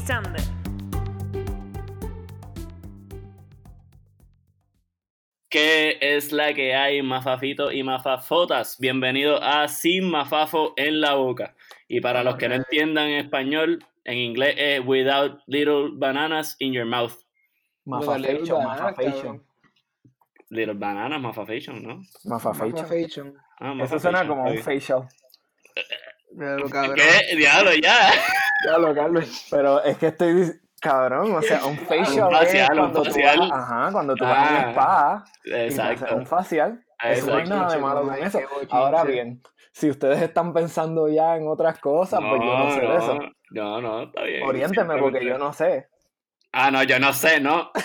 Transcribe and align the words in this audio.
Lisander. 0.00 0.40
¿Qué 5.50 5.98
es 6.00 6.32
la 6.32 6.54
que 6.54 6.74
hay, 6.74 7.02
mafafito 7.02 7.70
y 7.70 7.82
mafafotas? 7.82 8.78
Bienvenido 8.78 9.42
a 9.42 9.68
Sin 9.68 10.10
Mafafo 10.10 10.72
en 10.76 11.02
la 11.02 11.14
Boca. 11.14 11.54
Y 11.86 12.00
para 12.00 12.24
los 12.24 12.36
que 12.36 12.48
no 12.48 12.54
entiendan 12.54 13.08
español, 13.10 13.84
en 14.04 14.16
inglés 14.16 14.54
es 14.56 14.80
Without 14.86 15.40
Little 15.46 15.90
Bananas 15.92 16.56
in 16.60 16.72
Your 16.72 16.86
Mouth. 16.86 17.12
Mafafation, 17.84 18.64
mafafation. 18.64 19.44
Little 20.48 20.74
Bananas, 20.74 21.20
mafafation, 21.20 21.82
¿no? 21.82 22.02
Mafafation. 22.24 22.72
Mafafation. 22.72 23.34
Ah, 23.58 23.74
Eso 23.82 23.98
suena 23.98 24.26
como 24.26 24.44
un 24.44 24.56
facial. 24.58 25.08
Diablo, 26.32 26.68
cabrón. 26.70 26.96
¿Qué? 26.96 27.36
Diablo, 27.36 27.70
ya. 27.74 28.10
Ya 28.66 28.78
lo, 28.78 28.94
Carlos. 28.94 29.46
Pero 29.50 29.82
es 29.82 29.96
que 29.98 30.08
estoy 30.08 30.52
cabrón, 30.80 31.34
o 31.34 31.42
sea, 31.42 31.64
un 31.66 31.76
facial, 31.78 32.26
Un 32.26 32.32
facial, 32.32 32.70
un 32.72 32.78
cuando 32.92 33.04
facial. 33.04 33.34
tú 33.36 33.40
vas, 33.40 33.52
ajá, 33.52 33.92
cuando 33.92 34.14
tú 34.14 34.24
vas 34.24 34.38
a 34.38 34.50
un 34.50 34.56
Ah, 34.56 34.70
spa 34.70 35.14
haces 35.16 35.78
Exacto. 35.78 36.16
un 36.16 36.26
facial. 36.26 36.84
Eso 37.04 37.26
no 37.26 37.36
hay 37.36 37.48
nada 37.48 37.74
de 37.74 37.80
malo 37.80 38.02
con 38.02 38.14
eso. 38.14 38.40
Ahora 38.70 39.04
bien, 39.04 39.42
si 39.72 39.88
ustedes 39.90 40.20
están 40.22 40.52
pensando 40.52 41.08
ya 41.08 41.36
en 41.36 41.48
otras 41.48 41.78
cosas, 41.78 42.20
pues 42.20 42.40
yo 42.42 42.58
no 42.58 42.70
sé 42.70 42.80
de 42.80 42.96
eso. 42.96 43.18
No, 43.50 43.80
no, 43.80 44.02
está 44.04 44.22
bien. 44.22 44.42
Oriénteme 44.46 44.96
porque 44.98 45.24
yo 45.24 45.38
no 45.38 45.52
sé. 45.52 45.88
Ah, 46.52 46.70
no, 46.70 46.82
yo 46.82 46.98
no 46.98 47.12
sé, 47.12 47.40
¿no? 47.40 47.70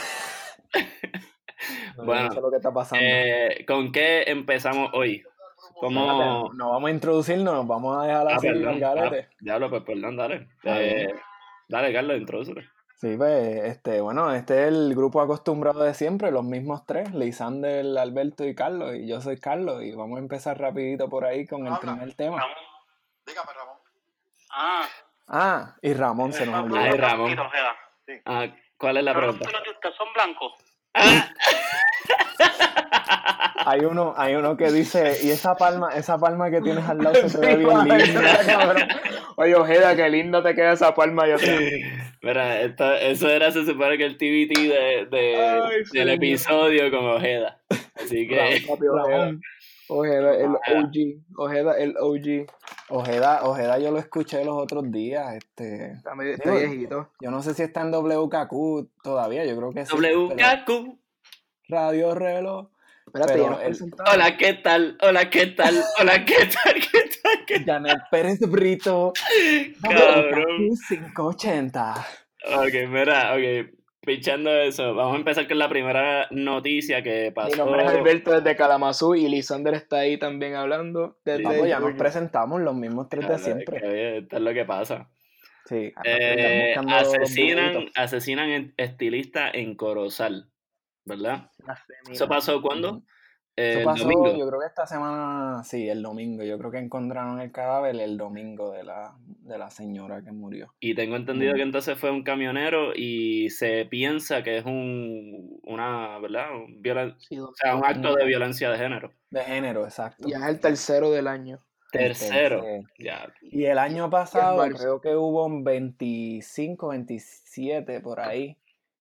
No, 1.98 2.04
Bueno, 2.04 2.26
no 2.28 2.32
sé 2.34 2.42
lo 2.42 2.52
que 2.52 2.58
está 2.58 2.72
pasando. 2.74 3.04
Eh, 3.08 3.64
¿Con 3.66 3.92
qué 3.92 4.24
empezamos 4.28 4.90
hoy? 4.94 5.24
¿Cómo...? 5.80 6.02
Espérate, 6.02 6.58
no 6.58 6.70
vamos 6.72 6.88
a 6.88 6.92
introducirnos, 6.92 7.54
nos 7.54 7.68
vamos 7.68 7.98
a 7.98 8.08
dejar 8.08 8.28
Ah, 8.30 8.36
así 8.36 8.48
perdón. 8.48 8.84
Ah, 8.84 9.12
diablo, 9.40 9.70
pues 9.70 9.84
perdón, 9.84 10.18
dale. 10.18 10.48
Eh, 10.64 11.14
dale, 11.68 11.94
Carlos, 11.94 12.18
introdúcete. 12.18 12.70
Sí, 12.98 13.16
pues, 13.18 13.64
este, 13.66 14.00
bueno, 14.00 14.32
este 14.34 14.62
es 14.64 14.68
el 14.70 14.96
grupo 14.96 15.22
acostumbrado 15.22 15.84
de 15.84 15.94
siempre, 15.94 16.32
los 16.32 16.46
mismos 16.46 16.86
tres, 16.86 17.14
Lisander, 17.14 17.86
Alberto 17.98 18.46
y 18.46 18.56
Carlos, 18.56 18.96
y 18.96 19.06
yo 19.06 19.20
soy 19.20 19.38
Carlos, 19.38 19.84
y 19.84 19.92
vamos 19.94 20.16
a 20.18 20.22
empezar 20.22 20.58
rapidito 20.60 21.10
por 21.10 21.26
ahí 21.26 21.46
con 21.46 21.68
el 21.68 21.78
primer 21.78 22.14
tema. 22.16 22.42
Dígame, 23.26 23.52
Ramón. 23.54 23.78
Ah, 24.52 24.86
Ah, 25.28 25.76
y 25.82 25.94
Ramón 25.94 26.32
se 26.34 26.46
nos 26.46 26.64
olvidó. 26.64 26.80
Ay, 26.80 26.92
Ramón. 26.92 27.36
Ah, 28.26 28.46
¿Cuál 28.78 28.98
es 28.98 29.04
la 29.04 29.14
Pero 29.14 29.28
los 29.28 29.36
pregunta? 29.38 29.60
de 29.64 29.72
usted 29.72 29.90
son 29.98 30.08
blancos. 30.14 30.54
Hay 33.68 33.80
uno, 33.84 34.14
hay 34.16 34.36
uno 34.36 34.56
que 34.58 34.72
dice, 34.72 35.18
y 35.24 35.32
esa 35.32 35.56
palma, 35.56 35.90
esa 35.96 36.20
palma 36.20 36.52
que 36.52 36.62
tienes 36.62 36.88
al 36.88 37.00
lado 37.00 37.16
se 37.28 37.40
te 37.40 37.48
ve 37.48 37.56
bien 37.58 37.80
linda. 37.88 38.88
Oye, 39.38 39.56
Ojeda, 39.56 39.96
qué 39.96 40.08
linda 40.08 40.44
te 40.44 40.54
queda 40.54 40.74
esa 40.74 40.94
palma. 40.94 41.28
Yo 41.28 41.38
te... 41.38 41.82
Mira, 42.22 42.62
esto- 42.62 42.94
eso 42.94 43.28
era, 43.28 43.50
se 43.52 43.66
supone 43.66 43.98
que 43.98 44.06
el 44.06 44.18
TBT 44.18 44.56
de, 44.70 45.08
de- 45.10 45.36
Ay, 45.38 45.82
del 45.94 46.10
episodio 46.10 46.92
con 46.92 47.06
Ojeda. 47.08 47.58
Así 47.96 48.28
que, 48.28 48.64
Papi, 48.68 48.86
Ojeda. 49.88 50.36
El. 50.36 50.52
OG. 50.52 50.94
Ojeda, 51.38 51.78
el 51.80 51.96
OG. 52.00 52.46
Ojeda, 52.90 53.44
Ojeda 53.44 53.80
yo 53.80 53.92
lo 53.92 53.98
escuché 54.00 54.46
los 54.46 54.56
otros 54.58 54.92
días, 54.92 55.36
este, 55.36 55.94
Está, 55.94 56.14
medio, 56.14 56.38
Digo, 56.38 56.56
viejito. 56.56 57.12
yo 57.20 57.32
no 57.32 57.42
sé 57.42 57.54
si 57.54 57.64
está 57.64 57.82
en 57.82 57.92
WKQ 57.92 58.90
todavía, 59.04 59.44
yo 59.46 59.56
creo 59.58 59.72
que 59.74 59.86
sí. 59.86 59.96
WKQ. 59.96 60.98
Radio 61.68 62.14
Reloj. 62.14 62.68
Espérate, 63.08 63.34
Pero 63.34 63.60
el-. 63.60 63.78
Hola, 64.14 64.38
¿qué 64.38 64.54
tal? 64.56 64.98
Hola, 65.02 65.30
¿qué 65.30 65.48
tal? 65.48 65.84
Hola, 66.00 66.26
¿qué 66.26 66.36
tal? 66.36 66.74
¿Qué 66.76 67.10
tal? 67.24 67.46
¿Qué 67.48 67.64
Janet 67.64 68.02
Pérez 68.12 68.40
Brito. 68.42 69.14
Cabrón. 69.82 70.70
WKQ 70.70 70.88
580. 70.88 72.08
Ok, 72.58 72.74
mira, 72.90 73.34
ok. 73.34 73.72
Pichando 74.06 74.52
eso, 74.52 74.94
vamos 74.94 75.16
a 75.16 75.18
empezar 75.18 75.48
con 75.48 75.58
la 75.58 75.68
primera 75.70 76.28
noticia 76.32 77.02
que 77.02 77.26
Mi 77.26 77.32
pasó. 77.32 77.58
nombre 77.58 77.84
es 77.84 77.90
Alberto 77.90 78.32
desde 78.40 78.56
Kalamazoo 78.56 79.16
y 79.16 79.28
Lisander 79.28 79.74
está 79.74 79.98
ahí 80.00 80.18
también 80.18 80.56
hablando. 80.56 81.18
Desde 81.26 81.44
Vamos, 81.44 81.68
ya 81.68 81.80
nos 81.80 81.94
presentamos 81.96 82.62
los 82.62 82.76
mismos 82.76 83.10
tres 83.10 83.28
de 83.28 83.38
siempre. 83.40 83.80
que, 83.82 84.18
esto 84.20 84.36
es 84.38 84.42
lo 84.42 84.54
que 84.54 84.66
pasa. 84.66 85.10
Sí. 85.66 85.92
Eh, 86.04 86.76
asesinan, 86.88 87.90
asesinan 87.96 88.50
en- 88.50 88.74
estilista 88.78 89.50
en 89.50 89.76
Corozal, 89.76 90.50
¿verdad? 91.06 91.50
¿Eso 92.12 92.28
pasó 92.28 92.62
cuándo? 92.62 93.02
Eh, 93.58 93.70
Eso 93.72 93.80
el 93.80 93.86
pasó, 93.86 94.04
domingo. 94.04 94.36
yo 94.36 94.48
creo 94.50 94.60
que 94.60 94.66
esta 94.68 94.86
semana, 94.86 95.64
sí, 95.64 95.88
el 95.88 96.02
domingo. 96.04 96.44
Yo 96.44 96.58
creo 96.58 96.72
que 96.72 96.78
encontraron 96.80 97.40
el 97.40 97.52
cadáver 97.54 97.96
el 98.02 98.18
domingo 98.18 98.72
de 98.72 98.84
la, 98.84 99.16
de 99.26 99.58
la 99.58 99.70
señora 99.70 100.22
que 100.22 100.34
murió. 100.34 100.74
Y 100.82 100.94
tengo 100.94 101.16
entendido 101.16 101.54
Mm. 101.54 101.56
que 101.56 101.62
entonces 101.62 101.98
fue 101.98 102.12
un 102.12 102.24
camionero 102.24 102.92
y 102.94 103.50
se 103.52 103.86
piensa 103.86 104.44
que 104.44 104.58
es 104.58 104.66
un, 104.66 105.58
una, 105.64 106.20
¿verdad? 106.20 106.54
Un, 106.54 106.82
violen- 106.84 107.16
Sí, 107.20 107.40
o 107.40 107.52
sea, 107.56 107.78
un 107.78 107.86
acto 107.86 108.14
de 108.16 108.26
violencia 108.26 108.70
de 108.72 108.78
género. 108.78 109.12
De 109.30 109.42
género, 109.42 109.86
exacto. 109.86 110.28
Ya 110.28 110.38
es 110.40 110.46
el 110.48 110.60
tercero 110.60 111.12
del 111.12 111.28
año. 111.28 111.60
El 111.94 112.00
Tercero. 112.02 112.62
tercero. 112.62 112.88
Ya. 113.00 113.34
Y 113.42 113.64
el 113.66 113.78
año 113.78 114.10
pasado 114.10 114.58
marzo. 114.58 114.78
creo 114.78 115.00
que 115.02 115.16
hubo 115.16 115.46
un 115.46 115.64
25, 115.64 116.90
27 116.90 118.02
por 118.02 118.20
ahí. 118.20 118.58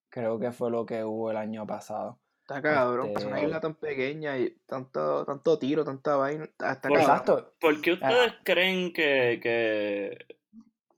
Creo 0.07 0.39
que 0.39 0.53
fue 0.53 0.71
lo 0.71 0.85
que 0.85 1.03
hubo 1.03 1.29
el 1.29 1.35
año 1.35 1.67
pasado. 1.67 2.19
Está 2.47 2.61
cabrón. 2.61 3.07
Este- 3.07 3.19
Es 3.21 3.25
una 3.25 3.41
isla 3.41 3.59
tan 3.59 3.73
pequeña 3.73 4.37
y 4.37 4.55
tanto, 4.67 5.25
tanto 5.25 5.57
tiro, 5.57 5.83
tanta 5.83 6.15
vaina. 6.15 6.47
Bueno, 6.59 6.77
cabrón. 6.79 6.99
Exacto. 6.99 7.53
¿Por 7.59 7.81
qué 7.81 7.93
ustedes 7.93 8.33
creen 8.43 8.93
que, 8.93 9.39
que, 9.41 10.25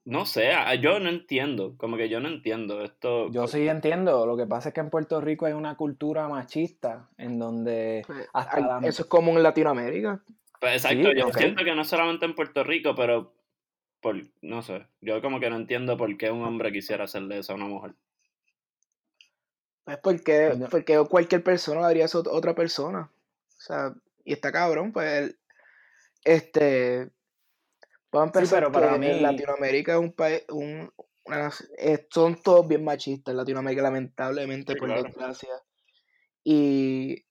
no 0.03 0.25
sé, 0.25 0.51
ah, 0.51 0.75
yo 0.75 0.99
no 0.99 1.07
entiendo, 1.07 1.75
como 1.77 1.95
que 1.95 2.09
yo 2.09 2.19
no 2.19 2.27
entiendo 2.27 2.83
esto. 2.83 3.31
Yo 3.31 3.47
sí 3.47 3.65
entiendo. 3.65 4.25
Lo 4.25 4.35
que 4.35 4.45
pasa 4.45 4.69
es 4.69 4.75
que 4.75 4.81
en 4.81 4.89
Puerto 4.89 5.21
Rico 5.21 5.45
hay 5.45 5.53
una 5.53 5.77
cultura 5.77 6.27
machista 6.27 7.07
en 7.17 7.39
donde 7.39 8.03
Pues, 8.05 8.27
hasta 8.33 8.59
la- 8.59 8.79
Eso 8.85 9.03
es 9.03 9.07
común 9.07 9.37
en 9.37 9.43
Latinoamérica. 9.43 10.21
Pues 10.59 10.73
exacto, 10.73 11.11
Sí, 11.11 11.17
yo 11.17 11.27
ok. 11.27 11.37
siento 11.37 11.63
que 11.63 11.75
no 11.75 11.85
solamente 11.85 12.25
en 12.25 12.35
Puerto 12.35 12.61
Rico, 12.65 12.93
pero 12.93 13.31
por, 14.01 14.17
no 14.41 14.61
sé, 14.63 14.85
yo 14.99 15.21
como 15.21 15.39
que 15.39 15.49
no 15.49 15.55
entiendo 15.55 15.95
por 15.95 16.17
qué 16.17 16.29
un 16.29 16.43
hombre 16.43 16.73
quisiera 16.73 17.05
hacerle 17.05 17.37
eso 17.39 17.53
a 17.53 17.55
una 17.55 17.65
mujer. 17.67 17.93
Pues 19.87 19.99
porque, 20.03 20.67
porque 20.69 21.01
cualquier 21.09 21.41
persona 21.45 21.79
le 21.79 21.87
haría 21.87 22.05
eso 22.05 22.19
a 22.19 22.35
otra 22.35 22.53
persona. 22.53 23.09
O 23.09 23.61
sea, 23.61 23.93
y 24.25 24.33
está 24.33 24.51
cabrón, 24.51 24.91
pues 24.91 25.09
el- 25.13 25.39
este 26.25 27.09
vamos 28.11 28.31
a 28.31 28.33
Sí, 28.33 28.37
empezar 28.39 28.59
pero 28.63 28.71
para 28.73 28.97
mí- 28.97 29.21
Latinoamérica 29.21 29.93
es 29.93 29.99
un 29.99 30.11
país, 30.11 30.43
un, 30.49 30.91
una 31.23 31.53
eh, 31.77 32.05
son 32.11 32.35
todos 32.41 32.67
bien 32.67 32.83
machistas 32.83 33.31
en 33.31 33.37
Latinoamérica, 33.37 33.81
lamentablemente, 33.81 34.73
Sí, 34.73 34.79
por 34.79 34.89
claro. 34.89 35.03
desgracia. 35.03 35.53
Y 36.43 37.25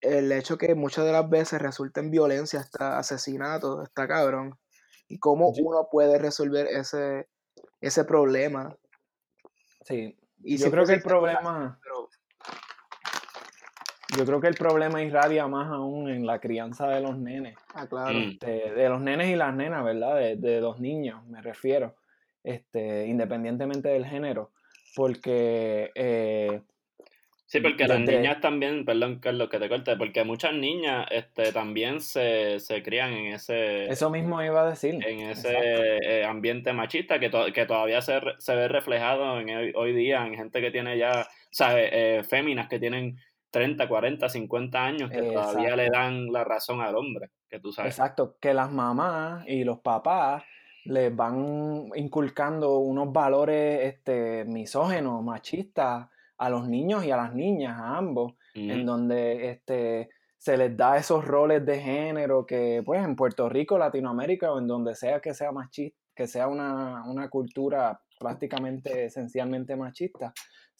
el 0.00 0.32
hecho 0.32 0.58
que 0.58 0.74
muchas 0.74 1.04
de 1.04 1.12
las 1.12 1.30
veces 1.30 1.62
resulta 1.62 2.00
en 2.00 2.10
violencia, 2.10 2.58
hasta 2.58 2.98
asesinatos, 2.98 3.84
está 3.84 4.08
cabrón. 4.08 4.58
Y 5.06 5.20
cómo 5.20 5.50
uno 5.50 5.86
puede 5.88 6.18
resolver 6.18 6.66
ese, 6.66 7.28
ese 7.80 8.04
problema. 8.04 8.76
Sí. 9.84 10.18
Y 10.44 10.56
Yo 10.58 10.72
creo 10.72 10.84
que 10.84 10.94
el 10.94 11.02
problema, 11.02 11.78
yo 14.16 14.24
creo 14.26 14.40
que 14.40 14.48
el 14.48 14.54
problema 14.54 15.02
irradia 15.02 15.46
más 15.46 15.68
aún 15.70 16.08
en 16.08 16.26
la 16.26 16.38
crianza 16.38 16.88
de 16.88 17.00
los 17.00 17.16
nenes. 17.18 17.56
Ah, 17.74 17.86
claro. 17.86 18.18
Mm. 18.18 18.38
de, 18.38 18.70
de 18.72 18.88
los 18.88 19.00
nenes 19.00 19.28
y 19.28 19.36
las 19.36 19.54
nenas, 19.54 19.84
¿verdad? 19.84 20.16
De, 20.16 20.36
de 20.36 20.60
los 20.60 20.80
niños, 20.80 21.24
me 21.26 21.40
refiero, 21.42 21.94
este, 22.44 23.06
independientemente 23.06 23.88
del 23.88 24.04
género, 24.06 24.50
porque 24.94 25.90
eh, 25.94 26.60
Sí, 27.46 27.60
porque 27.60 27.86
las 27.86 28.00
niñas 28.00 28.40
también, 28.40 28.86
perdón 28.86 29.18
Carlos 29.18 29.50
que 29.50 29.58
te 29.58 29.68
corte, 29.68 29.94
porque 29.98 30.24
muchas 30.24 30.54
niñas 30.54 31.06
este, 31.10 31.52
también 31.52 32.00
se, 32.00 32.58
se 32.60 32.82
crían 32.82 33.12
en 33.12 33.34
ese, 33.34 33.88
eso 33.92 34.08
mismo 34.08 34.42
iba 34.42 34.62
a 34.62 34.70
decir. 34.70 34.94
en 35.06 35.20
ese 35.28 35.50
Exacto. 35.50 35.82
eh, 36.08 36.24
ambiente 36.24 36.72
machista 36.72 37.18
que, 37.18 37.28
to- 37.28 37.52
que 37.52 37.66
todavía 37.66 38.00
se, 38.00 38.20
re- 38.20 38.36
se 38.38 38.54
ve 38.56 38.68
reflejado 38.68 39.38
en 39.38 39.50
hoy, 39.54 39.72
hoy 39.74 39.92
día 39.92 40.26
en 40.26 40.34
gente 40.34 40.62
que 40.62 40.70
tiene 40.70 40.96
ya, 40.96 41.26
¿sabes? 41.50 41.90
Eh, 41.92 42.22
féminas 42.26 42.68
que 42.70 42.78
tienen 42.78 43.18
30, 43.52 43.86
40, 43.86 44.28
50 44.28 44.84
años 44.84 45.10
que 45.10 45.22
todavía 45.22 45.76
le 45.76 45.90
dan 45.90 46.32
la 46.32 46.42
razón 46.42 46.80
al 46.80 46.96
hombre, 46.96 47.30
que 47.48 47.60
tú 47.60 47.70
sabes. 47.70 47.92
Exacto, 47.92 48.36
que 48.40 48.54
las 48.54 48.72
mamás 48.72 49.44
y 49.46 49.62
los 49.62 49.80
papás 49.80 50.42
les 50.84 51.14
van 51.14 51.90
inculcando 51.94 52.78
unos 52.78 53.12
valores 53.12 53.94
este, 53.94 54.44
misógenos, 54.46 55.22
machistas 55.22 56.08
a 56.38 56.50
los 56.50 56.66
niños 56.66 57.04
y 57.04 57.10
a 57.10 57.16
las 57.16 57.34
niñas, 57.34 57.78
a 57.78 57.98
ambos, 57.98 58.32
en 58.54 58.84
donde 58.84 59.50
este, 59.50 60.10
se 60.38 60.56
les 60.56 60.76
da 60.76 60.96
esos 60.96 61.24
roles 61.24 61.64
de 61.64 61.78
género 61.78 62.46
que, 62.46 62.82
pues, 62.84 63.04
en 63.04 63.14
Puerto 63.14 63.48
Rico, 63.48 63.78
Latinoamérica 63.78 64.50
o 64.50 64.58
en 64.58 64.66
donde 64.66 64.94
sea 64.94 65.20
que 65.20 65.34
sea 65.34 65.52
machista, 65.52 65.96
que 66.16 66.26
sea 66.26 66.48
una, 66.48 67.04
una 67.06 67.28
cultura 67.28 68.00
prácticamente, 68.18 69.04
esencialmente 69.06 69.76
machista, 69.76 70.32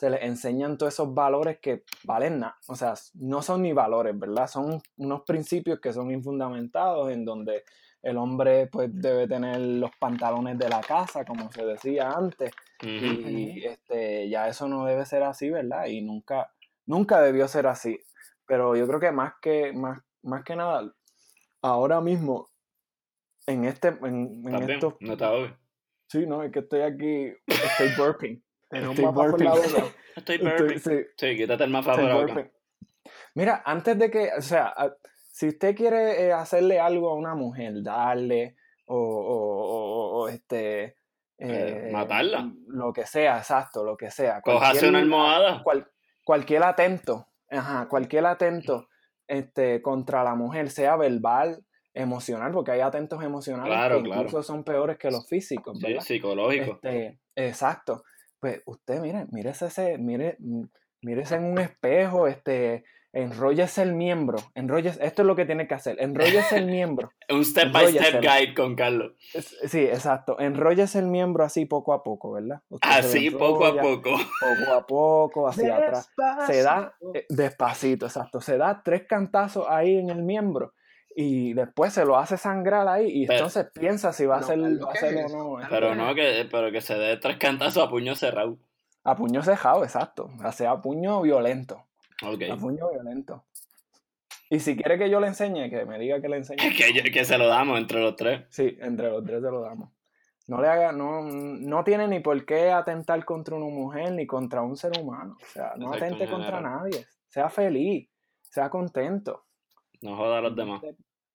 se 0.03 0.11
les 0.11 0.23
enseñan 0.25 0.77
todos 0.77 0.95
esos 0.95 1.15
valores 1.15 1.61
que 1.61 1.85
valen 2.03 2.41
nada. 2.41 2.59
O 2.67 2.75
sea, 2.75 2.95
no 3.15 3.41
son 3.41 3.63
ni 3.63 3.73
valores, 3.73 4.19
¿verdad? 4.19 4.49
Son 4.49 4.83
unos 4.97 5.23
principios 5.23 5.79
que 5.79 5.93
son 5.93 6.11
infundamentados 6.11 7.13
en 7.13 7.25
donde 7.25 7.63
el 8.03 8.17
hombre, 8.17 8.67
pues, 8.67 8.91
debe 8.93 9.29
tener 9.29 9.61
los 9.61 9.93
pantalones 10.01 10.59
de 10.59 10.69
la 10.69 10.81
casa, 10.81 11.25
como 11.25 11.53
se 11.53 11.65
decía 11.65 12.11
antes. 12.11 12.51
Y 12.83 13.65
este, 13.65 14.29
ya 14.29 14.49
eso 14.49 14.67
no 14.67 14.85
debe 14.87 15.07
ser 15.07 15.23
así, 15.23 15.51
¿verdad? 15.51 15.87
Y 15.87 16.03
nunca, 16.03 16.53
nunca 16.85 17.21
debió 17.21 17.47
ser 17.47 17.69
así. 17.69 17.97
Pero 18.45 18.75
yo 18.75 18.89
creo 18.89 18.99
que 18.99 19.13
más 19.13 19.35
que, 19.41 19.73
más, 19.73 20.01
más 20.23 20.43
que 20.43 20.57
nada, 20.57 20.93
ahora 21.61 22.01
mismo, 22.01 22.49
en 23.47 23.67
este, 23.67 23.97
en, 24.03 24.43
en 24.49 24.69
estos, 24.69 24.95
No 24.99 25.13
está 25.13 25.31
obvio. 25.31 25.57
sí, 26.09 26.27
no, 26.27 26.43
es 26.43 26.51
que 26.51 26.59
estoy 26.59 26.81
aquí, 26.81 27.33
estoy 27.47 27.91
burping. 27.97 28.43
Un 28.73 28.79
Estoy 28.91 29.05
mapa 29.05 29.27
por 29.31 29.41
la 29.43 29.51
burping. 29.53 29.73
boca. 29.73 29.85
Estoy 30.17 30.79
sí, 30.79 30.91
Sí, 31.17 31.37
quítate 31.37 31.65
el 31.65 31.71
mapa 31.71 31.95
por 31.95 32.05
la 32.05 32.15
boca. 32.15 32.51
Mira, 33.35 33.63
antes 33.65 33.99
de 33.99 34.11
que, 34.11 34.31
o 34.37 34.43
sea, 34.43 34.75
si 35.33 35.49
usted 35.49 35.75
quiere 35.75 36.27
eh, 36.27 36.33
hacerle 36.33 36.79
algo 36.81 37.11
a 37.11 37.15
una 37.15 37.35
mujer, 37.35 37.83
darle 37.83 38.57
o, 38.87 38.97
o- 38.97 39.65
o- 39.65 40.21
o, 40.23 40.29
este... 40.29 40.97
Eh, 41.39 41.89
eh, 41.89 41.91
matarla. 41.93 42.53
Lo 42.69 42.93
que 42.93 43.05
sea, 43.07 43.39
exacto, 43.39 43.83
lo 43.85 43.97
que 43.97 44.11
sea. 44.11 44.41
Cójase 44.43 44.89
una 44.89 44.99
almohada. 45.01 45.63
cual- 45.65 45.91
cualquier 46.25 46.63
atento, 46.63 47.27
ajá, 47.51 47.89
cualquier 47.89 48.27
atento 48.27 48.87
este, 49.27 49.83
contra 49.83 50.23
la 50.23 50.35
mujer, 50.35 50.71
sea 50.71 50.95
verbal, 50.97 51.65
emocional, 51.95 52.53
porque 52.53 52.71
hay 52.73 52.81
atentos 52.81 53.23
emocionales 53.25 53.75
Claro, 53.75 53.97
que 53.99 54.05
claro. 54.05 54.23
incluso 54.23 54.43
son 54.43 54.63
peores 54.63 54.99
que 54.99 55.11
los 55.11 55.27
físicos, 55.29 55.79
Sí, 55.79 55.87
¿verdad? 55.87 56.03
psicológico. 56.03 56.73
Este, 56.75 57.19
exacto. 57.35 58.05
Pues 58.43 58.61
usted, 58.67 59.01
mire, 59.01 59.27
mírese 59.31 59.67
ese, 59.67 59.99
mire, 59.99 60.35
mm, 60.41 60.65
mírese 61.03 61.37
en 61.37 61.45
un 61.45 61.59
espejo, 61.61 62.27
este, 62.27 62.83
enróllese 63.13 63.83
el 63.83 63.95
miembro, 63.95 64.37
enróllese, 64.57 64.99
esto 65.07 65.23
es 65.23 65.27
lo 65.29 65.37
que 65.37 65.47
tiene 65.47 65.69
que 65.69 65.75
hacer, 65.75 65.95
enróllese 66.01 66.57
el 66.57 66.67
miembro. 66.67 67.13
Un 67.31 67.45
step 67.45 67.71
by 67.71 67.93
step 67.93 68.21
guide 68.21 68.53
con 68.53 68.75
Carlos. 68.75 69.13
Es- 69.33 69.57
Sí, 69.67 69.83
exacto, 69.83 70.41
enróllese 70.41 70.99
el 70.99 71.07
miembro 71.07 71.45
así 71.45 71.67
poco 71.67 71.93
a 71.93 72.03
poco, 72.03 72.33
¿verdad? 72.33 72.63
Usted 72.69 72.91
Así, 72.91 73.31
poco 73.31 73.65
a 73.65 73.81
poco. 73.81 74.11
poco 74.41 74.73
a 74.73 74.87
poco, 74.89 75.47
hacia 75.47 75.77
atrás. 75.77 76.13
Se 76.49 76.63
da 76.65 76.97
eh, 77.15 77.27
despacito, 77.29 78.07
exacto. 78.07 78.41
Se 78.41 78.59
da 78.59 78.83
tres 78.83 79.05
cantazos 79.07 79.67
ahí 79.69 79.99
en 79.99 80.11
el 80.11 80.25
miembro 80.25 80.75
y 81.17 81.53
después 81.55 81.93
se 81.93 82.05
lo 82.05 82.17
hace 82.19 82.37
sangrar 82.37 82.89
ahí 82.89 83.07
y 83.23 83.27
Pero- 83.27 83.39
entonces 83.41 83.67
piensa 83.75 84.13
si 84.13 84.27
va 84.27 84.37
a 84.37 84.43
ser, 84.43 84.61
Carlos, 84.61 84.87
va 84.87 84.91
a 84.91 84.93
¿qué 84.93 84.99
ser 84.99 85.17
es 85.19 85.33
o 85.33 85.37
no. 85.37 85.61
eh. 85.61 85.67
Pero 85.69 85.95
no, 85.95 86.15
que, 86.15 86.49
pero 86.51 86.71
que 86.73 86.81
se 86.81 86.95
dé 86.95 87.17
tres 87.19 87.37
cantazos 87.39 87.85
a 87.87 87.91
puño 87.91 88.15
cerrado. 88.15 88.59
A 89.05 89.17
puño 89.17 89.43
cejado, 89.43 89.83
exacto. 89.85 90.31
O 90.45 90.53
sea, 90.53 90.71
a 90.73 90.81
puño 90.81 91.21
violento. 91.23 91.85
A 92.23 92.57
puño 92.57 92.89
violento. 92.91 93.45
Y 94.49 94.61
si 94.61 94.77
quiere 94.77 94.99
que 94.99 95.09
yo 95.11 95.19
le 95.19 95.29
enseñe, 95.29 95.71
que 95.71 95.85
me 95.87 95.99
diga 95.99 96.21
que 96.21 96.29
le 96.29 96.37
enseñe. 96.37 96.57
Que, 96.77 96.93
yo- 96.93 97.03
que 97.13 97.25
se 97.25 97.39
lo 97.39 97.47
damos 97.49 97.79
entre 97.79 98.01
los 98.01 98.17
tres. 98.17 98.45
Sí, 98.51 98.77
entre 98.81 99.09
los 99.11 99.25
tres 99.25 99.43
se 99.43 99.51
lo 99.51 99.61
damos. 99.63 99.91
No 100.49 100.61
le 100.61 100.69
haga, 100.69 100.93
no, 100.93 101.23
no 101.23 101.85
tiene 101.85 102.09
ni 102.09 102.21
por 102.21 102.45
qué 102.45 102.71
atentar 102.73 103.25
contra 103.25 103.55
una 103.57 103.67
mujer 103.67 104.13
ni 104.13 104.27
contra 104.27 104.61
un 104.63 104.77
ser 104.77 104.93
humano. 105.01 105.37
O 105.41 105.47
sea, 105.47 105.73
no 105.77 105.87
Exacto, 105.95 106.05
atente 106.05 106.25
en 106.25 106.31
contra 106.31 106.61
nadie. 106.61 107.07
Sea 107.29 107.49
feliz, 107.49 108.11
sea 108.43 108.69
contento. 108.69 109.45
No 110.03 110.17
joda 110.17 110.39
a 110.39 110.41
los 110.43 110.57
demás. 110.57 110.83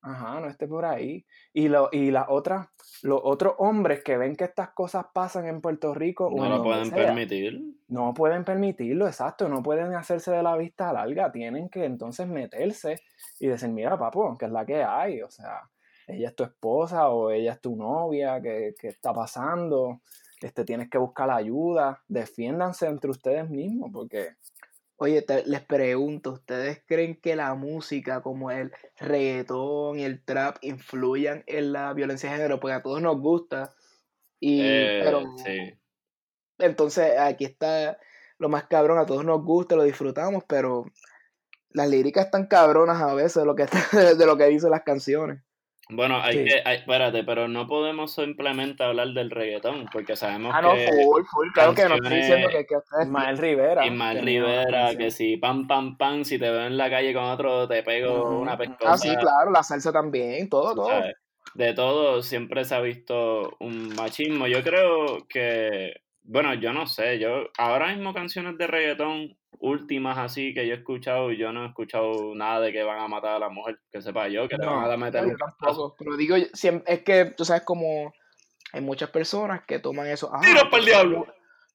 Ajá, 0.01 0.39
no 0.39 0.47
esté 0.47 0.67
por 0.67 0.85
ahí. 0.85 1.25
Y, 1.53 1.67
lo, 1.69 1.89
y 1.91 2.11
las 2.11 2.27
otras, 2.29 2.67
los 3.01 3.19
otros 3.23 3.55
hombres 3.57 4.03
que 4.03 4.15
ven 4.17 4.35
que 4.35 4.43
estas 4.45 4.69
cosas 4.69 5.07
pasan 5.13 5.47
en 5.47 5.59
Puerto 5.59 5.93
Rico 5.93 6.31
No 6.33 6.47
lo 6.47 6.63
pueden 6.63 6.85
sea, 6.85 7.07
permitir. 7.07 7.61
no 7.87 8.13
pueden 8.13 8.45
permitirlo, 8.45 9.07
exacto, 9.07 9.49
no 9.49 9.63
pueden 9.63 9.95
hacerse 9.95 10.31
de 10.31 10.43
la 10.43 10.55
vista 10.55 10.93
larga, 10.93 11.31
tienen 11.31 11.67
que 11.69 11.83
entonces 11.85 12.27
meterse 12.27 13.01
y 13.39 13.47
decir, 13.47 13.69
mira, 13.69 13.97
papo, 13.97 14.37
que 14.37 14.45
es 14.45 14.51
la 14.51 14.65
que 14.65 14.83
hay, 14.83 15.21
o 15.23 15.29
sea, 15.29 15.61
ella 16.07 16.29
es 16.29 16.35
tu 16.35 16.43
esposa 16.43 17.09
o 17.09 17.31
ella 17.31 17.53
es 17.53 17.61
tu 17.61 17.75
novia, 17.75 18.39
¿qué, 18.41 18.75
qué 18.79 18.89
está 18.89 19.13
pasando? 19.13 20.01
Este, 20.41 20.63
tienes 20.63 20.89
que 20.89 20.99
buscar 20.99 21.29
ayuda, 21.31 22.01
defiéndanse 22.07 22.85
entre 22.85 23.09
ustedes 23.09 23.49
mismos, 23.49 23.89
porque 23.91 24.35
Oye, 24.99 25.21
te- 25.21 25.45
les 25.45 25.61
pregunto, 25.61 26.31
¿ustedes 26.31 26.81
creen 26.87 27.19
que 27.21 27.35
la 27.35 27.53
música 27.53 28.21
como 28.21 28.49
el 28.49 28.73
reggaetón 28.97 29.99
y 29.99 30.03
el 30.03 30.23
trap 30.23 30.57
influyan 30.61 31.43
en 31.45 31.71
la 31.71 31.93
violencia 31.93 32.29
de 32.31 32.37
género? 32.37 32.59
Porque 32.59 32.73
a 32.73 32.81
todos 32.81 33.01
nos 33.01 33.19
gusta. 33.19 33.75
Y, 34.39 34.61
Eh, 34.61 35.01
pero 35.03 35.21
sí. 35.37 35.73
entonces 36.57 37.17
aquí 37.19 37.45
está 37.45 37.99
lo 38.39 38.49
más 38.49 38.65
cabrón, 38.67 38.97
a 38.97 39.05
todos 39.05 39.23
nos 39.23 39.43
gusta, 39.43 39.75
lo 39.75 39.83
disfrutamos, 39.83 40.43
pero 40.47 40.85
las 41.69 41.89
líricas 41.89 42.25
están 42.25 42.47
cabronas 42.47 43.01
a 43.01 43.13
veces 43.13 43.35
de 43.35 43.45
lo 43.45 43.55
que, 43.55 43.65
de 44.17 44.25
lo 44.25 44.37
que 44.37 44.45
dicen 44.47 44.71
las 44.71 44.83
canciones. 44.83 45.41
Bueno, 45.89 46.19
hay 46.21 46.37
Sí. 46.39 46.43
que, 46.45 46.61
hay- 46.65 46.77
espérate, 46.77 47.23
pero 47.23 47.47
no 47.47 47.65
podemos 47.65 48.13
simplemente 48.13 48.83
hablar 48.83 49.07
del 49.09 49.29
reggaetón, 49.31 49.85
porque 49.91 50.15
sabemos 50.17 50.53
Ah, 50.53 50.61
no, 50.61 50.73
que 50.73 50.85
full, 50.87 51.23
full, 51.23 51.47
claro 51.53 51.73
que 51.73 51.87
no 51.87 51.95
estoy 51.95 52.17
diciendo 52.17 52.49
que, 52.49 52.65
que. 52.65 52.75
Ismael 53.03 53.37
Rivera. 53.37 53.85
Ismael 53.85 54.21
Rivera, 54.21 54.95
que 54.97 55.11
si 55.11 55.37
pam, 55.37 55.65
pam, 55.65 55.97
pam, 55.97 56.25
si 56.25 56.37
te 56.37 56.49
veo 56.51 56.65
en 56.67 56.75
la 56.75 56.89
calle 56.89 57.13
con 57.13 57.23
otro, 57.23 57.67
te 57.69 57.83
pego 57.83 58.39
una 58.39 58.55
ujú. 58.55 58.63
pescosa. 58.63 58.91
Ah, 58.93 58.97
sí, 58.97 59.15
claro, 59.15 59.49
la 59.51 59.63
salsa 59.63 59.93
también, 59.93 60.49
todo, 60.49 60.75
todo. 60.75 60.89
¿sabes? 60.89 61.15
De 61.53 61.73
todo 61.73 62.21
siempre 62.21 62.65
se 62.65 62.75
ha 62.75 62.81
visto 62.81 63.55
un 63.59 63.95
machismo. 63.95 64.45
Yo 64.47 64.61
creo 64.63 65.25
que, 65.29 66.01
bueno, 66.23 66.53
yo 66.55 66.73
no 66.73 66.85
sé, 66.85 67.17
yo 67.17 67.45
ahora 67.57 67.87
mismo 67.95 68.13
canciones 68.13 68.57
de 68.57 68.67
reggaetón 68.67 69.37
últimas 69.59 70.17
así 70.17 70.53
que 70.53 70.67
yo 70.67 70.73
he 70.73 70.77
escuchado, 70.77 71.31
yo 71.31 71.51
no 71.51 71.63
he 71.65 71.67
escuchado 71.67 72.33
nada 72.35 72.61
de 72.61 72.71
que 72.71 72.83
van 72.83 72.99
a 72.99 73.07
matar 73.07 73.35
a 73.35 73.39
la 73.39 73.49
mujer, 73.49 73.79
que 73.91 74.01
sepa 74.01 74.27
yo, 74.27 74.47
que 74.47 74.57
le 74.57 74.65
No, 74.65 74.75
van 74.77 74.91
a 74.91 74.97
meter 74.97 75.23
No, 75.23 75.29
un 75.29 75.37
tampoco, 75.37 75.95
pero 75.97 76.15
digo, 76.17 76.35
es 76.35 77.03
que 77.03 77.25
tú 77.37 77.45
sabes 77.45 77.63
como 77.63 78.13
hay 78.73 78.81
muchas 78.81 79.09
personas 79.09 79.61
que 79.65 79.79
toman 79.79 80.07
eso. 80.07 80.29
Ah, 80.33 80.41
¡Tiro 80.43 80.69
pa'l 80.69 80.85
diablo! 80.85 81.25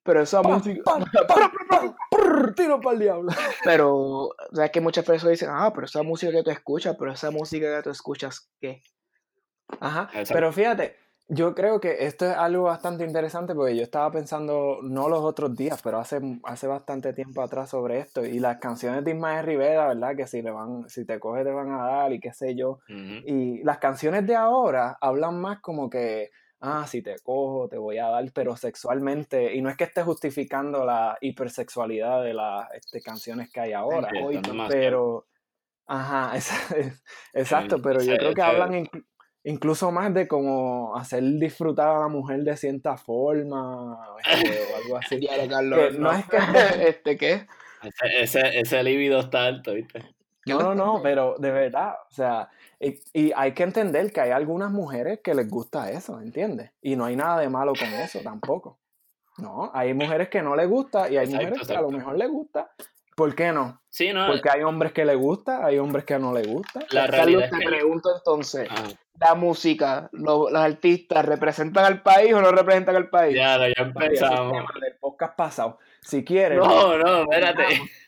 Pero 0.05 0.23
esa 0.23 0.43
Pa, 0.43 0.49
música. 0.49 0.83
pa, 0.85 0.99
pa, 1.29 1.53
pa, 1.69 1.97
prr, 2.11 2.55
tiro 2.55 2.81
para 2.81 2.95
el 2.95 3.01
diablo. 3.03 3.31
Pero, 3.65 3.95
o 3.95 4.35
sea, 4.53 4.69
que 4.69 4.81
muchas 4.81 5.05
personas 5.05 5.33
dicen, 5.39 5.49
ah, 5.53 5.73
pero 5.73 5.87
esa 5.87 6.03
música 6.03 6.33
que 6.33 6.43
tú 6.43 6.51
escuchas, 6.51 6.97
pero 6.99 7.13
esa 7.13 7.31
música 7.31 7.77
que 7.77 7.83
tú 7.85 7.91
escuchas, 7.91 8.51
¿qué? 8.61 8.83
Ajá, 9.81 10.09
Exacto. 10.13 10.35
pero 10.35 10.53
fíjate, 10.53 10.97
yo 11.29 11.55
creo 11.55 11.81
que 11.81 12.05
esto 12.07 12.27
es 12.27 12.37
algo 12.37 12.65
bastante 12.65 13.05
interesante 13.05 13.55
porque 13.55 13.77
yo 13.77 13.83
estaba 13.83 14.11
pensando, 14.11 14.79
no 14.83 15.09
los 15.09 15.21
otros 15.21 15.55
días, 15.57 15.81
pero 15.83 15.99
hace, 15.99 16.21
hace 16.45 16.67
bastante 16.67 17.13
tiempo 17.15 17.43
atrás 17.43 17.71
sobre 17.71 17.99
esto 18.01 18.25
y 18.25 18.39
las 18.39 18.59
canciones 18.59 19.05
de 19.05 19.13
Ismael 19.13 19.47
Rivera, 19.47 19.89
¿verdad? 19.89 20.17
Que 20.17 20.27
si 20.27 20.43
le 20.43 20.51
van, 20.51 20.89
si 20.89 21.07
te 21.07 21.19
coges 21.19 21.45
te 21.45 21.51
van 21.53 21.71
a 21.73 21.87
dar 21.87 22.13
y 22.13 22.21
qué 22.21 22.33
sé 22.33 22.55
yo. 22.55 22.81
Y 23.25 23.63
las 23.63 23.79
canciones 23.79 24.27
de 24.27 24.35
ahora 24.37 24.99
hablan 25.01 25.41
más 25.41 25.61
como 25.61 25.89
que, 25.89 26.31
ah, 26.61 26.87
si 26.87 27.03
te 27.03 27.17
cojo, 27.21 27.69
te 27.69 27.79
voy 27.79 27.99
a 27.99 28.09
dar, 28.09 28.25
pero 28.35 28.57
sexualmente, 28.57 29.55
y 29.55 29.63
no 29.63 29.71
es 29.71 29.77
que 29.77 29.85
esté 29.85 30.03
justificando 30.03 30.85
la 30.85 31.17
hipersexualidad 31.21 32.23
de 32.25 32.35
las 32.35 32.69
este, 32.75 33.01
canciones 33.01 33.51
que 33.51 33.61
hay 33.61 33.73
ahora, 33.73 34.09
Sí, 34.11 34.17
Hoy, 34.23 34.41
pero, 34.69 35.27
ajá, 35.87 36.37
es- 36.37 37.03
exacto, 37.33 37.81
pero 37.83 38.03
yo 38.03 38.17
creo 38.19 38.35
que 38.35 38.43
hablan 38.43 38.73
inclu- 38.73 39.07
incluso 39.45 39.91
más 39.91 40.13
de 40.15 40.29
como 40.29 40.97
hacer 40.97 41.23
disfrutar 41.23 41.89
a 41.97 42.01
la 42.01 42.09
mujer 42.09 42.41
de 42.45 42.57
cierta 42.57 42.97
forma 42.97 43.99
este, 44.25 44.59
o 44.73 44.77
algo 44.83 44.97
así. 44.97 45.17
Diablo, 45.21 45.49
Carlos, 45.49 45.79
Que 45.79 45.99
no 45.99 46.13
es 46.13 46.25
que- 46.27 46.39
este, 46.89 47.17
¿qué? 47.17 47.47
Ese, 47.83 48.23
ese, 48.23 48.61
ese 48.61 48.83
libido 48.85 49.21
está 49.21 49.45
alto, 49.47 49.75
¿viste? 49.75 50.05
No, 50.47 50.59
no, 50.61 50.75
no, 50.75 51.01
pero 51.03 51.37
de 51.39 51.51
verdad, 51.53 51.95
o 52.11 52.13
sea, 52.15 52.49
y, 52.81 52.99
y 53.13 53.33
hay 53.37 53.53
que 53.53 53.63
entender 53.63 54.13
que 54.13 54.21
hay 54.21 54.31
algunas 54.31 54.71
mujeres 54.73 55.21
que 55.23 55.35
les 55.35 55.49
gusta 55.49 55.91
eso, 55.93 56.21
¿entiendes? 56.21 56.71
Y 56.81 56.97
no 56.97 57.05
hay 57.05 57.15
nada 57.17 57.41
de 57.41 57.49
malo 57.49 57.73
con 57.79 57.89
eso 57.89 58.19
tampoco. 58.25 58.79
No, 59.39 59.71
hay 59.73 59.95
mujeres 59.95 60.29
que 60.29 60.43
no 60.43 60.55
les 60.57 60.69
gusta 60.69 61.09
y 61.09 61.17
hay 61.17 61.27
Exacto, 61.27 61.47
mujeres 61.47 61.69
que 61.69 61.75
a 61.77 61.81
lo 61.81 61.91
mejor 61.91 62.19
les 62.19 62.29
gusta. 62.29 62.71
¿Por 63.15 63.35
qué 63.35 63.53
no? 63.53 63.81
Sí, 63.89 64.13
no. 64.13 64.27
Porque 64.27 64.51
hay 64.51 64.63
hombres 64.63 64.93
que 64.93 65.05
les 65.05 65.17
gusta, 65.17 65.65
hay 65.65 65.79
hombres 65.79 66.05
que 66.05 66.19
no 66.19 66.33
les 66.35 66.47
gusta. 66.47 66.81
La 66.91 67.03
Carlos, 67.07 67.11
realidad 67.11 67.45
es 67.45 67.51
te 67.51 67.59
que. 67.59 67.67
pregunto 67.67 68.17
entonces, 68.17 68.69
Ah, 68.71 68.89
¿la 69.21 69.35
música, 69.35 70.09
lo- 70.13 70.51
los 70.51 70.61
artistas 70.63 71.25
representan 71.25 71.85
al 71.85 72.03
país 72.03 72.33
o 72.35 72.41
no 72.41 72.51
representan 72.51 72.97
al 72.97 73.09
país? 73.09 73.37
ya, 73.37 73.59
ya 73.59 73.67
es 73.67 73.77
el 73.79 73.83
empezamos. 73.87 74.65
del 74.81 74.95
podcast 75.01 75.37
pasado. 75.37 75.79
Si 76.01 76.25
quieres, 76.25 76.59
No, 76.59 76.99
no, 76.99 77.23
espérate. 77.23 77.65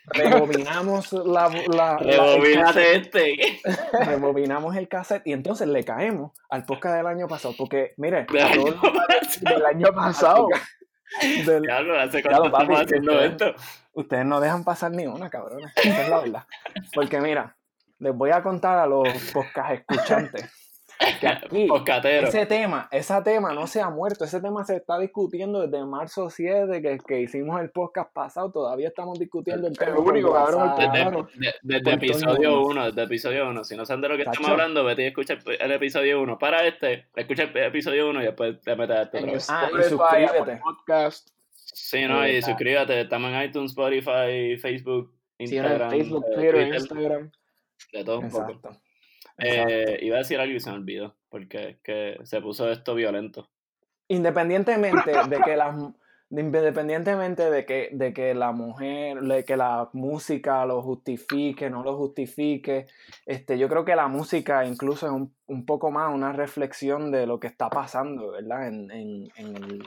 rebobinamos 0.06 1.12
la, 1.12 1.48
la- 1.48 1.58
la- 1.68 1.96
el 2.00 2.06
Rebobínate 2.06 2.96
este. 2.96 3.60
rebobinamos 4.04 4.74
el 4.76 4.88
cassette 4.88 5.26
y 5.26 5.32
entonces 5.32 5.68
le 5.68 5.84
caemos 5.84 6.32
al 6.50 6.64
podcast 6.64 6.96
del 6.96 7.06
año 7.06 7.28
pasado. 7.28 7.54
Porque, 7.56 7.94
mire, 7.96 8.26
Del 9.40 9.64
año 9.66 9.86
Del 9.86 9.94
pasado. 9.94 10.48
del- 11.46 11.62
Diablo, 11.62 12.00
¿hace 12.00 12.20
Claro, 12.22 12.50
cuánto 12.50 12.58
estamos 12.58 12.80
haciendo 12.82 13.12
ustedes- 13.12 13.30
esto? 13.30 13.54
ustedes 13.92 14.24
no 14.26 14.40
dejan 14.40 14.64
pasar 14.64 14.90
ni 14.90 15.06
una, 15.06 15.30
cabrones. 15.30 15.72
Esa 15.76 16.02
es 16.02 16.08
la 16.08 16.18
verdad. 16.20 16.44
Porque 16.94 17.20
mira, 17.20 17.56
les 18.00 18.12
voy 18.14 18.30
a 18.32 18.42
contar 18.42 18.78
a 18.78 18.86
los 18.86 19.06
podcast 19.32 19.70
escuchantes 19.72 20.50
que 21.20 21.28
aquí 21.28 21.66
Poscatero. 21.66 22.28
ese 22.28 22.46
tema, 22.46 22.88
ese 22.90 23.20
tema 23.22 23.52
no 23.52 23.66
se 23.66 23.80
ha 23.80 23.90
muerto, 23.90 24.24
ese 24.24 24.40
tema 24.40 24.64
se 24.64 24.76
está 24.76 24.98
discutiendo 24.98 25.66
desde 25.66 25.84
marzo 25.84 26.30
7 26.30 26.82
que, 26.82 26.98
que 26.98 27.20
hicimos 27.20 27.60
el 27.60 27.70
podcast 27.70 28.12
pasado, 28.12 28.50
todavía 28.50 28.88
estamos 28.88 29.18
discutiendo 29.18 29.66
el 29.66 29.76
tema. 29.76 29.98
único, 29.98 30.32
cabrón. 30.32 30.74
Desde, 30.78 31.54
desde 31.62 31.92
episodio 31.92 32.50
mundo. 32.50 32.68
1, 32.68 32.86
desde 32.86 33.02
episodio 33.02 33.48
1. 33.48 33.64
Si 33.64 33.76
no 33.76 33.84
saben 33.84 34.02
de 34.02 34.08
lo 34.08 34.16
que 34.16 34.22
estamos 34.22 34.48
hablando, 34.48 34.84
vete 34.84 35.02
y 35.02 35.06
escucha 35.06 35.38
el, 35.46 35.72
episodio 35.72 36.22
1. 36.22 36.38
Para 36.38 36.66
este, 36.66 37.08
escucha 37.14 37.44
el 37.44 37.56
episodio 37.56 38.10
1 38.10 38.22
y 38.22 38.24
después 38.24 38.60
te 38.60 38.76
metes 38.76 38.96
a 38.96 39.02
este. 39.02 39.18
Ah, 39.48 39.70
y 39.72 39.82
suscríbete. 39.82 40.60
Podcast. 40.62 41.28
Sí, 41.54 42.06
no, 42.06 42.26
y 42.26 42.42
suscríbete. 42.42 43.00
Estamos 43.00 43.30
en 43.30 43.42
iTunes, 43.42 43.72
Spotify, 43.72 44.56
Facebook, 44.58 45.14
Instagram, 45.38 45.90
Facebook, 45.90 46.24
eh, 46.28 46.34
Twitter, 46.34 46.52
Twitter, 46.54 46.74
Instagram. 46.74 47.32
de 47.92 48.04
todo 48.04 48.20
un 48.20 48.30
poco. 48.30 48.60
Eh, 49.38 49.98
iba 50.02 50.16
a 50.16 50.18
decir 50.20 50.38
algo 50.40 50.54
y 50.54 50.60
se 50.60 50.70
me 50.70 50.76
olvidó, 50.76 51.14
porque 51.28 51.68
es 51.70 51.76
que 51.82 52.18
se 52.24 52.40
puso 52.40 52.70
esto 52.70 52.94
violento. 52.94 53.48
Independientemente 54.08 55.12
de 55.28 55.40
que 55.44 55.56
las 55.56 55.76
de- 56.30 56.40
independientemente 56.40 57.50
de 57.50 57.64
que, 57.64 57.90
de 57.92 58.12
que 58.12 58.34
la 58.34 58.52
mujer, 58.52 59.20
de 59.20 59.44
que 59.44 59.56
la 59.56 59.88
música 59.92 60.64
lo 60.66 60.82
justifique, 60.82 61.70
no 61.70 61.82
lo 61.84 61.96
justifique, 61.96 62.86
este, 63.26 63.58
yo 63.58 63.68
creo 63.68 63.84
que 63.84 63.94
la 63.96 64.08
música 64.08 64.64
incluso 64.64 65.06
es 65.06 65.12
un, 65.12 65.34
un 65.46 65.64
poco 65.66 65.90
más 65.90 66.12
una 66.12 66.32
reflexión 66.32 67.10
de 67.12 67.26
lo 67.26 67.38
que 67.40 67.46
está 67.46 67.70
pasando, 67.70 68.30
¿verdad? 68.32 68.68
En, 68.68 68.90
en- 68.90 69.28
en 69.36 69.56
el, 69.56 69.82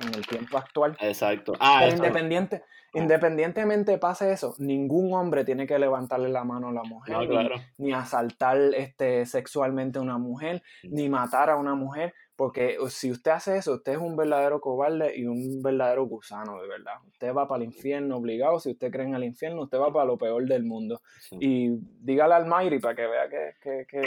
en 0.00 0.14
el 0.14 0.26
tiempo 0.26 0.58
actual. 0.58 0.96
Exacto. 1.00 1.52
Ah, 1.60 1.86
independiente, 1.88 2.62
independientemente 2.94 3.98
pase 3.98 4.32
eso, 4.32 4.54
ningún 4.58 5.12
hombre 5.14 5.44
tiene 5.44 5.66
que 5.66 5.78
levantarle 5.78 6.28
la 6.28 6.44
mano 6.44 6.68
a 6.68 6.72
la 6.72 6.82
mujer, 6.82 7.16
No, 7.16 7.26
claro. 7.26 7.54
ni, 7.78 7.92
asaltar 7.92 8.58
este, 8.76 9.26
sexualmente 9.26 9.98
a 9.98 10.02
una 10.02 10.18
mujer, 10.18 10.62
ni 10.84 11.08
matar 11.08 11.50
a 11.50 11.56
una 11.56 11.74
mujer, 11.74 12.14
porque 12.36 12.76
si 12.88 13.10
usted 13.10 13.30
hace 13.30 13.56
eso, 13.58 13.74
usted 13.74 13.92
es 13.92 13.98
un 13.98 14.16
verdadero 14.16 14.60
cobarde 14.60 15.16
y 15.16 15.26
un 15.26 15.62
verdadero 15.62 16.06
gusano, 16.06 16.60
de 16.60 16.66
verdad. 16.66 16.94
Usted 17.06 17.32
va 17.34 17.46
para 17.46 17.62
el 17.62 17.68
infierno 17.68 18.16
obligado, 18.16 18.58
si 18.58 18.70
usted 18.70 18.90
cree 18.90 19.06
en 19.06 19.14
el 19.14 19.24
infierno, 19.24 19.62
usted 19.62 19.78
va 19.78 19.92
para 19.92 20.06
lo 20.06 20.16
peor 20.16 20.44
del 20.46 20.64
mundo. 20.64 21.00
Sí. 21.20 21.36
Y 21.40 21.68
dígale 22.00 22.34
al 22.34 22.46
Mayri 22.46 22.78
para 22.80 22.94
que 22.96 23.06
vea 23.06 23.28
que, 23.28 23.54
que, 23.62 23.86
que 23.86 24.00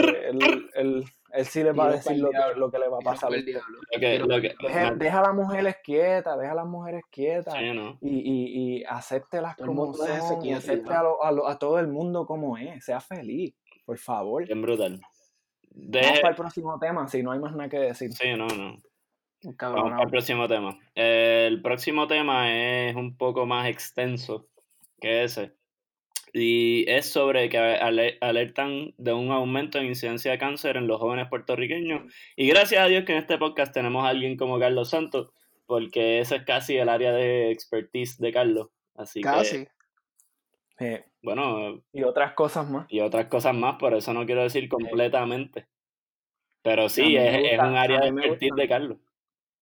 él- 0.73 1.05
él 1.35 1.45
sí 1.45 1.63
le 1.63 1.71
va 1.71 1.87
a 1.89 1.91
decir 1.93 2.17
lo 2.17 2.29
que, 2.31 2.37
diablo. 2.37 2.57
lo 2.57 2.71
que 2.71 2.79
le 2.79 2.87
va 2.87 2.97
a 2.97 3.01
pasar. 3.01 3.29
pa'l 3.29 3.45
que, 3.45 4.23
Deja, 4.61 4.91
deja 4.95 5.19
a 5.19 5.23
las 5.23 5.33
mujeres 5.35 5.75
quietas, 5.83 6.37
deja 6.39 6.51
a 6.51 6.55
las 6.55 6.65
mujeres 6.65 7.03
quietas 7.11 7.53
sí, 7.53 7.71
no. 7.73 7.97
y, 8.01 8.09
y, 8.09 8.77
y 8.79 8.83
acéptelas 8.85 9.55
como 9.57 9.93
son, 9.93 10.45
y 10.45 10.53
acepte 10.53 10.93
a, 10.93 11.03
lo- 11.03 11.23
a, 11.23 11.31
lo- 11.31 11.47
a 11.47 11.57
todo 11.59 11.79
el 11.79 11.87
mundo 11.87 12.25
como 12.25 12.57
es, 12.57 12.83
sea 12.85 12.99
feliz, 12.99 13.53
por 13.85 13.97
favor. 13.97 14.45
Bien 14.45 14.61
brutal. 14.61 15.01
Vamos 15.77 16.19
para 16.21 16.29
el 16.29 16.35
próximo 16.35 16.79
tema, 16.79 17.07
si 17.07 17.21
no 17.21 17.31
hay 17.31 17.39
más 17.39 17.53
nada 17.55 17.69
que 17.69 17.79
decir. 17.79 18.11
Sí, 18.13 18.29
no, 18.37 18.47
no. 18.47 18.81
Vamos 19.43 19.57
cabrón. 19.57 19.89
para 19.91 20.03
el 20.03 20.09
próximo 20.09 20.47
tema. 20.47 20.79
El 20.95 21.61
próximo 21.61 22.07
tema 22.07 22.51
es 22.51 22.95
un 22.95 23.15
poco 23.17 23.45
más 23.45 23.67
extenso 23.67 24.47
que 24.99 25.23
ese. 25.25 25.53
Y 26.37 26.83
es 26.89 27.09
sobre 27.09 27.47
que 27.47 27.57
ale- 27.57 28.17
alertan 28.19 28.93
de 28.97 29.13
un 29.13 29.31
aumento 29.31 29.77
en 29.77 29.85
incidencia 29.85 30.31
de 30.31 30.37
cáncer 30.37 30.75
en 30.75 30.85
los 30.85 30.99
jóvenes 30.99 31.29
puertorriqueños. 31.29 32.11
Y 32.35 32.49
gracias 32.49 32.83
a 32.83 32.87
Dios 32.87 33.05
que 33.05 33.13
en 33.13 33.19
este 33.19 33.37
podcast 33.37 33.73
tenemos 33.73 34.03
a 34.03 34.09
alguien 34.09 34.35
como 34.35 34.59
Carlos 34.59 34.89
Santos, 34.89 35.31
porque 35.65 36.19
ese 36.19 36.35
es 36.35 36.43
casi 36.43 36.75
el 36.75 36.89
área 36.89 37.13
de 37.13 37.51
expertise 37.51 38.17
de 38.19 38.33
Carlos. 38.33 38.67
Así 38.95 39.21
que, 39.21 39.23
Casi. 39.29 39.67
Eh, 40.79 41.05
bueno, 41.21 41.81
y 41.93 42.03
otras 42.03 42.33
cosas 42.33 42.69
más. 42.69 42.85
y 42.89 42.99
otras 42.99 43.27
cosas 43.27 43.55
más, 43.55 43.77
por 43.77 43.93
eso 43.93 44.13
no 44.13 44.25
quiero 44.25 44.43
decir 44.43 44.67
completamente. 44.67 45.67
Pero 46.61 46.89
sí, 46.89 47.15
es, 47.15 47.53
es 47.53 47.59
un 47.59 47.77
área 47.77 47.99
a 47.99 48.01
de 48.05 48.11
mí 48.11 48.15
me 48.17 48.21
expertise 48.23 48.49
gusta. 48.51 48.61
de 48.61 48.67
Carlos. 48.67 48.97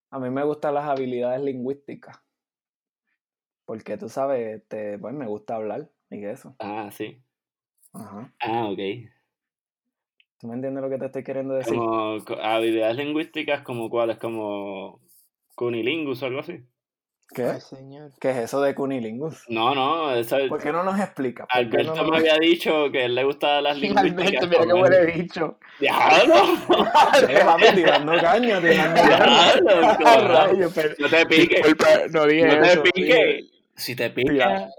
A 0.10 0.18
mí 0.20 0.30
me 0.32 0.44
gustan 0.44 0.74
las 0.74 0.86
habilidades 0.86 1.42
lingüísticas. 1.44 2.18
Porque 3.66 3.96
tú 3.98 4.10
sabes, 4.10 4.58
este, 4.62 4.98
pues 4.98 5.14
me 5.14 5.28
gusta 5.28 5.56
hablar 5.56 5.90
y 6.16 6.26
eso. 6.26 6.56
Ah, 6.60 6.90
sí. 6.92 7.22
Ajá. 7.94 8.32
Ah, 8.42 8.68
ok. 8.70 8.80
¿Tú 10.40 10.48
me 10.48 10.56
entiendes 10.56 10.84
lo 10.84 10.90
que 10.90 10.98
te 10.98 11.06
estoy 11.06 11.24
queriendo 11.24 11.54
decir? 11.54 11.74
Como 11.74 12.24
co- 12.26 12.42
habilidades 12.42 12.98
lingüísticas 12.98 13.62
como 13.62 13.90
cuáles, 13.90 14.18
como 14.18 15.00
cunilingus 15.56 16.22
o 16.22 16.26
algo 16.26 16.40
así. 16.42 16.66
¿Qué? 17.34 17.44
Ay, 17.46 17.62
señor. 17.62 18.12
¿Qué 18.20 18.32
es 18.32 18.38
eso 18.38 18.62
de 18.62 18.76
cunilingus? 18.76 19.46
No, 19.48 19.74
no, 19.74 20.14
eso 20.14 20.38
¿Por 20.50 20.62
qué 20.62 20.72
no 20.72 20.84
nos 20.84 21.00
explica? 21.00 21.46
¿Por 21.48 21.54
qué 21.54 21.58
Alberto 21.78 21.96
no 21.96 22.04
me 22.04 22.10
nos- 22.10 22.20
había 22.20 22.38
dicho 22.38 22.92
que 22.92 23.06
él 23.06 23.16
le 23.16 23.24
gustaban 23.24 23.64
las 23.64 23.78
lingüísticas. 23.80 24.26
Finalmente, 24.26 24.48
mira 24.48 24.66
qué 24.66 24.74
huele 24.74 25.06
bicho. 25.14 25.60
¡Diablo! 25.80 26.36
Papi, 27.46 27.66
tirando 27.76 28.12
caña, 28.20 28.62
tirando 28.62 29.02
caña. 29.02 29.18
¡Diablo! 29.18 29.72
Ah, 30.06 30.52
No 31.00 31.10
te 31.10 31.26
piques. 31.26 31.76
No 32.12 32.26
No 32.26 32.28
te 32.28 32.92
piques. 32.92 33.46
Si 33.76 33.96
te 33.96 34.10
picas. 34.10 34.72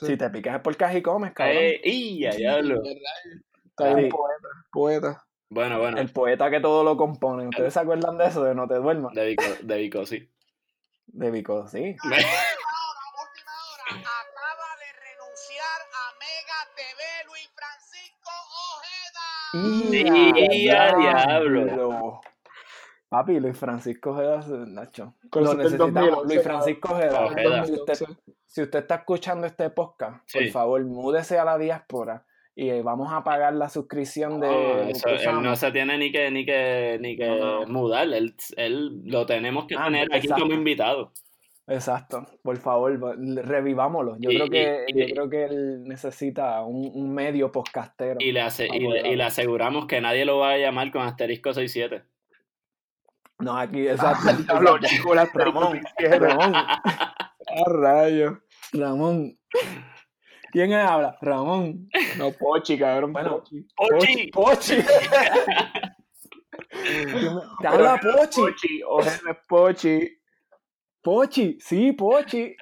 Si 0.00 0.16
te 0.16 0.30
picas 0.30 0.56
es 0.56 0.60
porque 0.62 0.84
así 0.84 1.02
comes, 1.02 1.32
cabrón. 1.32 1.56
Eh, 1.58 1.80
¡Y 1.84 2.20
ya, 2.20 2.30
diablo! 2.30 2.82
Está 2.84 3.94
Sí. 3.96 4.08
poeta. 4.08 4.48
Poeta. 4.72 5.24
Bueno, 5.48 5.78
bueno. 5.78 5.98
El 5.98 6.10
poeta 6.12 6.50
que 6.50 6.60
todo 6.60 6.84
lo 6.84 6.96
compone. 6.96 7.48
¿Ustedes 7.48 7.74
se 7.74 7.80
acuerdan 7.80 8.18
de 8.18 8.26
eso? 8.26 8.44
De 8.44 8.54
No 8.54 8.68
te 8.68 8.74
duermas. 8.74 9.12
De 9.14 9.26
Vico, 9.26 9.44
de 9.62 9.76
Vico, 9.78 10.06
sí. 10.06 10.30
De 11.06 11.30
Vico, 11.30 11.66
sí. 11.68 11.96
Ahora, 12.04 12.20
última 13.24 13.52
hora, 13.72 14.00
acaba 14.00 14.76
de 14.78 14.92
renunciar 15.00 15.80
a 15.92 16.04
Mega 16.20 16.60
TV 16.76 17.02
Luis 17.26 17.50
Francisco 17.54 18.30
Ojeda. 19.52 20.50
Y 20.52 20.68
a 20.68 20.94
diablo. 20.96 22.20
Papi, 23.10 23.40
Luis 23.40 23.58
Francisco 23.58 24.10
Ojeda, 24.12 24.40
Nacho. 24.68 25.14
Con 25.30 25.42
Lo 25.44 25.54
necesitamos. 25.54 25.94
2011, 25.94 26.28
Luis 26.34 26.42
Francisco 26.44 26.92
Ojeda. 26.94 27.24
Ojeda. 27.26 27.64
Si 27.66 27.72
usted, 27.72 27.94
si 28.46 28.62
usted 28.62 28.78
está 28.78 28.94
escuchando 28.94 29.46
este 29.48 29.68
podcast, 29.70 30.32
por 30.32 30.46
favor, 30.48 30.84
múdese 30.84 31.36
a 31.36 31.44
la 31.44 31.58
diáspora 31.58 32.24
y 32.54 32.68
eh, 32.70 32.82
vamos 32.82 33.12
a 33.12 33.24
pagar 33.24 33.54
la 33.54 33.68
suscripción 33.68 34.38
de 34.38 34.46
No, 34.46 34.80
eso, 34.88 35.08
él 35.08 35.16
no 35.24 35.32
Lupusama. 35.32 35.56
se 35.56 35.72
tiene 35.72 35.98
ni 35.98 36.12
que, 36.12 36.30
ni 36.30 36.46
que, 36.46 36.98
ni 37.00 37.16
que 37.16 37.26
No, 37.26 37.66
no. 37.66 37.66
mudar. 37.66 38.06
Él, 38.12 38.36
él 38.56 39.02
lo 39.04 39.26
tenemos 39.26 39.66
que 39.66 39.74
Ah, 39.76 39.86
tener 39.86 40.06
aquí 40.12 40.26
exacto. 40.28 40.44
como 40.44 40.54
invitado. 40.54 41.12
Exacto, 41.66 42.26
por 42.42 42.56
favor, 42.58 42.96
revivámoslo. 43.44 44.16
Yo 44.20 44.30
Y- 44.30 44.36
creo 44.36 44.48
que 44.50 44.84
y- 44.88 45.02
y- 45.02 45.06
yo 45.08 45.14
creo 45.14 45.30
que 45.30 45.44
él 45.44 45.84
necesita 45.84 46.62
un, 46.62 46.90
un 46.94 47.12
medio 47.12 47.50
podcastero. 47.52 48.16
Y 48.20 48.30
le, 48.32 48.40
hace, 48.40 48.68
le, 48.68 49.08
y 49.08 49.16
le 49.16 49.22
aseguramos 49.24 49.86
que 49.86 50.00
nadie 50.00 50.24
lo 50.24 50.38
va 50.38 50.52
a 50.52 50.58
llamar 50.58 50.90
con 50.92 51.02
asterisco 51.02 51.52
67. 51.52 52.04
No, 53.40 53.56
aquí, 53.56 53.88
exacto. 53.88 54.26
La 55.14 55.24
Ramón, 55.26 55.30
Ramón. 55.32 55.80
Ramón, 55.98 56.54
A 56.54 57.64
rayos. 57.66 58.38
Ramón. 58.72 59.38
¿Quién 60.52 60.72
habla? 60.72 61.16
Ramón. 61.20 61.88
No, 62.18 62.32
Pochi, 62.32 62.78
cabrón. 62.78 63.12
Bueno, 63.12 63.38
Pochi. 63.38 63.66
¡Ochi! 63.76 64.30
Pochi. 64.30 64.76
Te 67.60 67.66
habla 67.66 67.98
Pochi. 68.00 68.40
Pochi. 68.40 68.82
Ojeda 68.86 69.30
es 69.30 69.36
Pochi. 69.48 70.20
Pochi, 71.02 71.58
sí, 71.60 71.92
Pochi. 71.92 72.56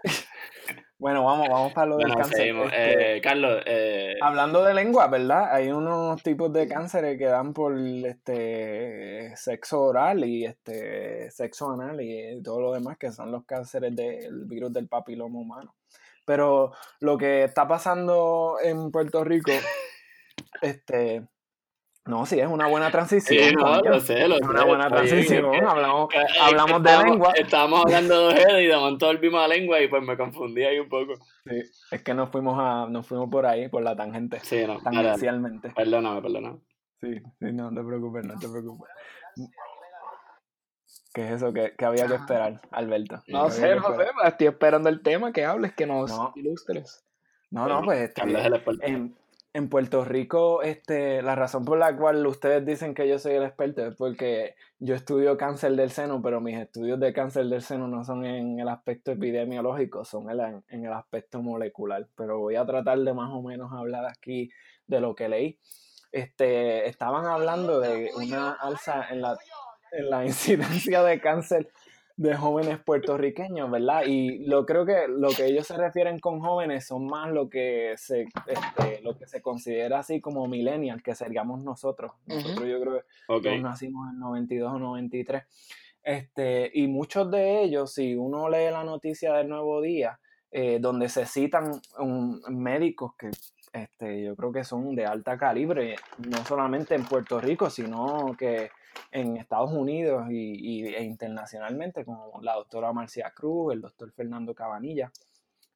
Bueno, 0.98 1.24
vamos, 1.24 1.48
vamos 1.48 1.72
para 1.72 1.86
lo 1.86 1.96
del 1.96 2.08
Bueno, 2.08 2.22
cáncer. 2.22 2.38
seguimos. 2.38 2.66
Este, 2.72 3.16
Eh, 3.16 3.20
Carlos, 3.20 3.62
eh, 3.66 4.16
Hablando 4.20 4.64
de 4.64 4.74
lengua, 4.74 5.06
¿verdad? 5.06 5.54
Hay 5.54 5.70
unos 5.70 6.20
tipos 6.24 6.52
de 6.52 6.66
cánceres 6.66 7.16
que 7.16 7.26
dan 7.26 7.52
por 7.52 7.78
este 7.78 9.36
sexo 9.36 9.80
oral 9.82 10.24
y 10.24 10.44
este 10.44 11.30
sexo 11.30 11.70
anal 11.70 12.00
y 12.00 12.42
todo 12.42 12.60
lo 12.60 12.72
demás, 12.72 12.98
que 12.98 13.12
son 13.12 13.30
los 13.30 13.44
cánceres 13.44 13.94
del 13.94 14.46
virus 14.46 14.72
del 14.72 14.88
papiloma 14.88 15.38
humano. 15.38 15.76
Pero 16.24 16.72
lo 16.98 17.16
que 17.16 17.44
está 17.44 17.68
pasando 17.68 18.56
en 18.60 18.90
Puerto 18.90 19.22
Rico, 19.22 19.52
este, 20.62 21.28
no, 22.08 22.26
sí, 22.26 22.40
es 22.40 22.48
una 22.48 22.66
buena 22.66 22.90
transición. 22.90 23.48
sí, 23.50 23.54
no, 23.54 23.80
lo 23.80 24.00
sé, 24.00 24.26
lo 24.26 24.34
es 24.36 24.40
sé. 24.40 24.46
una 24.48 24.64
buena 24.64 24.88
bien, 24.88 24.96
transición. 25.06 25.44
Hablamos, 25.66 26.08
es 26.14 26.32
que 26.32 26.38
hablamos 26.40 26.82
de 26.82 27.04
lengua. 27.04 27.32
Estábamos 27.36 27.82
hablando 27.84 28.28
de 28.28 28.34
Ojeda 28.34 28.60
y 28.62 28.66
de 28.66 28.76
momento 28.76 29.06
volvimos 29.06 29.44
a 29.44 29.48
lengua 29.48 29.80
y 29.80 29.88
pues 29.88 30.02
me 30.02 30.16
confundí 30.16 30.64
ahí 30.64 30.78
un 30.78 30.88
poco. 30.88 31.14
Sí, 31.44 31.60
es 31.90 32.02
que 32.02 32.14
nos 32.14 32.30
fuimos 32.30 32.56
a, 32.58 32.86
nos 32.90 33.06
fuimos 33.06 33.28
por 33.30 33.46
ahí, 33.46 33.68
por 33.68 33.82
la 33.82 33.94
tangente, 33.94 34.40
Sí, 34.40 34.66
no, 34.66 34.78
tangencialmente. 34.80 35.70
Perdóname, 35.70 36.22
perdóname. 36.22 36.58
Sí, 37.00 37.14
sí, 37.38 37.52
no 37.52 37.68
te 37.72 37.82
preocupes, 37.84 38.24
no 38.24 38.38
te 38.38 38.48
preocupes. 38.48 38.90
¿Qué 41.14 41.24
es 41.26 41.30
eso 41.32 41.52
que, 41.52 41.74
que 41.76 41.84
había 41.84 42.06
que 42.06 42.14
esperar, 42.14 42.60
Alberto? 42.70 43.22
No 43.28 43.46
¿Qué 43.46 43.50
sé, 43.52 43.74
no 43.74 43.82
sé. 43.82 43.90
esperar? 43.92 44.12
Estoy 44.24 44.46
esperando 44.48 44.88
el 44.88 45.02
tema 45.02 45.32
que 45.32 45.44
hables, 45.44 45.72
que 45.74 45.86
nos 45.86 46.10
No. 46.10 46.32
ilustres. 46.36 47.04
No, 47.50 47.66
no, 47.66 47.82
pues 47.82 48.00
este, 48.00 48.22
En, 49.58 49.68
Puerto 49.68 50.04
Rico, 50.04 50.62
este, 50.62 51.20
la 51.22 51.34
razón 51.34 51.64
por 51.64 51.78
la 51.78 51.96
cual 51.96 52.26
ustedes 52.26 52.64
dicen 52.64 52.94
que 52.94 53.08
yo 53.08 53.18
soy 53.18 53.34
el 53.34 53.42
experto 53.42 53.86
es 53.86 53.96
porque 53.96 54.54
yo 54.78 54.94
estudio 54.94 55.36
cáncer 55.36 55.72
del 55.76 55.90
seno, 55.90 56.22
pero 56.22 56.40
mis 56.40 56.56
estudios 56.56 57.00
de 57.00 57.12
cáncer 57.12 57.46
del 57.46 57.62
seno 57.62 57.88
no 57.88 58.04
son 58.04 58.24
en 58.24 58.58
el 58.60 58.68
aspecto 58.68 59.12
epidemiológico, 59.12 60.04
son 60.04 60.30
en, 60.30 60.64
en 60.68 60.84
el 60.86 60.92
aspecto 60.92 61.42
molecular. 61.42 62.06
Pero 62.16 62.38
voy 62.38 62.56
a 62.56 62.64
tratar 62.64 62.98
de 63.00 63.12
más 63.12 63.30
o 63.32 63.42
menos 63.42 63.72
hablar 63.72 64.06
aquí 64.06 64.50
de 64.86 65.00
lo 65.00 65.14
que 65.14 65.28
leí. 65.28 65.58
Este, 66.12 66.88
estaban 66.88 67.26
hablando 67.26 67.80
de 67.80 68.10
una 68.16 68.52
alza 68.52 69.08
en 69.10 69.22
la, 69.22 69.36
en 69.92 70.10
la 70.10 70.24
incidencia 70.24 71.02
de 71.02 71.20
cáncer 71.20 71.70
de 72.18 72.34
jóvenes 72.34 72.80
puertorriqueños, 72.80 73.70
¿verdad? 73.70 74.02
Y 74.04 74.44
lo 74.44 74.66
creo 74.66 74.84
que 74.84 75.06
lo 75.08 75.28
que 75.28 75.46
ellos 75.46 75.68
se 75.68 75.76
refieren 75.76 76.18
con 76.18 76.40
jóvenes 76.40 76.84
son 76.84 77.06
más 77.06 77.30
lo 77.30 77.48
que 77.48 77.94
se 77.96 78.22
este, 78.22 79.00
lo 79.02 79.16
que 79.16 79.28
se 79.28 79.40
considera 79.40 80.00
así 80.00 80.20
como 80.20 80.48
millennial, 80.48 81.00
que 81.00 81.14
seríamos 81.14 81.62
nosotros. 81.62 82.10
Nosotros 82.26 82.68
yo 82.68 82.80
creo 82.80 83.40
que 83.40 83.60
nacimos 83.60 84.10
en 84.12 84.18
92 84.18 84.72
o 84.72 84.78
93. 84.80 85.44
Este, 86.02 86.70
y 86.75 86.88
muchos 86.88 87.30
de 87.30 87.62
ellos, 87.62 87.94
si 87.94 88.16
uno 88.16 88.48
lee 88.48 88.70
la 88.72 88.82
noticia 88.82 89.34
del 89.34 89.48
Nuevo 89.48 89.80
Día, 89.80 90.18
eh, 90.50 90.78
donde 90.80 91.08
se 91.08 91.25
citan 91.25 91.70
um, 92.00 92.40
médicos 92.48 93.12
que 93.16 93.30
este, 93.72 94.25
yo 94.25 94.34
creo 94.34 94.50
que 94.50 94.64
son 94.64 94.96
de 94.96 95.06
alta 95.06 95.38
calibre, 95.38 95.94
no 96.28 96.44
solamente 96.44 96.96
en 96.96 97.04
Puerto 97.04 97.40
Rico, 97.40 97.70
sino 97.70 98.34
que 98.37 98.70
en 99.11 99.37
Estados 99.37 99.73
Unidos 99.73 100.26
y, 100.30 100.87
e 100.87 101.02
internacionalmente, 101.02 102.04
como 102.04 102.40
la 102.42 102.54
doctora 102.54 102.92
Marcia 102.92 103.33
Cruz, 103.35 103.73
el 103.73 103.80
doctor 103.80 104.12
Fernando 104.12 104.54
Cabanilla. 104.54 105.11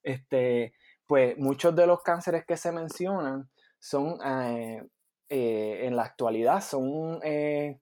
Este, 0.02 0.74
pues 1.06 1.36
muchos 1.38 1.74
de 1.76 1.86
los 1.86 2.02
cánceres 2.02 2.44
que 2.44 2.56
se 2.56 2.72
mencionan 2.72 3.48
son, 3.78 4.18
eh, 4.24 4.82
eh, 5.28 5.86
en 5.86 5.96
la 5.96 6.04
actualidad, 6.04 6.60
son, 6.62 7.20
eh, 7.22 7.78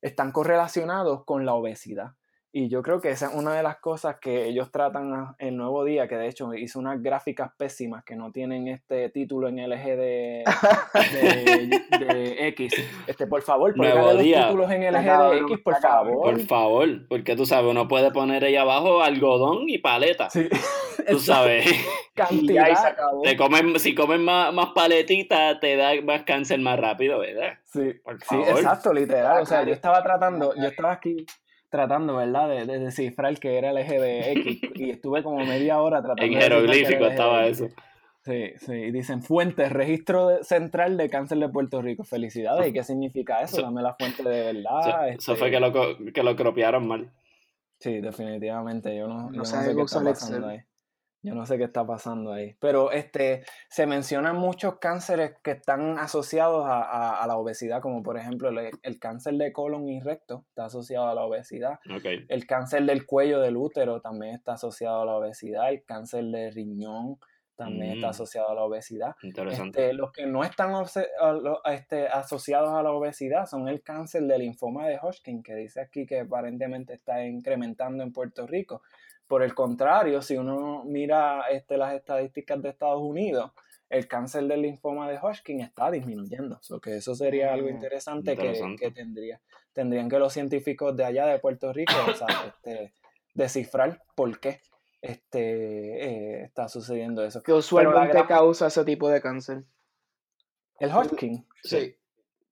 están 0.00 0.32
correlacionados 0.32 1.24
con 1.24 1.46
la 1.46 1.54
obesidad. 1.54 2.12
Y 2.54 2.68
yo 2.68 2.82
creo 2.82 3.00
que 3.00 3.08
esa 3.10 3.28
es 3.28 3.34
una 3.34 3.54
de 3.54 3.62
las 3.62 3.78
cosas 3.78 4.16
que 4.20 4.44
ellos 4.46 4.70
tratan 4.70 5.34
en 5.38 5.56
Nuevo 5.56 5.84
Día, 5.86 6.06
que 6.06 6.16
de 6.16 6.28
hecho 6.28 6.52
hizo 6.52 6.78
unas 6.78 7.02
gráficas 7.02 7.50
pésimas 7.56 8.04
que 8.04 8.14
no 8.14 8.30
tienen 8.30 8.68
este 8.68 9.08
título 9.08 9.48
en 9.48 9.58
el 9.58 9.72
eje 9.72 9.96
de, 9.96 10.44
de, 11.12 12.04
de 12.14 12.48
X. 12.48 12.74
Este, 13.06 13.26
por 13.26 13.40
favor, 13.40 13.74
póngale 13.74 14.12
los 14.14 14.22
títulos 14.22 14.70
en 14.70 14.82
el 14.82 14.94
eje 14.96 15.10
de 15.10 15.38
X, 15.38 15.58
por 15.64 15.80
favor. 15.80 16.22
Por 16.22 16.40
favor, 16.40 17.08
porque 17.08 17.36
tú 17.36 17.46
sabes, 17.46 17.70
uno 17.70 17.88
puede 17.88 18.10
poner 18.10 18.44
ahí 18.44 18.56
abajo 18.56 19.02
algodón 19.02 19.68
y 19.68 19.78
paleta. 19.78 20.28
Sí, 20.28 20.46
Tú 21.08 21.18
sabes, 21.18 21.66
cantidad. 22.14 22.66
ahí 22.66 22.76
se 22.76 22.86
acabó. 22.86 23.22
te 23.22 23.34
comen, 23.36 23.80
si 23.80 23.94
comen 23.94 24.22
más, 24.22 24.52
más 24.52 24.68
paletitas, 24.74 25.58
te 25.58 25.74
da 25.76 25.92
más 26.04 26.22
cáncer 26.24 26.60
más 26.60 26.78
rápido, 26.78 27.18
¿verdad? 27.18 27.54
Sí, 27.64 27.94
Por 28.04 28.20
sí, 28.20 28.26
favor. 28.26 28.48
exacto, 28.50 28.92
literal. 28.92 29.42
O 29.42 29.46
sea, 29.46 29.64
yo 29.64 29.72
estaba 29.72 30.02
tratando, 30.02 30.54
yo 30.54 30.64
estaba 30.68 30.92
aquí 30.92 31.24
tratando, 31.72 32.14
¿verdad? 32.16 32.48
De, 32.48 32.66
de 32.66 32.78
descifrar 32.78 33.36
que 33.40 33.58
era 33.58 33.70
el 33.70 33.78
eje 33.78 33.98
de 34.00 34.32
X 34.32 34.60
y 34.76 34.90
estuve 34.90 35.24
como 35.24 35.44
media 35.44 35.80
hora 35.80 36.00
tratando 36.02 36.22
En 36.22 36.34
de 36.34 36.40
jeroglífico 36.40 36.88
el 36.98 37.02
eje 37.02 37.10
estaba 37.10 37.42
de 37.42 37.50
eso. 37.50 37.68
Sí, 38.24 38.52
sí, 38.58 38.72
y 38.72 38.90
dicen 38.92 39.22
fuente, 39.24 39.68
registro 39.68 40.28
de- 40.28 40.44
central 40.44 40.96
de 40.96 41.10
cáncer 41.10 41.38
de 41.38 41.48
Puerto 41.48 41.82
Rico. 41.82 42.04
Felicidades, 42.04 42.68
¿y 42.68 42.72
qué 42.72 42.84
significa 42.84 43.42
eso? 43.42 43.56
Eso- 43.56 43.62
Dame 43.62 43.82
la 43.82 43.94
fuente 43.94 44.22
de 44.22 44.50
Eso, 44.50 44.52
verdad. 44.62 45.08
eso 45.08 45.32
este, 45.32 45.34
fue 45.36 45.50
que 45.50 45.58
lo, 45.58 45.72
co- 45.72 45.96
que 46.14 46.22
lo 46.22 46.36
cropiaron 46.36 46.86
mal. 46.86 47.10
Sí, 47.80 48.00
definitivamente. 48.00 48.96
Yo 48.96 49.08
no, 49.08 49.22
No 49.22 49.32
yo 49.32 49.38
no 49.38 49.44
sé 49.44 49.56
qué 49.74 49.80
está 49.82 49.98
Excel. 49.98 50.04
pasando 50.04 50.46
ahí. 50.48 50.60
Yo 51.24 51.34
no 51.36 51.46
sé 51.46 51.56
qué 51.56 51.64
está 51.64 51.86
pasando 51.86 52.32
ahí. 52.32 52.56
Pero 52.58 52.90
este, 52.90 53.44
se 53.68 53.86
mencionan 53.86 54.36
muchos 54.36 54.76
cánceres 54.80 55.36
que 55.42 55.52
están 55.52 55.96
asociados 55.98 56.66
a, 56.66 56.82
a- 56.82 57.22
a 57.22 57.26
la 57.28 57.36
obesidad, 57.36 57.80
como 57.80 58.02
por 58.02 58.18
ejemplo 58.18 58.48
el, 58.48 58.70
el 58.82 58.98
cáncer 58.98 59.34
de 59.34 59.52
colon 59.52 59.88
y 59.88 60.00
recto 60.00 60.44
está 60.48 60.64
asociado 60.64 61.06
a 61.08 61.14
la 61.14 61.22
obesidad. 61.24 61.78
El 62.28 62.46
cáncer 62.46 62.82
del 62.84 63.06
cuello 63.06 63.40
del 63.40 63.56
útero 63.56 64.00
también 64.00 64.34
está 64.34 64.54
asociado 64.54 65.02
a 65.02 65.06
la 65.06 65.12
obesidad. 65.16 65.68
El 65.70 65.84
cáncer 65.84 66.24
de 66.24 66.50
riñón 66.50 67.18
también 67.54 67.92
está 67.92 68.08
Mm. 68.08 68.10
asociado 68.10 68.48
a 68.48 68.54
la 68.54 68.62
obesidad. 68.64 69.14
Interesante. 69.22 69.80
Este, 69.82 69.92
los 69.94 70.10
que 70.10 70.26
no 70.26 70.42
están 70.42 70.72
este, 71.66 72.08
asociados 72.08 72.70
a 72.70 72.82
la 72.82 72.90
obesidad 72.90 73.46
son 73.46 73.68
el 73.68 73.82
cáncer 73.82 74.22
de 74.24 74.38
linfoma 74.38 74.88
de 74.88 74.98
Hodgkin, 75.00 75.42
que 75.42 75.54
dice 75.54 75.80
aquí 75.80 76.06
que 76.06 76.20
aparentemente 76.20 76.94
está 76.94 77.24
incrementando 77.24 78.02
en 78.02 78.12
Puerto 78.12 78.46
Rico. 78.46 78.82
Por 79.32 79.42
el 79.42 79.54
contrario, 79.54 80.20
si 80.20 80.36
uno 80.36 80.84
mira 80.84 81.48
este, 81.50 81.78
las 81.78 81.94
estadísticas 81.94 82.60
de 82.60 82.68
Estados 82.68 83.00
Unidos, 83.00 83.50
el 83.88 84.06
cáncer 84.06 84.44
del 84.44 84.60
linfoma 84.60 85.08
de 85.08 85.16
Hodgkin 85.18 85.60
está 85.62 85.90
disminuyendo. 85.90 86.58
So 86.60 86.78
que 86.82 86.96
eso 86.96 87.14
sería 87.14 87.50
algo 87.54 87.66
Mm, 87.68 87.70
interesante, 87.70 88.36
que- 88.36 88.90
tendría, 88.90 89.40
tendrían 89.72 90.10
que 90.10 90.18
los 90.18 90.34
científicos 90.34 90.94
de 90.94 91.04
allá 91.06 91.24
de 91.28 91.38
Puerto 91.38 91.72
Rico 91.72 91.94
o 92.10 92.14
sea, 92.14 92.26
este, 92.46 92.92
descifrar 93.32 94.02
por 94.14 94.38
qué 94.38 94.60
este, 95.00 95.40
eh, 96.40 96.42
está 96.44 96.68
sucediendo 96.68 97.24
eso. 97.24 97.42
Que 97.42 97.54
usualmente 97.54 98.12
gran- 98.12 98.26
causa 98.26 98.66
ese 98.66 98.84
tipo 98.84 99.08
de 99.08 99.22
cáncer. 99.22 99.64
El 100.78 100.90
Hodgkin. 100.92 101.46
Sí. 101.64 101.96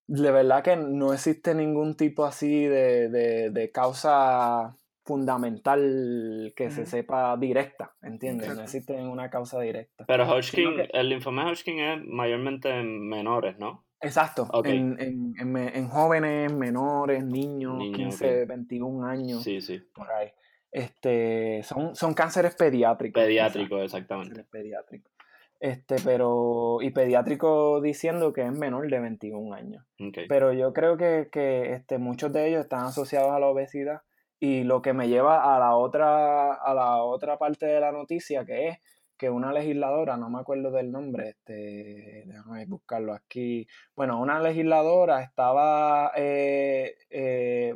De 0.06 0.30
verdad 0.30 0.64
que 0.64 0.76
no 0.76 1.12
existe 1.12 1.54
ningún 1.54 1.94
tipo 1.94 2.24
así 2.24 2.64
de, 2.64 3.10
de- 3.10 3.50
de 3.50 3.70
causa 3.70 4.76
fundamental 5.10 6.52
que 6.56 6.70
se 6.70 6.86
sepa 6.86 7.36
directa, 7.36 7.92
¿entiendes? 8.02 8.54
No 8.54 8.62
existe 8.62 8.96
ninguna 8.96 9.30
causa 9.30 9.60
directa. 9.60 10.04
Pero 10.06 10.24
Hodgkin, 10.28 10.76
que- 10.76 10.88
el 10.92 11.08
linfoma 11.08 11.44
de 11.44 11.50
Hodgkin 11.52 11.78
es 11.80 12.04
mayormente 12.06 12.68
en 12.70 13.08
menores, 13.08 13.58
¿no? 13.58 13.84
Exacto, 14.00 14.48
en, 14.64 14.96
en- 14.98 15.34
en 15.38 15.56
en 15.56 15.88
jóvenes, 15.88 16.52
menores, 16.52 17.22
niños, 17.24 17.76
Niños, 17.76 17.96
15, 17.96 18.46
21 18.46 19.04
años, 19.06 19.42
Sí, 19.42 19.60
sí. 19.60 19.78
por 19.94 20.10
ahí. 20.10 20.28
Este, 20.72 21.62
son, 21.64 21.94
son 21.94 22.14
cánceres 22.14 22.54
pediátricos. 22.54 23.22
Pediátrico, 23.22 23.78
exactamente. 23.78 24.30
Cánceres 24.36 24.50
pediátricos. 24.50 25.12
Este, 25.58 25.96
pero, 26.02 26.78
y 26.80 26.90
pediátrico 26.90 27.82
diciendo 27.82 28.32
que 28.32 28.46
es 28.46 28.52
menor 28.52 28.88
de 28.88 28.98
21 29.00 29.52
años. 29.54 29.84
Ok. 30.00 30.20
Pero 30.28 30.54
yo 30.54 30.72
creo 30.72 30.96
que, 30.96 31.28
que, 31.30 31.72
este, 31.74 31.98
muchos 31.98 32.32
de 32.32 32.48
ellos 32.48 32.62
están 32.62 32.84
asociados 32.86 33.30
a 33.32 33.38
la 33.40 33.48
obesidad 33.48 34.00
y 34.40 34.64
lo 34.64 34.80
que 34.80 34.94
me 34.94 35.08
lleva 35.08 35.54
a 35.54 35.58
la 35.58 35.76
otra, 35.76 36.54
a 36.54 36.74
la 36.74 37.02
otra 37.04 37.38
parte 37.38 37.66
de 37.66 37.78
la 37.78 37.92
noticia 37.92 38.44
que 38.44 38.68
es 38.68 38.78
que 39.20 39.28
una 39.28 39.52
legisladora, 39.52 40.16
no 40.16 40.30
me 40.30 40.40
acuerdo 40.40 40.70
del 40.70 40.90
nombre, 40.90 41.28
este, 41.28 42.24
déjame 42.24 42.64
buscarlo 42.64 43.12
aquí. 43.12 43.68
Bueno, 43.94 44.18
una 44.18 44.40
legisladora 44.40 45.20
estaba 45.22 46.12
eh, 46.16 46.96
eh, 47.10 47.74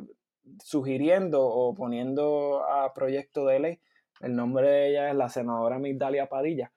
sugiriendo 0.63 1.45
o 1.45 1.75
poniendo 1.75 2.65
a 2.67 2.91
proyecto 2.95 3.45
de 3.45 3.59
ley, 3.59 3.79
el 4.21 4.35
nombre 4.35 4.67
de 4.67 4.89
ella 4.89 5.09
es 5.11 5.15
la 5.15 5.29
senadora 5.29 5.77
Migdalia 5.77 6.27
Padilla. 6.27 6.71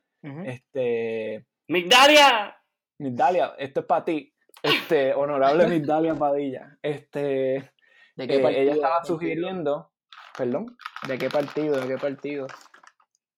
Este, 0.44 1.46
¡Migdalia! 1.68 2.54
Migdalia, 2.98 3.54
esto 3.56 3.80
es 3.80 3.86
para 3.86 4.04
ti. 4.04 4.34
Este, 4.62 5.14
honorable 5.14 5.66
Migdalia 5.68 6.14
Padilla. 6.14 6.76
Este, 6.82 7.70
¿De 8.18 8.24
eh, 8.24 8.26
qué 8.28 8.38
partido? 8.40 8.62
ella 8.62 8.72
estaba 8.74 9.04
sugiriendo, 9.04 9.90
perdón, 10.36 10.76
¿De 11.06 11.16
qué 11.18 11.30
partido? 11.30 11.80
¿De 11.80 11.86
qué 11.86 11.96
partido? 11.96 12.46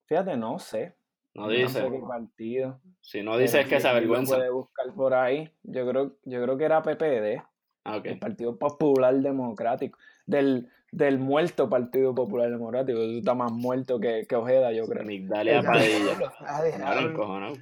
fíjate, 0.06 0.36
no 0.36 0.58
sé, 0.58 0.96
No 1.34 1.42
no 1.42 1.48
dice. 1.50 1.80
sé 1.82 1.90
qué 1.90 2.00
partido. 2.00 2.80
Si 3.00 3.22
no 3.22 3.36
dice 3.36 3.60
es 3.60 3.68
que 3.68 3.78
se 3.78 3.86
avergüenza. 3.88 4.36
puede 4.36 4.50
buscar 4.50 4.86
por 4.94 5.14
ahí. 5.14 5.52
Yo 5.62 5.86
creo, 5.88 6.16
yo 6.24 6.42
creo 6.42 6.56
que 6.56 6.64
era 6.64 6.82
PPD, 6.82 7.42
Ah, 7.84 7.96
ok. 7.98 8.06
el 8.06 8.18
Partido 8.18 8.58
Popular 8.58 9.14
Democrático, 9.14 9.98
del, 10.26 10.68
del 10.92 11.18
muerto 11.18 11.68
Partido 11.68 12.14
Popular 12.14 12.50
Democrático. 12.50 12.98
Eso 13.00 13.18
está 13.18 13.34
más 13.34 13.52
muerto 13.52 14.00
que, 14.00 14.26
que 14.28 14.34
Ojeda, 14.36 14.72
yo 14.72 14.86
creo. 14.86 15.04
Migdalia 15.04 15.62
Padilla. 15.62 16.18
No. 16.78 17.52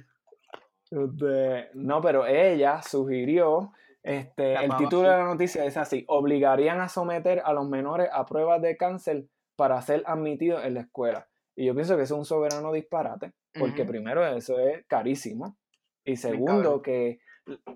Este, 0.91 1.69
no, 1.75 2.01
pero 2.01 2.25
ella 2.25 2.81
sugirió, 2.81 3.73
este, 4.03 4.55
el 4.55 4.75
título 4.77 5.09
de 5.09 5.17
la 5.17 5.23
noticia 5.25 5.65
es 5.65 5.77
así, 5.77 6.05
obligarían 6.07 6.81
a 6.81 6.89
someter 6.89 7.41
a 7.43 7.53
los 7.53 7.67
menores 7.67 8.09
a 8.11 8.25
pruebas 8.25 8.61
de 8.61 8.77
cáncer 8.77 9.25
para 9.55 9.81
ser 9.81 10.03
admitidos 10.05 10.63
en 10.65 10.75
la 10.75 10.81
escuela. 10.81 11.27
Y 11.55 11.65
yo 11.65 11.75
pienso 11.75 11.97
que 11.97 12.03
eso 12.03 12.15
es 12.15 12.19
un 12.19 12.25
soberano 12.25 12.71
disparate, 12.71 13.33
porque 13.57 13.83
primero 13.85 14.25
eso 14.25 14.59
es 14.59 14.85
carísimo, 14.87 15.57
y 16.05 16.15
segundo 16.15 16.81
que 16.81 17.19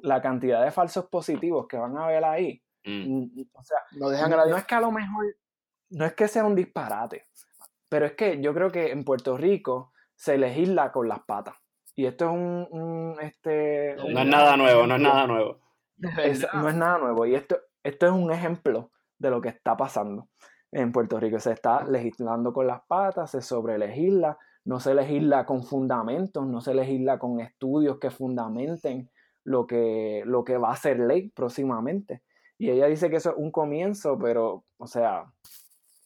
la 0.02 0.22
cantidad 0.22 0.64
de 0.64 0.72
falsos 0.72 1.08
positivos 1.08 1.68
que 1.68 1.78
van 1.78 1.98
a 1.98 2.08
ver 2.08 2.24
ahí, 2.24 2.64
Mm. 2.86 3.44
o 3.54 3.64
sea, 3.64 3.78
No 3.94 4.10
dejan 4.10 4.30
no, 4.30 4.58
es 4.58 4.66
que 4.66 4.76
a 4.76 4.82
lo 4.82 4.92
mejor, 4.92 5.26
no 5.90 6.06
es 6.06 6.14
que 6.14 6.28
sea 6.28 6.44
un 6.44 6.56
disparate, 6.56 7.26
pero 7.90 8.06
es 8.06 8.14
que 8.14 8.42
yo 8.42 8.54
creo 8.54 8.72
que 8.72 8.92
en 8.92 9.04
Puerto 9.04 9.38
Rico 9.38 9.94
se 10.16 10.38
legisla 10.38 10.92
con 10.92 11.08
las 11.08 11.20
patas. 11.22 11.56
Y 11.96 12.06
esto 12.06 12.26
es 12.26 12.32
un, 12.32 12.68
un, 12.72 13.18
este, 13.22 13.96
un 14.04 14.14
No 14.14 14.22
es 14.22 14.28
nada 14.28 14.58
nuevo, 14.58 14.88
no 14.88 14.96
es 14.96 15.02
nada 15.02 15.28
nuevo. 15.28 15.60
Es- 16.23 16.45
no 16.53 16.69
es 16.69 16.75
nada 16.75 16.97
nuevo. 16.99 17.25
Y 17.25 17.36
esto, 17.36 17.58
esto 17.84 18.06
es 18.08 18.12
un 18.12 18.32
ejemplo 18.32 18.91
de 19.17 19.29
lo 19.29 19.41
que 19.41 19.49
está 19.49 19.77
pasando 19.77 20.29
en 20.71 20.91
Puerto 20.91 21.19
Rico. 21.19 21.39
Se 21.39 21.51
está 21.51 21.84
legislando 21.84 22.53
con 22.53 22.67
las 22.67 22.82
patas, 22.88 23.32
se 23.32 23.41
sobrelegisla, 23.41 24.38
no 24.65 24.79
se 24.79 24.93
legisla 24.95 25.45
con 25.45 25.63
fundamentos, 25.63 26.45
no 26.47 26.62
se 26.62 26.73
legisla 26.73 27.19
con 27.19 27.39
estudios 27.39 27.99
que 27.99 28.12
fundamenten 28.12 29.10
lo 29.43 29.67
que, 29.67 30.23
lo 30.25 30.43
que 30.43 30.58
va 30.58 30.71
a 30.71 30.75
ser 30.75 30.99
ley 30.99 31.29
próximamente. 31.29 32.23
Y 32.58 32.69
ella 32.69 32.88
dice 32.88 33.10
que 33.10 33.17
eso 33.17 33.32
es 33.32 33.36
un 33.38 33.51
comienzo, 33.51 34.17
pero, 34.17 34.65
o 34.77 34.88
sea, 34.88 35.25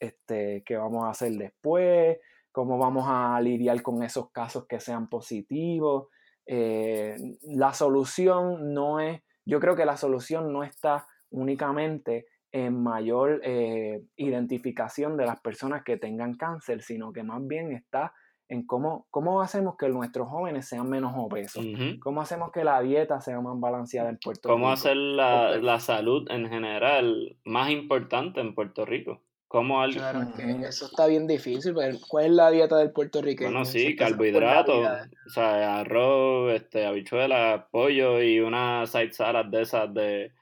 este, 0.00 0.62
¿qué 0.64 0.76
vamos 0.76 1.04
a 1.04 1.10
hacer 1.10 1.32
después? 1.32 2.18
¿Cómo 2.52 2.78
vamos 2.78 3.04
a 3.08 3.40
lidiar 3.40 3.80
con 3.82 4.02
esos 4.02 4.30
casos 4.30 4.66
que 4.66 4.80
sean 4.80 5.08
positivos? 5.08 6.08
Eh, 6.46 7.16
la 7.42 7.72
solución 7.74 8.72
no 8.74 9.00
es, 9.00 9.20
yo 9.48 9.60
creo 9.60 9.74
que 9.74 9.86
la 9.86 9.96
solución 9.96 10.52
no 10.52 10.62
está 10.62 11.06
únicamente 11.30 12.26
en 12.52 12.82
mayor 12.82 13.40
eh, 13.42 14.02
identificación 14.16 15.16
de 15.16 15.24
las 15.24 15.40
personas 15.40 15.82
que 15.84 15.96
tengan 15.96 16.34
cáncer, 16.34 16.82
sino 16.82 17.12
que 17.12 17.22
más 17.22 17.46
bien 17.46 17.72
está 17.72 18.12
en 18.48 18.66
cómo, 18.66 19.06
cómo 19.10 19.40
hacemos 19.40 19.76
que 19.78 19.88
nuestros 19.88 20.28
jóvenes 20.28 20.68
sean 20.68 20.88
menos 20.88 21.12
obesos, 21.16 21.64
cómo 22.00 22.20
hacemos 22.20 22.50
que 22.52 22.64
la 22.64 22.80
dieta 22.80 23.20
sea 23.20 23.40
más 23.40 23.58
balanceada 23.58 24.10
en 24.10 24.18
Puerto 24.18 24.48
¿Cómo 24.48 24.66
Rico. 24.66 24.72
hacer 24.72 24.96
la, 24.96 25.56
la 25.56 25.80
salud 25.80 26.26
en 26.30 26.48
general 26.48 27.38
más 27.44 27.70
importante 27.70 28.40
en 28.40 28.54
Puerto 28.54 28.84
Rico? 28.84 29.22
Como 29.48 29.80
algo. 29.80 29.98
Claro, 29.98 30.22
es 30.22 30.28
que 30.34 30.66
eso 30.68 30.86
está 30.86 31.06
bien 31.06 31.26
difícil. 31.26 31.72
porque 31.74 31.98
¿Cuál 32.06 32.26
es 32.26 32.30
la 32.32 32.50
dieta 32.50 32.76
del 32.76 32.92
puertorriqueño? 32.92 33.50
Bueno, 33.50 33.64
sí, 33.64 33.96
carbohidratos, 33.96 34.86
o 35.26 35.30
sea, 35.30 35.80
arroz, 35.80 36.52
este, 36.52 36.86
habichuelas, 36.86 37.64
pollo 37.70 38.22
y 38.22 38.40
una 38.40 38.86
side 38.86 39.12
salad 39.12 39.46
de 39.46 39.62
esas 39.62 39.92
de, 39.94 40.32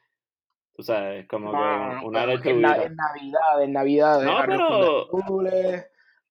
tú 0.75 0.83
sabes, 0.83 1.27
como 1.29 1.53
No, 1.53 1.59
no, 1.59 1.89
que 1.91 1.95
no, 2.03 2.07
una 2.09 2.21
pero 2.21 2.33
en, 2.33 2.39
lechuguita. 2.63 2.85
en 2.85 2.97
Navidad, 2.97 3.63
en 3.63 3.73
Navidad, 3.73 4.23
No, 4.23 4.39
arroz 4.39 5.09
pero- 5.09 5.85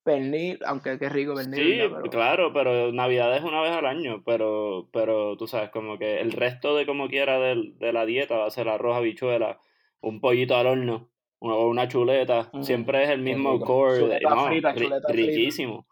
pernil, 0.04 0.60
aunque 0.68 1.00
qué 1.00 1.10
rico 1.10 1.34
pernil, 1.34 1.82
Sí, 1.82 2.10
claro, 2.12 2.54
pero 2.54 2.92
Navidad 2.92 3.36
es 3.38 3.44
una 3.44 3.62
vez 3.62 3.72
al 3.72 3.88
año, 3.88 4.22
pero, 4.24 4.88
pero 4.94 5.36
tú 5.36 5.48
sabes, 5.48 5.72
como 5.72 5.98
que 5.98 6.20
el 6.22 6.32
resto 6.32 6.76
de 6.76 6.86
como 6.86 7.08
quiera 7.08 7.40
del- 7.40 7.76
de, 7.80 7.92
la 7.92 8.06
dieta 8.06 8.38
va 8.38 8.46
a 8.46 8.52
ser 8.52 8.70
arroz, 8.70 8.96
habichuela, 8.98 9.60
un 10.02 10.22
pollito 10.22 10.56
al 10.56 10.68
horno 10.68 11.10
o 11.39 11.67
una 11.67 11.88
chuleta, 11.88 12.50
Mm, 12.54 12.63
siempre 12.63 13.04
es 13.04 13.10
el 13.10 13.21
mismo 13.21 13.60
core, 13.60 14.08
de- 14.08 14.19
no, 14.21 14.48
frita, 14.48 14.74
frita. 14.74 15.00
riquísimo, 15.10 15.86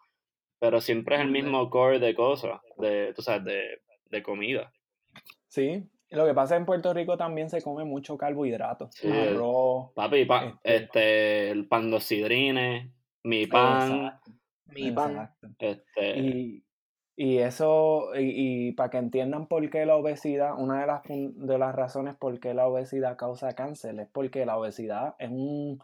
pero 0.60 0.82
siempre 0.82 1.15
es 1.15 1.21
el 1.21 1.29
mismo 1.32 1.69
core 1.69 1.99
de 1.99 2.15
cosas, 2.15 2.60
de, 2.77 3.13
tú 3.15 3.21
sabes, 3.21 3.43
de, 3.45 3.82
de 4.10 4.23
comida. 4.23 4.71
Sí, 5.47 5.84
lo 6.10 6.25
que 6.25 6.34
pasa 6.34 6.56
en 6.56 6.65
Puerto 6.65 6.93
Rico 6.93 7.17
también 7.17 7.49
se 7.49 7.62
come 7.62 7.84
mucho 7.84 8.17
carbohidrato. 8.17 8.89
Sí. 8.91 9.08
Arroz. 9.12 9.91
Papi, 9.93 10.25
pa- 10.25 10.60
Este- 10.63 10.75
este, 10.75 11.49
el 11.51 11.67
pan 11.67 11.91
dos 11.91 12.03
sidrines, 12.03 12.89
mi 13.23 13.45
pan, 13.47 14.06
Exacto, 14.06 14.32
Mi 14.67 14.91
pan. 14.91 15.29
este, 15.60 16.19
Y, 16.19 16.63
y 17.15 17.38
eso, 17.38 18.10
y, 18.15 18.71
para 18.73 18.89
que 18.89 18.97
entiendan 18.97 19.47
por 19.47 19.69
qué 19.69 19.86
la 19.86 19.95
obesidad, 19.95 20.56
una 20.58 20.82
de 20.82 20.88
las, 20.88 21.02
de 21.04 21.58
las 21.58 21.76
razones 21.76 22.15
por 22.15 22.39
qué 22.39 22.54
la 22.54 22.67
obesidad 22.67 23.17
causa 23.17 23.54
cáncer 23.54 23.99
es 23.99 24.08
porque 24.12 24.45
la 24.45 24.58
obesidad 24.58 25.15
es 25.19 25.30
un 25.30 25.80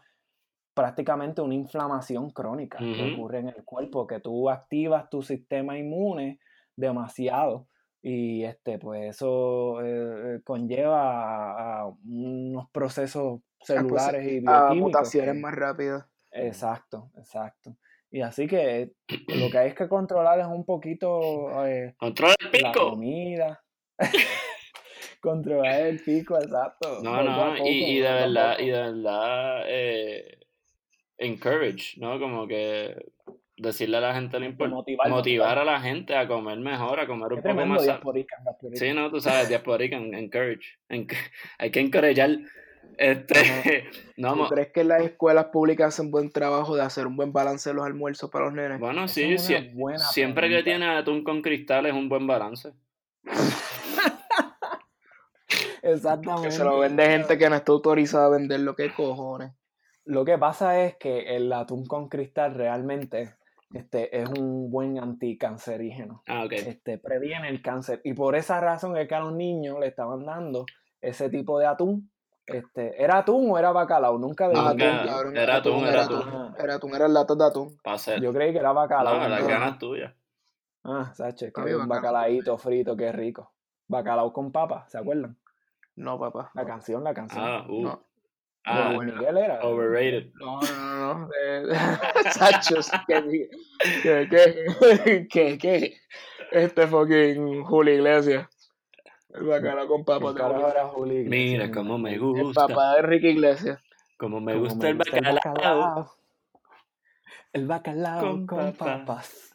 prácticamente 0.74 1.42
una 1.42 1.54
inflamación 1.54 2.30
crónica 2.30 2.78
que 2.78 3.02
ocurre 3.02 3.40
en 3.40 3.48
el 3.48 3.64
cuerpo, 3.64 4.06
que 4.06 4.20
tú 4.20 4.48
activas 4.48 5.10
tu 5.10 5.20
sistema 5.22 5.76
inmune 5.76 6.38
demasiado 6.76 7.66
y 8.02 8.44
este 8.44 8.78
pues 8.78 9.16
eso 9.16 9.82
eh, 9.82 10.36
eh, 10.36 10.40
conlleva 10.42 11.00
a, 11.02 11.80
a 11.82 11.86
unos 11.86 12.70
procesos 12.70 13.40
celulares 13.62 14.24
y 14.24 14.38
A 14.38 14.40
bioquímicos 14.40 14.76
mutaciones 14.76 15.34
que- 15.34 15.40
más 15.40 15.54
rápidas. 15.54 16.06
Exacto, 16.32 17.10
exacto. 17.16 17.76
Y 18.12 18.22
así 18.22 18.46
que 18.48 18.90
lo 19.28 19.50
que 19.50 19.58
hay 19.58 19.68
es 19.68 19.74
que 19.74 19.88
controlar 19.88 20.40
es 20.40 20.46
un 20.46 20.64
poquito 20.64 21.64
eh, 21.66 21.94
controla 21.96 22.34
el 22.40 22.62
la 22.62 22.72
pico. 22.72 22.90
comida. 22.90 23.62
controlar 25.20 25.82
el 25.86 26.02
pico, 26.02 26.36
exacto. 26.36 27.00
No, 27.02 27.22
no, 27.22 27.54
poco, 27.56 27.66
y, 27.68 27.84
y 27.84 28.00
de 28.00 28.12
verdad, 28.12 28.58
y 28.58 28.66
de 28.66 28.80
verdad, 28.80 29.62
eh, 29.66 30.38
encourage, 31.18 31.98
¿no? 31.98 32.18
Como 32.18 32.46
que 32.46 32.96
decirle 33.56 33.98
a 33.98 34.00
la 34.00 34.14
gente 34.14 34.38
lo 34.40 34.46
importante, 34.46 34.96
motivar, 35.10 35.58
a 35.58 35.64
la 35.64 35.80
gente 35.80 36.16
a 36.16 36.26
comer 36.26 36.58
mejor, 36.58 36.98
a 36.98 37.06
comer 37.06 37.32
un 37.34 37.42
poco 37.42 37.66
más. 37.66 37.82
Sí, 38.74 38.92
no, 38.94 39.10
tú 39.10 39.20
sabes, 39.20 39.48
diasporica, 39.48 39.96
en- 39.96 40.14
encourage. 40.14 40.78
Enc- 40.88 41.14
hay 41.58 41.70
que 41.70 41.80
encorajar. 41.80 42.38
Este, 43.00 43.32
no, 44.18 44.34
¿Tú 44.34 44.48
crees 44.48 44.72
que 44.72 44.84
las 44.84 45.02
escuelas 45.02 45.46
públicas 45.46 45.88
hacen 45.88 46.10
buen 46.10 46.30
trabajo 46.30 46.76
de 46.76 46.82
hacer 46.82 47.06
un 47.06 47.16
buen 47.16 47.32
balance 47.32 47.70
de 47.70 47.74
los 47.74 47.86
almuerzos 47.86 48.28
para 48.28 48.44
los 48.44 48.54
nenes? 48.54 48.78
bueno, 48.78 49.04
Esa 49.04 49.38
sí, 49.38 49.70
buena 49.72 49.98
siempre 49.98 50.50
que 50.50 50.62
tiene 50.62 50.84
atún 50.84 51.24
con 51.24 51.40
cristal 51.40 51.86
es 51.86 51.94
un 51.94 52.10
buen 52.10 52.26
balance. 52.26 52.74
Exactamente. 55.82 56.48
Que 56.48 56.52
se 56.52 56.62
lo 56.62 56.78
vende 56.78 57.06
gente 57.06 57.38
que 57.38 57.48
no 57.48 57.56
está 57.56 57.72
autorizada 57.72 58.26
a 58.26 58.28
vender 58.28 58.60
lo 58.60 58.76
que 58.76 58.92
cojones. 58.92 59.52
Lo 60.04 60.26
que 60.26 60.36
pasa 60.36 60.82
es 60.82 60.96
que 60.96 61.36
el 61.36 61.50
atún 61.54 61.86
con 61.86 62.10
cristal 62.10 62.54
realmente 62.54 63.34
este, 63.72 64.20
es 64.20 64.28
un 64.28 64.70
buen 64.70 64.98
anticancerígeno. 64.98 66.22
Ah, 66.26 66.44
ok. 66.44 66.52
Este, 66.52 66.98
previene 66.98 67.48
el 67.48 67.62
cáncer. 67.62 68.02
Y 68.04 68.12
por 68.12 68.36
esa 68.36 68.60
razón 68.60 68.94
es 68.98 69.08
que 69.08 69.14
a 69.14 69.20
los 69.20 69.32
niños 69.32 69.80
le 69.80 69.86
estaban 69.86 70.26
dando 70.26 70.66
ese 71.00 71.30
tipo 71.30 71.58
de 71.58 71.64
atún. 71.64 72.10
Este, 72.50 73.02
¿Era 73.02 73.18
atún 73.18 73.50
o 73.50 73.58
era 73.58 73.72
bacalao? 73.72 74.18
Nunca 74.18 74.48
Nunca, 74.48 74.72
distinguí. 74.74 75.08
cabrón, 75.08 75.36
era 75.36 75.56
atún, 75.56 75.80
era 75.80 75.90
era 75.90 76.02
atún. 76.02 76.18
atún. 76.18 76.54
Era 76.58 76.74
atún, 76.74 76.94
eran 76.94 77.14
latas 77.14 77.38
de 77.38 77.44
atún. 77.44 77.78
Yo 78.20 78.32
creí 78.32 78.52
que 78.52 78.58
era 78.58 78.72
bacalao. 78.72 79.18
No, 79.20 79.28
las 79.28 79.46
ganas 79.46 79.78
tuyas. 79.78 80.12
Ah, 80.84 81.12
Sache, 81.14 81.52
que 81.52 81.60
un 81.60 81.66
bacalao. 81.66 81.88
bacalaíto 81.88 82.58
frito, 82.58 82.96
qué 82.96 83.12
rico. 83.12 83.52
Bacalao 83.86 84.32
con 84.32 84.50
papa, 84.52 84.86
¿se 84.88 84.98
acuerdan? 84.98 85.36
No, 85.96 86.18
papá. 86.18 86.50
La 86.54 86.64
canción, 86.64 87.04
la 87.04 87.12
canción. 87.12 87.44
Ah, 87.44 87.66
uh. 87.68 87.82
No. 87.82 88.04
Ah, 88.64 88.92
Miguel 89.00 89.38
era. 89.38 89.60
overrated. 89.62 90.32
No, 90.34 90.60
no, 90.60 90.96
no, 90.98 91.18
no. 91.18 91.28
Sachos, 92.32 92.90
que, 93.06 93.48
que, 94.02 95.28
que, 95.30 95.58
que, 95.58 95.96
este 96.52 96.86
fucking 96.86 97.64
Julio 97.64 97.94
Iglesias. 97.94 98.46
El 99.34 99.44
bacalao 99.44 99.86
con 99.88 99.98
¿Qué 100.00 100.04
papas 100.04 100.34
Iglesias? 100.34 101.28
Mira 101.28 101.70
cómo 101.70 101.98
me 101.98 102.14
El 102.14 102.20
gusta. 102.20 102.66
papá 102.66 102.94
de 102.94 103.00
Enrique 103.00 103.30
Iglesias. 103.30 103.80
Como 104.18 104.40
me 104.40 104.52
Como 104.54 104.64
gusta 104.66 104.88
el 104.88 104.96
bacalao. 104.96 106.12
El 107.52 107.66
bacalao 107.66 108.20
Con 108.20 108.46
con, 108.46 108.58
papas. 108.72 108.98
papas. 109.00 109.54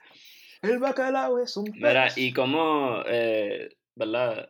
El 0.61 0.79
bacalao 0.79 1.39
es 1.39 1.55
un 1.57 1.65
Mira, 1.73 2.05
pez. 2.05 2.17
y 2.17 2.33
cómo, 2.33 3.01
eh, 3.05 3.69
¿verdad? 3.95 4.49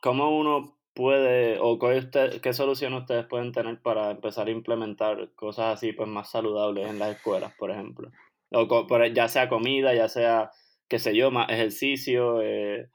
¿Cómo 0.00 0.38
uno 0.38 0.76
puede, 0.94 1.58
o 1.60 1.78
qué, 1.78 1.98
usted, 1.98 2.40
qué 2.40 2.52
solución 2.52 2.94
ustedes 2.94 3.26
pueden 3.26 3.52
tener 3.52 3.80
para 3.80 4.10
empezar 4.10 4.46
a 4.46 4.50
implementar 4.50 5.30
cosas 5.34 5.74
así, 5.74 5.92
pues 5.92 6.08
más 6.08 6.30
saludables 6.30 6.88
en 6.88 6.98
las 6.98 7.16
escuelas, 7.16 7.54
por 7.58 7.70
ejemplo? 7.70 8.10
O 8.52 8.86
ya 9.12 9.28
sea 9.28 9.48
comida, 9.48 9.94
ya 9.94 10.08
sea, 10.08 10.50
qué 10.88 10.98
sé 10.98 11.16
yo, 11.16 11.30
más 11.30 11.48
ejercicio. 11.50 12.40
Eh, 12.42 12.88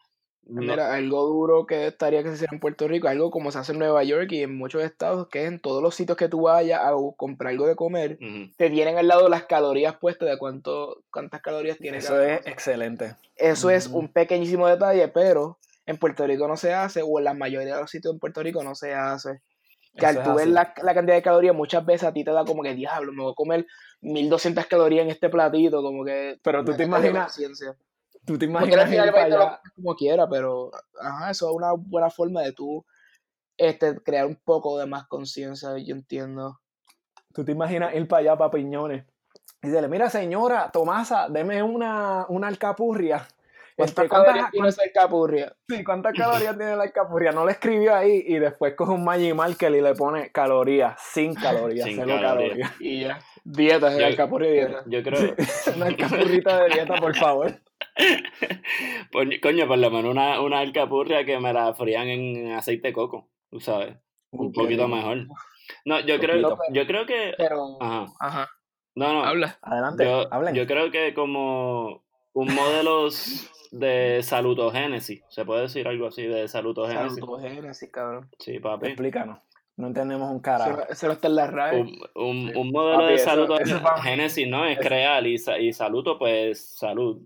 no- 0.48 0.62
Mira, 0.62 0.94
algo 0.94 1.26
duro 1.26 1.66
que 1.66 1.88
estaría 1.88 2.24
que 2.24 2.30
se 2.30 2.36
hiciera 2.36 2.54
en 2.54 2.60
Puerto 2.60 2.88
Rico, 2.88 3.08
algo 3.08 3.32
como 3.32 3.52
se 3.52 3.60
hace 3.60 3.74
en 3.74 3.80
Nueva 3.80 4.04
York 4.04 4.32
y 4.32 4.44
en 4.44 4.58
muchos 4.58 4.84
estados, 4.84 5.28
que 5.28 5.44
es 5.44 5.48
en 5.48 5.60
todos 5.60 5.84
los 5.84 5.96
sitios 5.96 6.18
que 6.18 6.30
tú 6.30 6.44
vayas 6.44 6.82
a 6.82 6.94
comprar 7.16 7.52
algo 7.52 7.68
de 7.68 7.76
comer, 7.76 8.18
te 8.58 8.70
tienen 8.70 8.98
al 8.98 9.08
lado 9.08 9.30
las 9.30 9.44
calorías 9.46 9.98
puestas 9.98 10.30
de 10.30 10.38
cuánto, 10.38 11.04
cuántas 11.12 11.42
calorías 11.42 11.78
tiene 11.78 11.98
Eso 11.98 12.14
cada 12.14 12.32
es 12.32 12.38
cosa. 12.40 12.50
excelente. 12.50 13.16
Eso 13.36 13.70
es 13.70 13.88
un 13.88 14.08
pequeñísimo 14.08 14.68
detalle, 14.68 15.08
pero 15.10 15.60
en 15.86 15.98
Puerto 15.98 16.26
Rico 16.26 16.48
no 16.48 16.58
se 16.58 16.74
hace, 16.74 17.02
o 17.04 17.20
en 17.20 17.26
la 17.26 17.34
mayoría 17.34 17.76
de 17.76 17.82
los 17.82 17.92
sitios 17.92 18.14
en 18.14 18.20
Puerto 18.20 18.42
Rico 18.42 18.64
no 18.64 18.74
se 18.76 18.94
hace. 18.94 19.42
Que 19.96 20.06
Eso 20.06 20.20
al 20.20 20.24
tú 20.26 20.36
ver 20.36 20.48
la, 20.48 20.74
la 20.84 20.94
cantidad 20.94 21.16
de 21.16 21.22
calorías, 21.24 21.56
muchas 21.56 21.86
veces 21.86 22.08
a 22.08 22.14
ti 22.14 22.24
te 22.24 22.32
da 22.32 22.46
como 22.46 22.62
que, 22.64 22.74
diablo, 22.76 23.14
me 23.14 23.24
voy 23.24 23.32
a 23.32 23.36
comer 23.36 23.66
1200 24.02 24.66
calorías 24.68 25.04
en 25.06 25.12
este 25.12 25.30
platito, 25.30 25.82
como 25.82 26.06
que... 26.06 26.40
Pero 26.44 26.64
tú 26.64 26.76
te 26.76 26.84
imaginas-. 26.84 27.36
Tú 28.28 28.38
te 28.38 28.46
imaginas 28.46 28.82
al 28.86 28.90
final 28.90 29.06
ir 29.08 29.12
para 29.14 29.26
allá. 29.26 29.62
como 29.76 29.96
quiera, 29.96 30.30
pero 30.30 30.70
ajá, 31.02 31.32
eso 31.32 31.50
es 31.50 31.56
una 31.56 31.72
buena 31.72 32.10
forma 32.12 32.42
de 32.42 32.52
tú 32.52 32.86
este, 33.58 33.96
crear 34.04 34.26
un 34.28 34.36
poco 34.36 34.78
de 34.78 34.86
más 34.86 35.08
conciencia, 35.08 35.70
yo 35.80 35.96
entiendo. 35.96 36.60
Tú 37.34 37.44
te 37.46 37.54
imaginas 37.54 37.96
ir 37.96 38.08
para 38.08 38.20
allá 38.22 38.36
para 38.38 38.52
Piñones. 38.52 39.06
Y 39.64 39.70
dile, 39.70 39.88
mira 39.88 40.10
señora, 40.10 40.70
Tomasa, 40.72 41.28
deme 41.30 41.64
una, 41.64 42.26
una 42.30 42.48
alcapurria. 42.48 43.28
¿Cuántas 43.76 43.90
Este, 43.98 44.10
¿cuántas- 44.10 44.28
calorías 44.34 44.52
tiene 44.52 44.68
esa 44.70 44.82
capurria? 44.94 45.56
Sí, 45.70 45.84
¿cuántas 45.84 46.14
calorías 46.18 46.58
tiene 46.58 46.76
la 46.76 46.84
alcapurria? 46.84 47.32
No 47.32 47.46
le 47.46 47.52
escribió 47.54 47.96
ahí 47.96 48.24
y 48.28 48.40
después 48.40 48.74
coge 48.76 48.92
un 48.92 49.04
Magic 49.06 49.34
Marker 49.36 49.72
y 49.74 49.82
le 49.82 49.94
pone 49.96 50.32
calorías, 50.32 51.00
sin 51.02 51.34
calorías, 51.36 51.86
Sin 51.88 51.96
cero 51.98 52.18
calorías. 52.20 52.50
calorías. 52.58 52.72
Y 52.82 53.02
ya. 53.02 53.20
Dieta, 53.44 53.92
Yo- 53.98 54.06
el 54.08 54.16
capurria 54.18 54.52
dieta. 54.52 54.84
Yo 54.88 55.02
creo, 55.04 55.36
Una 55.76 55.86
alcapurrita 55.86 56.64
de 56.64 56.70
dieta, 56.74 56.96
por 56.96 57.16
favor. 57.16 57.54
Coño, 59.12 59.38
coño, 59.42 59.68
por 59.68 59.78
lo 59.78 59.90
menos 59.92 60.12
una, 60.12 60.42
una 60.42 60.60
alcapurria 60.60 61.26
que 61.26 61.40
me 61.40 61.54
la 61.54 61.74
frían 61.74 62.08
en 62.08 62.52
aceite 62.54 62.90
de 62.90 62.94
coco, 62.94 63.30
tú 63.50 63.60
sabes, 63.60 63.96
un 64.32 64.52
poquito 64.52 64.88
mejor. 64.88 65.28
No, 65.86 66.00
yo 66.02 66.20
creo, 66.20 66.42
Poquito. 66.50 66.74
yo 66.74 66.88
creo 66.88 67.06
que, 67.06 67.34
Pero, 67.38 67.78
ajá, 67.82 68.06
ajá, 68.20 68.50
no, 68.96 69.14
no, 69.14 69.24
habla. 69.26 69.58
Adelante, 69.62 70.06
yo, 70.06 70.32
hablen. 70.34 70.56
yo 70.56 70.66
creo 70.66 70.92
que 70.92 71.14
como 71.14 72.04
un 72.34 72.54
modelo 72.56 73.10
de 73.72 74.22
salutogénesis, 74.24 75.24
se 75.30 75.44
puede 75.46 75.64
decir 75.64 75.88
algo 75.88 76.08
así, 76.08 76.24
de 76.24 76.48
salutogénesis. 76.48 77.16
Salutogénesis, 77.20 77.92
cabrón. 77.92 78.30
Sí, 78.40 78.60
papi. 78.60 78.88
Explícanos. 78.88 79.40
No 79.76 79.88
entendemos 79.88 80.30
un 80.32 80.38
Eso, 80.38 80.42
carajo. 80.42 80.82
eso 80.90 81.06
no 81.08 81.14
está 81.14 81.28
en 81.28 81.36
la 81.36 81.48
RAE. 81.48 81.82
Un, 82.16 82.56
un, 82.56 82.72
modelo 82.72 82.98
Papi, 83.00 83.10
de 83.10 83.16
eso- 83.16 83.30
eso 83.60 83.66
salutogénesis, 83.68 84.48
¿no? 84.48 84.66
Es 84.66 84.80
eso- 84.80 84.88
crear 84.88 85.28
y, 85.28 85.36
y 85.60 85.74
saluto, 85.74 86.18
pues 86.18 86.76
salud. 86.78 87.22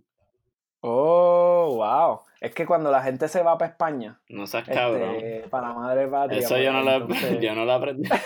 Oh, 0.81 1.75
wow. 1.75 2.21
Es 2.39 2.53
que 2.55 2.65
cuando 2.65 2.89
la 2.91 3.03
gente 3.03 3.27
se 3.27 3.43
va 3.43 3.57
para 3.57 3.69
España, 3.71 4.19
No 4.29 4.47
seas 4.47 4.67
cabrón. 4.67 5.15
este, 5.15 5.47
para 5.49 5.69
la 5.69 5.73
madre 5.75 6.07
patria, 6.07 6.39
Eso 6.39 6.57
yo 6.57 6.73
no, 6.73 6.81
lo, 6.81 6.91
entonces- 6.93 7.39
yo 7.41 7.53
no 7.55 7.65
lo 7.65 7.73
aprendí. 7.73 8.09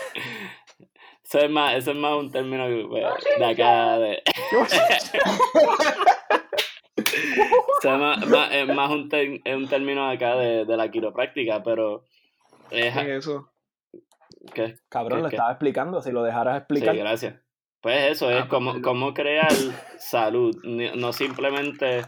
Eso 1.24 1.40
es 1.40 1.50
más, 1.50 1.74
eso 1.76 1.90
es 1.92 1.98
más 1.98 2.14
un 2.14 2.32
término 2.32 2.68
que, 2.68 2.86
pues, 2.88 3.04
de 3.40 3.46
acá. 3.46 3.98
De, 3.98 4.22
eso 6.96 7.94
es 7.94 8.00
más, 8.00 8.26
más- 8.28 8.52
es 8.54 8.68
más 8.68 8.90
un, 8.92 9.10
ter- 9.10 9.42
es 9.44 9.56
un 9.56 9.68
término 9.68 10.08
de 10.08 10.16
acá 10.16 10.36
de, 10.36 10.66
de 10.66 10.78
la 10.78 10.90
quiropráctica, 10.92 11.64
pero 11.64 12.04
es 12.70 12.94
¿Qué 12.94 13.02
es 13.02 13.08
eso? 13.26 13.50
que 14.54 14.78
Cabrón, 14.88 15.20
¿Qué- 15.20 15.24
lo 15.24 15.30
qué? 15.30 15.36
estaba 15.36 15.52
explicando. 15.52 16.02
Si 16.02 16.12
lo 16.12 16.24
dejaras 16.24 16.54
sí, 16.56 16.58
explicar. 16.60 16.96
gracias. 16.96 17.36
Pues 17.82 18.12
eso 18.12 18.30
es 18.32 18.44
Ah, 18.44 18.48
como, 18.48 18.72
pues, 18.74 18.84
como 18.84 19.14
crear 19.14 19.52
salud, 19.98 20.56
no 20.64 21.12
simplemente, 21.14 22.02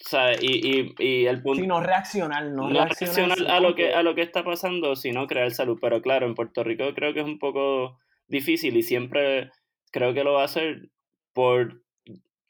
sea, 0.00 0.34
y, 0.40 0.46
y, 0.46 0.94
y 0.98 1.26
el 1.26 1.42
punto, 1.42 1.60
Sí, 1.60 1.66
no 1.66 1.80
reaccionar, 1.80 2.44
no, 2.46 2.68
no 2.68 2.84
reaccionar. 2.84 3.16
reaccionar 3.38 3.50
a 3.56 3.60
lo 3.60 3.74
que 3.74 3.92
a 3.94 4.02
lo 4.02 4.14
que 4.14 4.22
está 4.22 4.44
pasando, 4.44 4.94
sino 4.96 5.26
crear 5.26 5.50
salud. 5.50 5.78
Pero 5.80 6.00
claro, 6.02 6.26
en 6.26 6.34
Puerto 6.34 6.62
Rico 6.64 6.84
creo 6.94 7.12
que 7.14 7.20
es 7.20 7.26
un 7.26 7.38
poco 7.38 7.98
difícil 8.28 8.76
y 8.76 8.82
siempre 8.82 9.50
creo 9.90 10.14
que 10.14 10.22
lo 10.24 10.34
va 10.34 10.42
a 10.42 10.46
hacer 10.46 10.90
por 11.32 11.82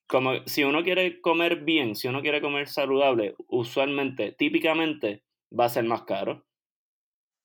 como 0.06 0.32
si 0.46 0.64
uno 0.64 0.82
quiere 0.82 1.20
comer 1.20 1.64
bien, 1.64 1.94
si 1.94 2.08
uno 2.08 2.22
quiere 2.22 2.40
comer 2.40 2.66
saludable, 2.68 3.34
usualmente, 3.48 4.32
típicamente 4.32 5.22
va 5.58 5.66
a 5.66 5.68
ser 5.68 5.84
más 5.84 6.02
caro. 6.02 6.44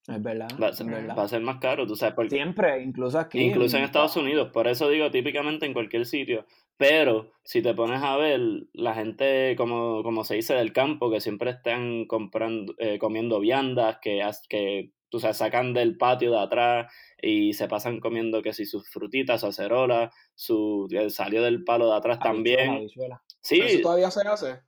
Es 0.07 0.21
verdad, 0.21 0.49
Va 0.61 0.67
a 0.67 0.73
ser, 0.73 0.87
verdad. 0.87 1.15
va 1.17 1.23
a 1.23 1.27
ser 1.29 1.41
más 1.41 1.59
caro, 1.59 1.87
tú 1.87 1.95
sabes, 1.95 2.13
porque 2.15 2.31
Siempre, 2.35 2.81
incluso 2.83 3.17
aquí. 3.19 3.39
Incluso 3.39 3.77
en 3.77 3.83
Estados 3.83 4.15
Unidos, 4.17 4.49
por 4.51 4.67
eso 4.67 4.89
digo 4.89 5.09
típicamente 5.11 5.65
en 5.65 5.73
cualquier 5.73 6.05
sitio. 6.05 6.45
Pero 6.77 7.31
si 7.43 7.61
te 7.61 7.73
pones 7.73 8.01
a 8.03 8.17
ver, 8.17 8.39
la 8.73 8.93
gente, 8.95 9.55
como, 9.57 10.01
como 10.03 10.23
se 10.23 10.35
dice 10.35 10.55
del 10.55 10.73
campo, 10.73 11.11
que 11.11 11.21
siempre 11.21 11.51
están 11.51 12.05
comprando, 12.05 12.73
eh, 12.77 12.97
comiendo 12.99 13.39
viandas, 13.39 13.99
que, 14.01 14.21
que 14.49 14.91
tú 15.09 15.19
sacan 15.19 15.73
del 15.73 15.97
patio 15.97 16.31
de 16.31 16.39
atrás 16.39 16.91
y 17.21 17.53
se 17.53 17.67
pasan 17.67 17.99
comiendo 17.99 18.41
que 18.41 18.53
si 18.53 18.65
sus 18.65 18.89
frutitas, 18.89 19.41
su 19.41 19.47
acerola, 19.47 20.11
su, 20.35 20.87
salió 21.09 21.43
del 21.43 21.63
palo 21.63 21.89
de 21.89 21.95
atrás 21.97 22.17
Habichuela, 22.21 22.33
también. 22.57 22.69
habichuela. 22.77 23.21
Sí, 23.41 23.59
Eso 23.61 23.81
todavía 23.83 24.09
se 24.11 24.27
hace. 24.27 24.61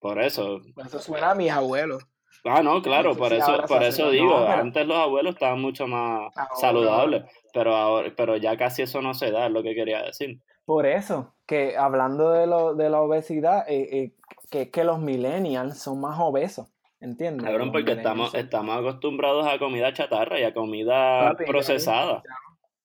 por 0.00 0.20
eso. 0.20 0.60
Eso 0.84 0.98
suena 1.00 1.32
a 1.32 1.34
mis 1.34 1.50
abuelos. 1.50 2.02
Ah, 2.44 2.62
no, 2.62 2.82
claro, 2.82 3.10
No 3.10 3.14
sé 3.14 3.18
por 3.20 3.28
si 3.30 3.36
eso, 3.36 3.62
por 3.68 3.82
eso 3.84 4.10
digo, 4.10 4.30
No, 4.40 4.46
pero- 4.46 4.62
antes 4.62 4.86
los 4.86 4.96
abuelos 4.96 5.34
estaban 5.34 5.60
mucho 5.60 5.86
más 5.86 6.32
Ahora- 6.34 6.48
saludables, 6.58 7.22
pero 7.52 7.76
ahora, 7.76 8.12
pero 8.16 8.36
ya 8.36 8.56
casi 8.56 8.82
eso 8.82 9.00
no 9.02 9.14
se 9.14 9.30
da, 9.30 9.46
es 9.46 9.52
lo 9.52 9.62
que 9.62 9.74
quería 9.76 10.02
decir. 10.02 10.40
Por 10.64 10.86
eso, 10.86 11.34
que 11.52 11.76
hablando 11.76 12.30
de, 12.30 12.46
lo, 12.46 12.74
de 12.74 12.88
la 12.88 13.00
obesidad, 13.02 13.64
eh, 13.68 13.88
eh, 13.92 14.12
que 14.50 14.62
es 14.62 14.70
que 14.70 14.84
los 14.84 15.00
millennials 15.00 15.78
son 15.78 16.00
más 16.00 16.18
obesos, 16.18 16.72
¿entiendes? 17.00 17.44
Cabrón, 17.44 17.72
porque 17.72 17.92
estamos, 17.92 18.30
son- 18.30 18.40
estamos 18.40 18.76
acostumbrados 18.78 19.46
a 19.46 19.58
comida 19.58 19.92
chatarra 19.92 20.40
y 20.40 20.44
a 20.44 20.54
comida 20.54 21.30
Papi, 21.32 21.44
procesada. 21.44 22.22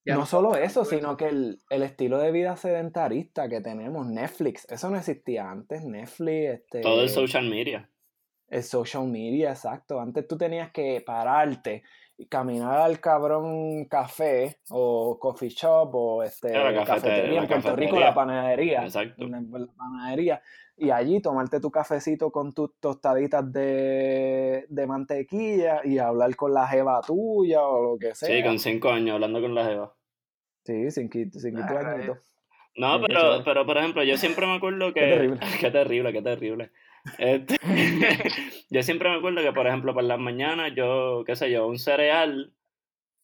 Ya 0.06 0.14
no 0.16 0.22
no 0.22 0.26
solo 0.26 0.56
eso, 0.56 0.86
sino 0.86 1.18
que 1.18 1.28
el, 1.28 1.60
el 1.70 1.84
estilo 1.84 2.18
de 2.18 2.32
vida 2.32 2.56
sedentarista 2.56 3.50
que 3.50 3.60
tenemos, 3.62 4.06
Netflix, 4.08 4.66
eso 4.70 4.90
no 4.90 4.98
existía 4.98 5.50
antes, 5.50 5.84
Netflix, 5.84 6.50
este, 6.62 6.82
Todo 6.82 7.02
el 7.04 7.10
social 7.10 7.46
media. 7.50 7.90
el 8.50 8.64
social 8.64 9.06
media, 9.08 9.50
exacto. 9.52 10.00
Antes 10.00 10.26
tú 10.28 10.38
tenías 10.38 10.72
que 10.72 11.02
pararte 11.06 11.84
caminar 12.30 12.78
al 12.80 13.00
cabrón 13.00 13.86
café 13.86 14.58
o 14.70 15.18
coffee 15.20 15.50
shop 15.50 15.94
o 15.94 16.24
este 16.24 16.52
la 16.52 16.72
cafete- 16.74 16.86
cafetería 16.86 17.42
en 17.42 17.48
Puerto 17.48 17.76
Rico, 17.76 18.00
la 18.00 18.14
panadería. 18.14 18.84
Exacto. 18.84 19.28
La, 19.28 19.40
la 19.42 19.68
panadería. 19.78 20.42
Y 20.80 20.92
allí 20.92 21.22
tomarte 21.22 21.60
tu 21.60 21.72
cafecito 21.72 22.32
con 22.32 22.54
tus 22.54 22.76
tostaditas 22.80 23.52
de, 23.52 24.66
de 24.70 24.88
mantequilla 24.88 25.82
y 25.84 25.98
hablar 25.98 26.36
con 26.36 26.54
la 26.54 26.68
jeva 26.68 27.02
tuya 27.06 27.64
o 27.64 27.82
lo 27.94 27.98
que 28.00 28.14
sea. 28.14 28.30
Sí, 28.30 28.44
con 28.44 28.60
cinco 28.60 28.90
años 28.90 29.16
hablando 29.16 29.42
con 29.42 29.56
la 29.56 29.66
jeva. 29.66 29.94
Sí, 30.64 30.92
sin 30.92 31.10
quit- 31.10 31.32
sin 31.34 31.56
quitar 31.56 31.86
Ah, 31.86 31.92
añito. 31.94 32.18
No, 32.76 33.00
Qué 33.00 33.06
pero, 33.08 33.44
pero 33.44 33.66
por 33.66 33.78
ejemplo, 33.78 34.04
yo 34.04 34.18
siempre 34.18 34.46
me 34.46 34.56
acuerdo 34.56 34.94
que... 34.94 35.00
Qué 35.02 35.08
terrible. 35.10 35.40
Qué 35.60 35.72
terrible, 35.72 36.14
qué 36.14 36.22
terrible. 36.22 36.72
Este, 37.18 37.58
yo 38.70 38.84
siempre 38.84 39.10
me 39.10 39.18
acuerdo 39.18 39.42
que, 39.42 39.52
por 39.54 39.68
ejemplo, 39.68 39.94
por 39.94 40.04
las 40.04 40.20
mañanas 40.20 40.72
yo, 40.76 41.24
qué 41.26 41.36
sé 41.36 41.52
yo, 41.52 41.68
un 41.68 41.80
cereal 41.80 42.54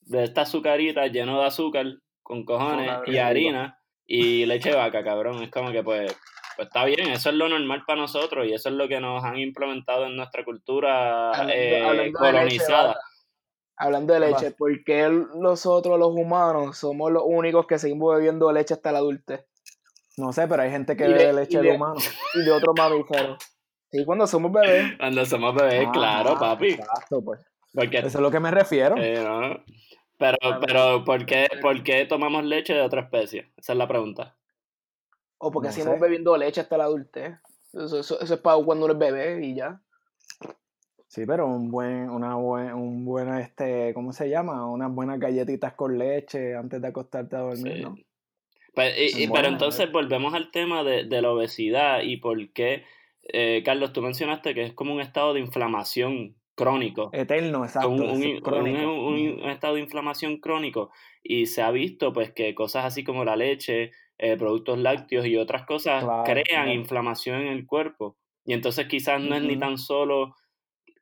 de 0.01 0.23
esta 0.23 0.41
azucarita 0.41 1.07
lleno 1.07 1.39
de 1.39 1.45
azúcar 1.47 1.85
con 2.21 2.45
cojones 2.45 2.89
y 3.07 3.17
harina 3.17 3.79
y 4.05 4.45
leche 4.45 4.69
de 4.69 4.75
vaca, 4.75 5.03
cabrón. 5.03 5.43
Es 5.43 5.49
como 5.51 5.71
que 5.71 5.83
pues, 5.83 6.15
pues 6.55 6.67
está 6.67 6.85
bien, 6.85 7.09
eso 7.09 7.29
es 7.29 7.35
lo 7.35 7.47
normal 7.49 7.83
para 7.85 8.01
nosotros 8.01 8.45
y 8.47 8.53
eso 8.53 8.69
es 8.69 8.75
lo 8.75 8.87
que 8.87 8.99
nos 8.99 9.23
han 9.23 9.37
implementado 9.37 10.05
en 10.05 10.15
nuestra 10.15 10.43
cultura 10.43 11.31
Hablando- 11.31 11.53
eh, 11.53 11.81
hablando 11.83 12.19
de 12.19 12.31
leche 12.31 12.57
colonizada. 12.57 12.95
¿por 14.57 14.83
qué 14.83 15.09
nosotros 15.35 15.97
los 15.97 16.09
humanos 16.09 16.77
somos 16.77 17.11
los 17.11 17.23
únicos 17.25 17.65
que 17.65 17.79
seguimos 17.79 18.15
bebiendo 18.15 18.51
leche 18.51 18.73
hasta 18.75 18.91
la 18.91 18.99
adultez? 18.99 19.45
No 20.17 20.31
sé, 20.31 20.47
pero 20.47 20.61
hay 20.61 20.69
gente 20.69 20.95
que 20.95 21.07
bebe 21.07 21.33
leche 21.33 21.57
de 21.57 21.69
de- 21.69 21.75
humano. 21.75 21.95
Y 22.35 22.43
de 22.43 22.51
otros 22.51 22.75
mamíferos. 22.77 23.37
Sí, 23.93 24.03
cuando 24.05 24.25
somos 24.25 24.51
bebés. 24.51 24.97
Cuando 24.97 25.23
somos 25.23 25.53
bebés, 25.53 25.87
claro, 25.93 26.31
Ajá, 26.31 26.39
papi. 26.39 26.69
Exacto, 26.71 27.23
pues. 27.23 27.39
Porque, 27.75 27.99
Eso 27.99 28.07
es 28.07 28.15
lo 28.15 28.31
que 28.31 28.39
me 28.39 28.49
refiero. 28.49 28.95
eh, 28.97 29.23
no. 29.23 29.63
Pero, 30.17 30.37
pero 30.65 31.03
¿por, 31.03 31.25
qué, 31.27 31.47
¿por 31.61 31.83
qué 31.83 32.05
tomamos 32.05 32.43
leche 32.43 32.73
de 32.73 32.81
otra 32.81 33.01
especie? 33.01 33.51
Esa 33.57 33.73
es 33.73 33.77
la 33.77 33.87
pregunta. 33.87 34.35
O 35.37 35.51
porque 35.51 35.67
No 35.67 35.73
seguimos 35.73 35.99
bebiendo 35.99 36.35
leche 36.37 36.61
hasta 36.61 36.77
la 36.77 36.85
adultez. 36.85 37.35
Eso, 37.73 37.99
eso, 37.99 38.19
eso 38.19 38.33
es 38.33 38.39
para 38.39 38.57
cuando 38.63 38.85
uno 38.85 38.93
es 38.93 38.99
bebé 38.99 39.45
y 39.45 39.55
ya. 39.55 39.79
Sí, 41.07 41.25
pero 41.27 41.45
un 41.45 41.69
buen, 41.69 42.09
una 42.09 42.35
buen, 42.35 42.73
un 42.73 43.05
buena, 43.05 43.41
este, 43.41 43.93
¿cómo 43.93 44.11
se 44.13 44.29
llama? 44.29 44.67
Unas 44.67 44.91
buenas 44.91 45.19
galletitas 45.19 45.73
con 45.73 45.99
leche 45.99 46.55
antes 46.55 46.81
de 46.81 46.87
acostarte 46.87 47.35
a 47.35 47.39
dormir, 47.39 47.73
Sí. 47.75 47.81
¿no? 47.81 47.95
Pues, 48.73 48.95
y- 48.97 49.23
y- 49.23 49.27
Bueno, 49.27 49.33
pero 49.33 49.47
entonces 49.49 49.91
volvemos 49.91 50.33
al 50.33 50.49
tema 50.49 50.83
de, 50.83 51.03
de 51.03 51.21
la 51.21 51.29
obesidad 51.31 52.01
y 52.01 52.17
por 52.17 52.49
qué, 52.53 52.83
eh, 53.23 53.61
Carlos, 53.65 53.93
tú 53.93 54.01
mencionaste 54.01 54.53
que 54.53 54.63
es 54.63 54.73
como 54.73 54.93
un 54.93 55.01
estado 55.01 55.33
de 55.33 55.39
inflamación 55.39 56.35
crónico. 56.55 57.09
Eterno, 57.13 57.63
exacto. 57.63 57.89
un, 57.89 58.01
un- 58.01 58.39
crónico. 58.41 58.79
un- 58.93 59.13
un- 59.15 59.43
un 59.43 59.49
estado 59.49 59.75
de 59.75 59.81
inflamación 59.81 60.37
crónico 60.37 60.91
y 61.23 61.45
se 61.47 61.61
ha 61.61 61.71
visto 61.71 62.13
pues 62.13 62.31
que 62.31 62.53
cosas 62.53 62.85
así 62.85 63.03
como 63.03 63.25
la 63.25 63.35
leche, 63.35 63.91
eh, 64.19 64.37
productos 64.37 64.77
lácteos 64.77 65.25
y 65.25 65.35
otras 65.37 65.65
cosas 65.65 66.03
Claro, 66.03 66.23
crean 66.23 66.45
claro. 66.65 66.73
inflamación 66.73 67.41
en 67.41 67.47
el 67.47 67.65
cuerpo 67.65 68.17
y 68.45 68.53
entonces 68.53 68.87
quizás 68.87 69.19
no 69.21 69.35
es 69.35 69.41
ni 69.41 69.57
tan 69.57 69.77
solo 69.77 70.35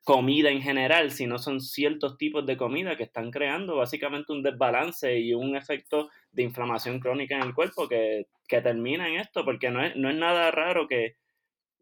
comida 0.04 0.50
en 0.50 0.62
general, 0.62 1.10
sino 1.12 1.38
son 1.38 1.60
ciertos 1.60 2.16
tipos 2.18 2.44
de 2.46 2.56
comida 2.56 2.96
que 2.96 3.04
están 3.04 3.30
creando 3.30 3.76
básicamente 3.76 4.32
un 4.32 4.42
desbalance 4.42 5.18
y 5.18 5.32
un 5.34 5.54
efecto 5.56 6.08
de 6.32 6.42
inflamación 6.42 6.98
crónica 6.98 7.36
en 7.36 7.42
el 7.42 7.54
cuerpo 7.54 7.88
que, 7.88 8.26
que 8.48 8.60
termina 8.62 9.06
en 9.08 9.16
esto, 9.20 9.44
porque 9.44 9.70
no 9.70 9.84
es, 9.84 9.94
no 9.96 10.08
es 10.10 10.16
nada 10.16 10.50
raro 10.50 10.88
que, 10.88 11.16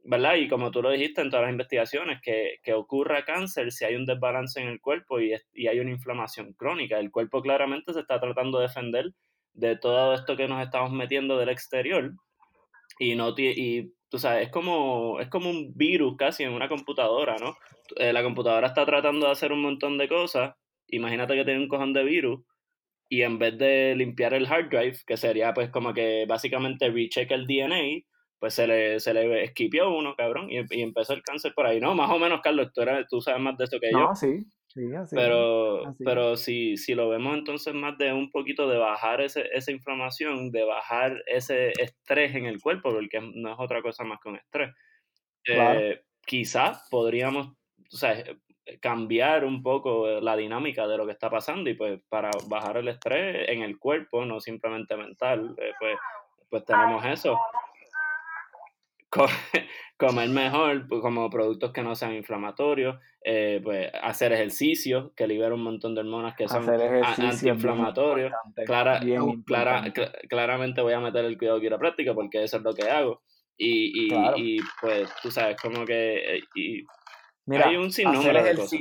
¿verdad? 0.04 0.36
Y 0.36 0.48
como 0.48 0.70
tú 0.70 0.82
lo 0.82 0.90
dijiste 0.90 1.20
en 1.20 1.30
todas 1.30 1.44
las 1.44 1.52
investigaciones, 1.52 2.20
que, 2.22 2.58
que 2.62 2.74
ocurra 2.74 3.24
cáncer 3.24 3.72
si 3.72 3.84
hay 3.84 3.94
un 3.94 4.06
desbalance 4.06 4.60
en 4.60 4.68
el 4.68 4.80
cuerpo 4.80 5.20
y, 5.20 5.34
y 5.52 5.66
hay 5.66 5.80
una 5.80 5.90
inflamación 5.90 6.52
crónica. 6.54 6.98
El 6.98 7.10
cuerpo 7.10 7.42
claramente 7.42 7.92
se 7.92 8.00
está 8.00 8.20
tratando 8.20 8.58
de 8.58 8.68
defender 8.68 9.12
de 9.52 9.76
todo 9.76 10.14
esto 10.14 10.36
que 10.36 10.48
nos 10.48 10.62
estamos 10.62 10.92
metiendo 10.92 11.36
del 11.36 11.48
exterior 11.48 12.12
y 12.98 13.14
no 13.14 13.34
y 13.36 13.92
tú 14.08 14.18
sabes, 14.18 14.46
es 14.46 14.52
como, 14.52 15.20
es 15.20 15.28
como 15.28 15.48
un 15.50 15.72
virus 15.74 16.16
casi 16.16 16.42
en 16.42 16.52
una 16.52 16.68
computadora, 16.68 17.36
¿no? 17.38 17.56
Eh, 17.96 18.12
la 18.12 18.22
computadora 18.22 18.68
está 18.68 18.84
tratando 18.84 19.26
de 19.26 19.32
hacer 19.32 19.52
un 19.52 19.62
montón 19.62 19.96
de 19.98 20.08
cosas, 20.08 20.54
imagínate 20.88 21.34
que 21.34 21.44
tiene 21.44 21.60
un 21.60 21.68
cojón 21.68 21.92
de 21.92 22.04
virus 22.04 22.40
y 23.08 23.22
en 23.22 23.38
vez 23.38 23.56
de 23.58 23.94
limpiar 23.96 24.34
el 24.34 24.46
hard 24.46 24.68
drive, 24.68 24.98
que 25.06 25.16
sería 25.16 25.54
pues 25.54 25.70
como 25.70 25.94
que 25.94 26.26
básicamente 26.28 26.90
recheck 26.90 27.30
el 27.30 27.46
DNA, 27.46 28.04
pues 28.40 28.54
se 28.54 28.66
le, 28.66 28.98
se 28.98 29.14
le 29.14 29.44
esquipió 29.44 29.94
uno, 29.94 30.16
cabrón, 30.16 30.50
y, 30.50 30.56
y 30.70 30.82
empezó 30.82 31.12
el 31.12 31.22
cáncer 31.22 31.52
por 31.54 31.66
ahí. 31.66 31.78
No, 31.78 31.94
más 31.94 32.10
o 32.10 32.18
menos, 32.18 32.40
Carlos, 32.40 32.72
tú, 32.74 32.80
eres- 32.80 33.06
tú 33.08 33.20
sabes 33.20 33.40
más 33.40 33.56
de 33.58 33.64
eso 33.64 33.78
que 33.78 33.92
yo. 33.92 33.98
No, 34.00 34.16
sí, 34.16 34.44
sí, 34.66 34.92
así. 34.94 35.14
Pero, 35.14 35.86
así. 35.86 36.04
pero 36.04 36.36
si, 36.36 36.76
si 36.76 36.94
lo 36.94 37.08
vemos 37.10 37.36
entonces 37.36 37.74
más 37.74 37.96
de 37.98 38.12
un 38.12 38.30
poquito 38.30 38.66
de 38.68 38.78
bajar 38.78 39.20
ese, 39.20 39.48
esa 39.52 39.70
inflamación, 39.70 40.50
de 40.50 40.64
bajar 40.64 41.22
ese 41.26 41.72
estrés 41.78 42.34
en 42.34 42.46
el 42.46 42.60
cuerpo, 42.60 42.90
porque 42.90 43.20
no 43.20 43.52
es 43.52 43.56
otra 43.58 43.82
cosa 43.82 44.02
más 44.04 44.18
que 44.22 44.30
un 44.30 44.36
estrés, 44.36 44.74
Claro. 45.44 45.80
eh, 45.80 46.02
quizás 46.26 46.86
podríamos 46.90 47.48
o 47.92 47.96
sea, 47.96 48.22
cambiar 48.80 49.44
un 49.44 49.62
poco 49.62 50.20
la 50.20 50.36
dinámica 50.36 50.86
de 50.86 50.96
lo 50.96 51.04
que 51.06 51.12
está 51.12 51.28
pasando 51.28 51.68
y 51.70 51.74
pues 51.74 52.00
para 52.08 52.30
bajar 52.48 52.76
el 52.76 52.88
estrés 52.88 53.48
en 53.48 53.62
el 53.62 53.78
cuerpo, 53.78 54.24
no 54.24 54.38
simplemente 54.40 54.96
mental, 54.96 55.54
eh, 55.58 55.72
pues, 55.78 55.96
pues 56.48 56.64
tenemos 56.64 57.04
eso. 57.04 57.36
Co- 59.10 59.26
comer 59.98 60.28
mejor, 60.30 60.86
pues, 60.88 61.02
como 61.02 61.28
productos 61.28 61.72
que 61.72 61.82
no 61.82 61.94
sean 61.94 62.14
inflamatorios, 62.14 62.96
eh, 63.24 63.60
pues 63.62 63.90
hacer 64.02 64.32
ejercicio, 64.32 65.12
que 65.16 65.26
libera 65.26 65.54
un 65.54 65.62
montón 65.62 65.94
de 65.94 66.00
hormonas 66.00 66.34
que 66.36 66.48
son 66.48 66.64
antiinflamatorios. 67.26 68.32
Clara, 68.66 69.00
bien 69.00 69.42
clara, 69.42 69.84
cl- 69.86 70.12
claramente 70.28 70.80
voy 70.80 70.92
a 70.94 71.00
meter 71.00 71.24
el 71.24 71.36
cuidado 71.36 71.60
quiropráctico 71.60 72.14
porque 72.14 72.42
eso 72.44 72.56
es 72.58 72.62
lo 72.62 72.72
que 72.72 72.88
hago. 72.88 73.20
Y, 73.56 74.06
y, 74.06 74.08
Claro. 74.08 74.36
y 74.38 74.58
pues 74.80 75.10
tú 75.22 75.30
sabes, 75.30 75.56
como 75.60 75.84
que 75.84 76.36
eh, 76.36 76.40
y 76.54 76.82
Mira, 77.46 77.66
hay 77.68 77.76
un 77.76 77.90
sinnúmero 77.90 78.42
de 78.42 78.54
cosas. 78.54 78.78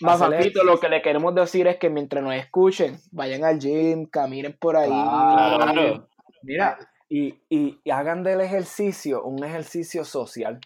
Más 0.00 0.18
papito, 0.18 0.64
lo 0.64 0.78
que 0.80 0.88
le 0.88 1.00
queremos 1.00 1.34
decir 1.34 1.66
es 1.68 1.76
que 1.76 1.88
mientras 1.90 2.22
nos 2.24 2.34
escuchen, 2.34 2.98
vayan 3.12 3.44
al 3.44 3.58
gym, 3.60 4.06
caminen 4.06 4.56
por 4.58 4.76
ahí. 4.76 4.90
Claro. 4.90 6.08
Mira, 6.42 6.78
y, 7.10 7.34
y, 7.50 7.78
y 7.84 7.90
hagan 7.90 8.22
del 8.22 8.40
ejercicio 8.40 9.22
un 9.24 9.44
ejercicio 9.44 10.04
social. 10.06 10.60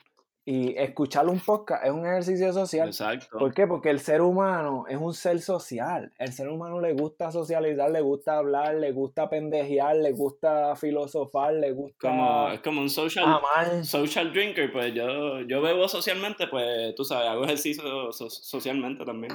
Y 0.46 0.76
escuchar 0.76 1.26
un 1.26 1.40
podcast 1.40 1.86
es 1.86 1.90
un 1.90 2.04
ejercicio 2.04 2.52
social. 2.52 2.88
Exacto. 2.88 3.38
¿Por 3.38 3.54
qué? 3.54 3.66
Porque 3.66 3.88
el 3.88 3.98
ser 3.98 4.20
humano 4.20 4.84
es 4.90 4.98
un 4.98 5.14
ser 5.14 5.40
social. 5.40 6.12
El 6.18 6.34
ser 6.34 6.50
humano 6.50 6.82
le 6.82 6.92
gusta 6.92 7.32
socializar, 7.32 7.90
le 7.90 8.02
gusta 8.02 8.36
hablar, 8.36 8.74
le 8.74 8.92
gusta 8.92 9.30
pendejear, 9.30 9.96
le 9.96 10.12
gusta 10.12 10.76
filosofar, 10.76 11.54
le 11.54 11.72
gusta 11.72 12.10
Como, 12.10 12.48
es 12.50 12.60
como 12.60 12.82
un 12.82 12.90
social, 12.90 13.24
amar. 13.24 13.86
social 13.86 14.34
drinker, 14.34 14.70
pues 14.70 14.92
yo, 14.92 15.40
yo 15.48 15.62
bebo 15.62 15.88
socialmente, 15.88 16.46
pues 16.48 16.94
tú 16.94 17.04
sabes, 17.06 17.26
hago 17.30 17.44
ejercicio 17.46 18.12
so- 18.12 18.28
socialmente 18.28 19.02
también. 19.06 19.32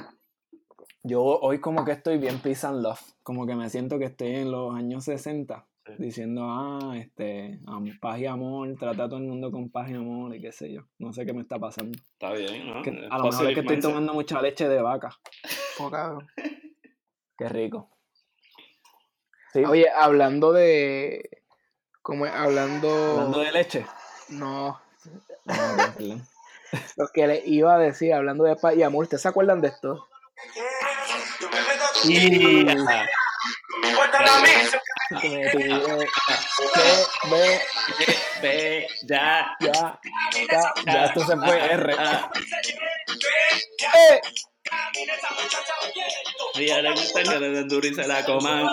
Yo 1.02 1.22
hoy 1.24 1.58
como 1.60 1.84
que 1.84 1.90
estoy 1.90 2.18
bien 2.18 2.38
peace 2.38 2.64
and 2.64 2.82
love. 2.82 3.00
Como 3.24 3.46
que 3.48 3.56
me 3.56 3.68
siento 3.68 3.98
que 3.98 4.04
estoy 4.04 4.36
en 4.36 4.52
los 4.52 4.72
años 4.74 5.04
60. 5.06 5.66
Sí. 5.96 6.02
Diciendo, 6.02 6.42
ah, 6.44 6.94
este, 6.96 7.60
paz 8.00 8.18
y 8.18 8.26
amor, 8.26 8.68
trata 8.78 9.04
a 9.04 9.08
todo 9.08 9.18
el 9.18 9.24
mundo 9.26 9.50
con 9.50 9.70
paz 9.70 9.90
y 9.90 9.94
amor 9.94 10.34
y 10.34 10.40
qué 10.40 10.52
sé 10.52 10.72
yo. 10.72 10.82
No 10.98 11.12
sé 11.12 11.24
qué 11.26 11.32
me 11.32 11.42
está 11.42 11.58
pasando. 11.58 11.98
Está 12.12 12.32
bien, 12.32 12.66
¿no? 12.66 12.82
Que- 12.82 12.90
a 13.10 13.18
lo 13.18 13.24
mejor 13.24 13.46
es 13.48 13.54
que 13.54 13.60
estoy 13.60 13.76
mindset. 13.76 13.82
tomando 13.82 14.14
mucha 14.14 14.40
leche 14.42 14.68
de 14.68 14.82
vaca. 14.82 15.10
Oh, 15.78 15.90
cabrón. 15.90 16.26
Qué 17.38 17.48
rico. 17.48 17.88
Sí, 19.52 19.64
Oye, 19.64 19.88
hablando 19.90 20.52
de. 20.52 21.42
¿Cómo 22.02 22.26
es? 22.26 22.32
Hablando. 22.32 22.88
hablando 23.12 23.40
de 23.40 23.52
leche. 23.52 23.86
No. 24.28 24.78
Lo 26.96 27.08
que 27.12 27.26
le 27.26 27.42
iba 27.46 27.74
a 27.74 27.78
decir, 27.78 28.12
hablando 28.12 28.44
de 28.44 28.54
paz 28.56 28.76
y 28.76 28.82
amor, 28.82 29.04
¿ustedes 29.04 29.22
se 29.22 29.28
acuerdan 29.28 29.60
de 29.60 29.68
esto? 29.68 30.06
Y- 32.04 32.64
Que 32.66 32.74
ve, 37.30 37.60
Ve, 38.42 38.86
ya, 39.02 39.56
ya, 39.60 40.00
ya, 40.50 40.74
ya 40.86 41.04
esto 41.06 41.20
se 41.26 41.36
fue 41.36 41.58
R. 41.58 41.94
¡Eh! 43.94 44.20
y 46.54 46.70
a 46.70 46.82
le 46.82 46.92
gusta 46.92 47.22
que 47.22 47.38
le 47.38 47.50
den 47.50 47.68
duro 47.68 47.86
y 47.86 47.94
se 47.94 48.06
la 48.06 48.24
coman. 48.24 48.68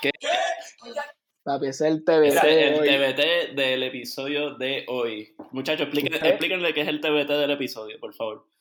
¿Qué? 0.00 0.10
Papi, 1.44 1.66
es 1.66 1.80
el 1.80 2.04
TBT 2.04 2.44
el. 2.44 2.74
TBT 2.78 3.54
del 3.56 3.82
episodio 3.82 4.54
de 4.54 4.84
hoy. 4.88 5.34
Muchachos, 5.50 5.88
explíquenle 5.88 6.74
qué 6.74 6.82
es 6.82 6.88
el 6.88 7.00
TBT 7.00 7.28
del 7.28 7.50
episodio, 7.50 7.98
por 7.98 8.14
favor. 8.14 8.51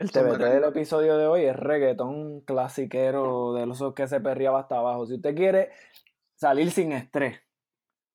El 0.00 0.10
TBT 0.10 0.38
del 0.38 0.64
episodio 0.64 1.18
de 1.18 1.26
hoy 1.26 1.44
es 1.44 1.54
reggaetón 1.54 2.40
clasiquero 2.40 3.52
de 3.52 3.66
los 3.66 3.92
que 3.92 4.08
se 4.08 4.18
perreaba 4.18 4.60
hasta 4.60 4.78
abajo. 4.78 5.04
Si 5.04 5.16
usted 5.16 5.34
quiere 5.34 5.72
salir 6.36 6.70
sin 6.70 6.92
estrés, 6.92 7.42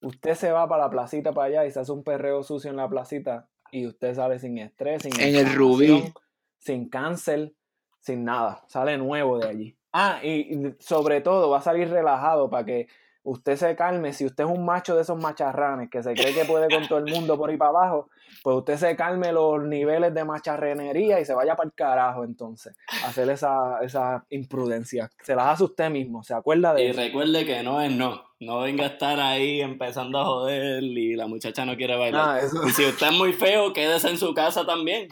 usted 0.02 0.34
se 0.34 0.52
va 0.52 0.68
para 0.68 0.86
la 0.86 0.90
placita 0.90 1.32
para 1.32 1.46
allá 1.46 1.66
y 1.68 1.72
se 1.72 1.80
hace 1.80 1.92
un 1.92 2.04
perreo 2.04 2.42
sucio 2.42 2.72
en 2.72 2.78
la 2.78 2.90
placita 2.90 3.48
y 3.72 3.86
usted 3.86 4.16
sale 4.16 4.40
sin 4.40 4.58
estrés, 4.58 5.04
sin 5.04 5.14
En 5.22 5.36
el 5.36 5.54
Rubí. 5.54 6.12
sin 6.58 6.90
cáncer, 6.90 7.54
sin 8.00 8.26
nada. 8.26 8.64
Sale 8.68 8.98
nuevo 8.98 9.38
de 9.38 9.48
allí. 9.48 9.78
Ah, 9.94 10.22
y 10.24 10.74
sobre 10.80 11.22
todo 11.22 11.52
va 11.52 11.60
a 11.60 11.62
salir 11.62 11.88
relajado 11.92 12.50
para 12.50 12.66
que 12.66 12.88
usted 13.26 13.56
se 13.58 13.76
calme. 13.76 14.14
Si 14.14 14.26
usted 14.26 14.46
es 14.46 14.50
un 14.50 14.64
macho 14.66 14.96
de 14.96 15.02
esos 15.02 15.18
macharranes 15.22 15.90
que 15.90 16.02
se 16.02 16.14
cree 16.14 16.34
que 16.34 16.46
puede 16.46 16.70
con 16.74 16.88
todo 16.88 17.00
el 17.00 17.12
mundo 17.12 17.38
por 17.38 17.50
ahí 17.50 17.58
para 17.58 17.70
abajo, 17.72 18.10
pues 18.44 18.56
usted 18.58 18.78
se 18.78 18.96
calme 18.96 19.32
los 19.34 19.64
niveles 19.64 20.14
de 20.14 20.24
macharrenería 20.24 21.20
y 21.20 21.26
se 21.26 21.34
vaya 21.34 21.56
para 21.56 21.68
el 21.68 21.74
carajo 21.74 22.24
entonces. 22.24 22.76
a 23.04 23.08
Hacer 23.08 23.30
esa, 23.30 23.80
esa 23.82 24.26
imprudencia. 24.30 25.10
Se 25.24 25.36
las 25.36 25.48
hace 25.48 25.64
usted 25.66 25.90
mismo, 25.90 26.24
¿se 26.24 26.34
acuerda 26.34 26.74
de 26.74 26.84
Y 26.86 26.88
eso? 26.88 27.00
recuerde 27.02 27.46
que 27.46 27.62
no 27.64 27.82
es 27.82 27.92
no. 27.92 28.24
No 28.40 28.60
venga 28.60 28.84
a 28.84 28.88
estar 28.88 29.20
ahí 29.20 29.62
empezando 29.62 30.20
a 30.20 30.26
joder 30.26 30.84
y 30.84 31.16
la 31.16 31.26
muchacha 31.28 31.66
no 31.66 31.76
quiere 31.76 31.96
bailar. 31.98 32.38
Ah, 32.38 32.40
eso. 32.40 32.66
Y 32.68 32.70
si 32.72 32.86
usted 32.86 33.08
es 33.08 33.14
muy 33.14 33.34
feo, 33.34 33.74
quédese 33.74 34.10
en 34.10 34.18
su 34.18 34.34
casa 34.34 34.66
también. 34.66 35.08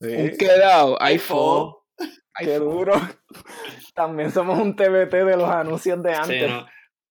Un 0.00 0.30
quedado, 0.38 1.00
iPhone. 1.00 1.72
Qué 2.38 2.58
duro. 2.58 2.92
También 3.94 4.30
somos 4.30 4.58
un 4.58 4.76
TBT 4.76 5.10
de 5.24 5.36
los 5.38 5.48
anuncios 5.48 6.02
de 6.02 6.10
Sí, 6.12 6.18
antes. 6.20 6.50
no. 6.50 6.66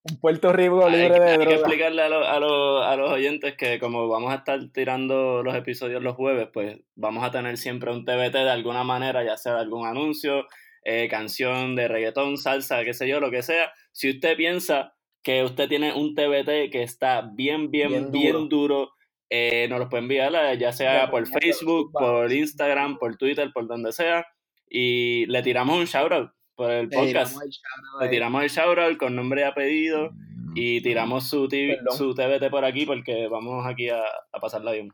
Un 0.08 0.18
Puerto 0.20 0.54
Rico 0.54 0.86
Hay, 0.86 0.94
libre 1.02 1.16
que- 1.16 1.20
de 1.22 1.32
hay 1.32 1.38
que 1.48 1.54
explicarle 1.56 2.02
a, 2.04 2.10
lo- 2.10 2.28
a 2.28 2.40
lo- 2.40 2.84
a 2.84 2.96
los 2.96 3.10
oyentes 3.12 3.56
que 3.58 3.80
como 3.80 4.08
vamos 4.08 4.32
a 4.32 4.36
estar 4.36 4.60
tirando 4.72 5.42
los 5.42 5.56
episodios 5.56 6.04
los 6.04 6.16
jueves, 6.16 6.48
pues 6.54 6.78
vamos 6.96 7.24
a 7.24 7.32
tener 7.32 7.58
siempre 7.58 7.92
un 7.92 8.06
TBT 8.06 8.34
de 8.44 8.52
alguna 8.52 8.84
manera, 8.84 9.24
ya 9.24 9.36
sea 9.36 9.58
algún 9.58 9.88
anuncio, 9.88 10.46
eh, 10.84 11.08
canción 11.10 11.76
de 11.76 11.88
reggaetón, 11.88 12.38
salsa, 12.38 12.84
qué 12.84 12.94
sé 12.94 13.08
yo, 13.08 13.20
lo 13.20 13.32
que 13.32 13.42
sea. 13.42 13.72
Si 13.92 14.10
usted 14.12 14.38
piensa 14.38 14.94
que 15.24 15.44
usted 15.44 15.68
tiene 15.68 15.92
un 15.94 16.14
TBT 16.14 16.70
que 16.70 16.84
está 16.84 17.28
bien, 17.34 17.72
bien, 17.72 17.90
Bien 17.90 18.12
bien, 18.12 18.32
duro. 18.34 18.46
duro, 18.48 18.92
eh, 19.32 19.66
nos 19.72 19.80
lo 19.80 19.90
puede 19.90 20.04
enviar, 20.04 20.32
eh, 20.36 20.58
ya 20.60 20.72
sea 20.72 21.10
por 21.10 21.22
Recomiendo 21.24 21.40
Facebook, 21.42 21.92
por. 21.94 22.32
Instagram, 22.32 23.00
por 23.00 23.18
Twitter, 23.18 23.50
por 23.52 23.66
donde 23.68 23.92
sea, 23.92 24.28
y 24.70 25.26
le 25.26 25.42
tiramos 25.42 25.80
un 25.80 25.86
shoutout 25.86 26.30
por 26.56 26.72
el 26.72 26.88
Le 26.90 26.96
podcast. 26.98 27.32
tiramos 27.34 27.42
el 27.44 27.50
shoutout 27.50 28.02
Le 28.02 28.10
tiramos 28.10 28.44
el 28.44 28.50
shoutout 28.50 28.98
con 28.98 29.16
nombre 29.16 29.42
y 29.42 29.44
apellido 29.44 30.12
y 30.56 30.82
tiramos 30.82 31.28
su, 31.30 31.48
TV 31.48 31.80
su 31.98 32.14
TBT 32.16 32.50
por 32.50 32.64
aquí 32.66 32.86
porque 32.86 33.28
vamos 33.28 33.66
aquí 33.68 33.90
a, 33.90 34.02
a 34.32 34.40
pasarla 34.40 34.72
bien. 34.72 34.90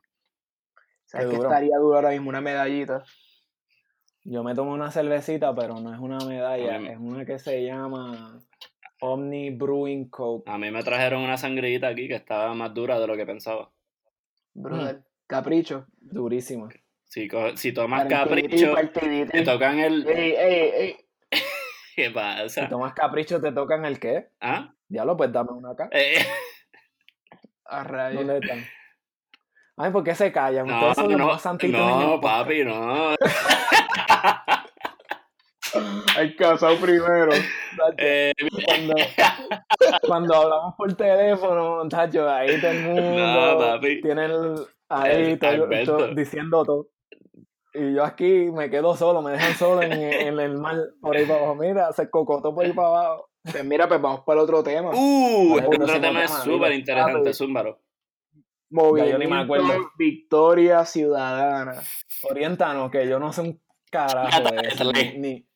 ¿Sabes 1.05 1.27
que 1.29 1.35
estaría 1.35 1.77
duro 1.77 1.95
ahora 1.97 2.09
mismo? 2.11 2.29
Una 2.29 2.41
medallita. 2.41 3.03
Yo 4.23 4.43
me 4.43 4.53
tomo 4.55 4.71
una 4.73 4.91
cervecita, 4.91 5.53
pero 5.55 5.79
no 5.79 5.93
es 5.93 5.99
una 5.99 6.19
medalla, 6.25 6.79
Mm. 6.79 6.85
es 6.85 6.97
una 6.99 7.25
que 7.25 7.37
se 7.39 7.63
llama 7.63 8.39
Omni 9.01 9.49
Brewing 9.49 10.09
Coke. 10.09 10.49
A 10.49 10.57
mí 10.57 10.69
me 10.71 10.83
trajeron 10.83 11.23
una 11.23 11.37
sangrita 11.37 11.87
aquí 11.87 12.07
que 12.07 12.15
estaba 12.15 12.53
más 12.53 12.73
dura 12.73 12.99
de 12.99 13.07
lo 13.07 13.15
que 13.17 13.25
pensaba. 13.25 13.71
Brother. 14.53 14.97
Mm. 14.97 15.03
Capricho. 15.27 15.85
Durísima. 15.99 16.69
Si, 17.05 17.27
si 17.55 17.73
tomas 17.73 18.05
capricho, 18.07 18.73
te 19.31 19.41
tocan 19.43 19.79
el... 19.79 20.07
Ey, 20.07 20.31
ey, 20.31 20.71
ey. 20.75 20.95
¿Qué 22.01 22.07
Si 22.07 22.13
pasa? 22.13 22.69
tomas 22.69 22.93
capricho, 22.93 23.39
te 23.39 23.51
tocan 23.51 23.85
el 23.85 23.99
qué? 23.99 24.29
¿Ah? 24.39 24.73
Ya 24.89 25.05
lo 25.05 25.15
pues 25.15 25.31
dame 25.31 25.51
una 25.51 25.71
acá. 25.71 25.87
Eh, 25.91 26.25
A 27.65 27.83
rayos. 27.83 28.25
¿Dónde 28.25 28.39
están? 28.45 28.65
Ay, 29.77 29.91
¿por 29.91 30.03
qué 30.03 30.13
se 30.15 30.31
callan? 30.31 30.67
no, 30.67 30.75
Ustedes 30.77 30.95
son 30.95 31.09
los 31.11 31.17
no, 31.19 31.27
más 31.27 31.41
santitos 31.41 31.79
en 31.79 31.87
el 32.01 32.07
no, 32.07 32.21
papi, 32.21 32.63
no. 32.65 33.15
El 36.19 36.35
casado 36.35 36.75
primero. 36.77 37.31
Eh, 37.97 38.33
Cuando, 38.65 38.93
cuando 40.07 40.35
hablamos 40.35 40.75
por 40.77 40.93
teléfono, 40.93 41.87
tacho, 41.87 42.29
ahí 42.29 42.59
todo 42.59 42.71
el 42.71 42.83
mundo 42.83 43.01
No, 43.53 43.57
papi. 43.57 44.01
tiene 44.01 44.25
el- 44.25 44.65
ahí 44.89 45.37
El 45.41 45.85
todo- 45.85 46.13
diciendo 46.13 46.65
todo. 46.65 46.87
Y 47.73 47.93
yo 47.93 48.03
aquí 48.03 48.49
me 48.51 48.69
quedo 48.69 48.95
solo, 48.95 49.21
me 49.21 49.31
dejan 49.31 49.53
solo 49.55 49.81
en, 49.81 49.93
en 49.93 50.39
el 50.39 50.57
mar 50.57 50.77
por 51.01 51.15
ahí 51.15 51.25
para 51.25 51.39
abajo. 51.39 51.55
Mira, 51.55 51.91
se 51.93 52.09
cocotó 52.09 52.53
por 52.53 52.65
ahí 52.65 52.73
para 52.73 52.87
abajo. 52.89 53.29
Pues 53.43 53.63
mira, 53.65 53.87
pues 53.87 54.01
vamos 54.01 54.21
para 54.25 54.39
el 54.39 54.43
otro 54.43 54.61
tema. 54.61 54.89
uh, 54.93 55.57
este 55.57 55.75
otro 55.83 56.01
tema 56.01 56.23
es 56.25 56.31
súper 56.31 56.73
interesante, 56.73 57.19
Papi. 57.19 57.33
Zúmbaro. 57.33 57.79
Movimiento 58.69 59.11
yo 59.11 59.17
ni 59.17 59.27
me 59.27 59.39
acuerdo. 59.41 59.67
Victoria 59.97 60.85
Ciudadana. 60.85 61.81
Oriéntanos, 62.29 62.91
que 62.91 63.07
yo 63.07 63.19
no 63.19 63.33
sé 63.33 63.41
un 63.41 63.61
carajo 63.89 64.43
de 64.43 64.67
eso. 64.67 64.91
ni- 65.17 65.47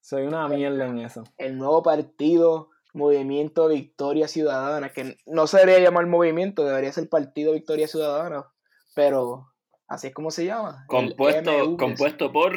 soy 0.00 0.22
una 0.22 0.46
mierda 0.48 0.86
en 0.86 0.98
eso. 0.98 1.24
El 1.38 1.56
nuevo 1.58 1.82
partido 1.82 2.70
Movimiento 2.94 3.68
Victoria 3.68 4.26
Ciudadana. 4.28 4.90
Que 4.90 5.16
no 5.26 5.46
se 5.46 5.58
debería 5.58 5.80
llamar 5.80 6.06
movimiento, 6.06 6.64
debería 6.64 6.92
ser 6.92 7.08
Partido 7.08 7.52
Victoria 7.52 7.86
Ciudadana. 7.88 8.46
Pero 8.94 9.49
así 9.90 10.06
es 10.06 10.14
como 10.14 10.30
se 10.30 10.46
llama. 10.46 10.84
Compuesto, 10.86 11.76
compuesto 11.76 12.32
por... 12.32 12.54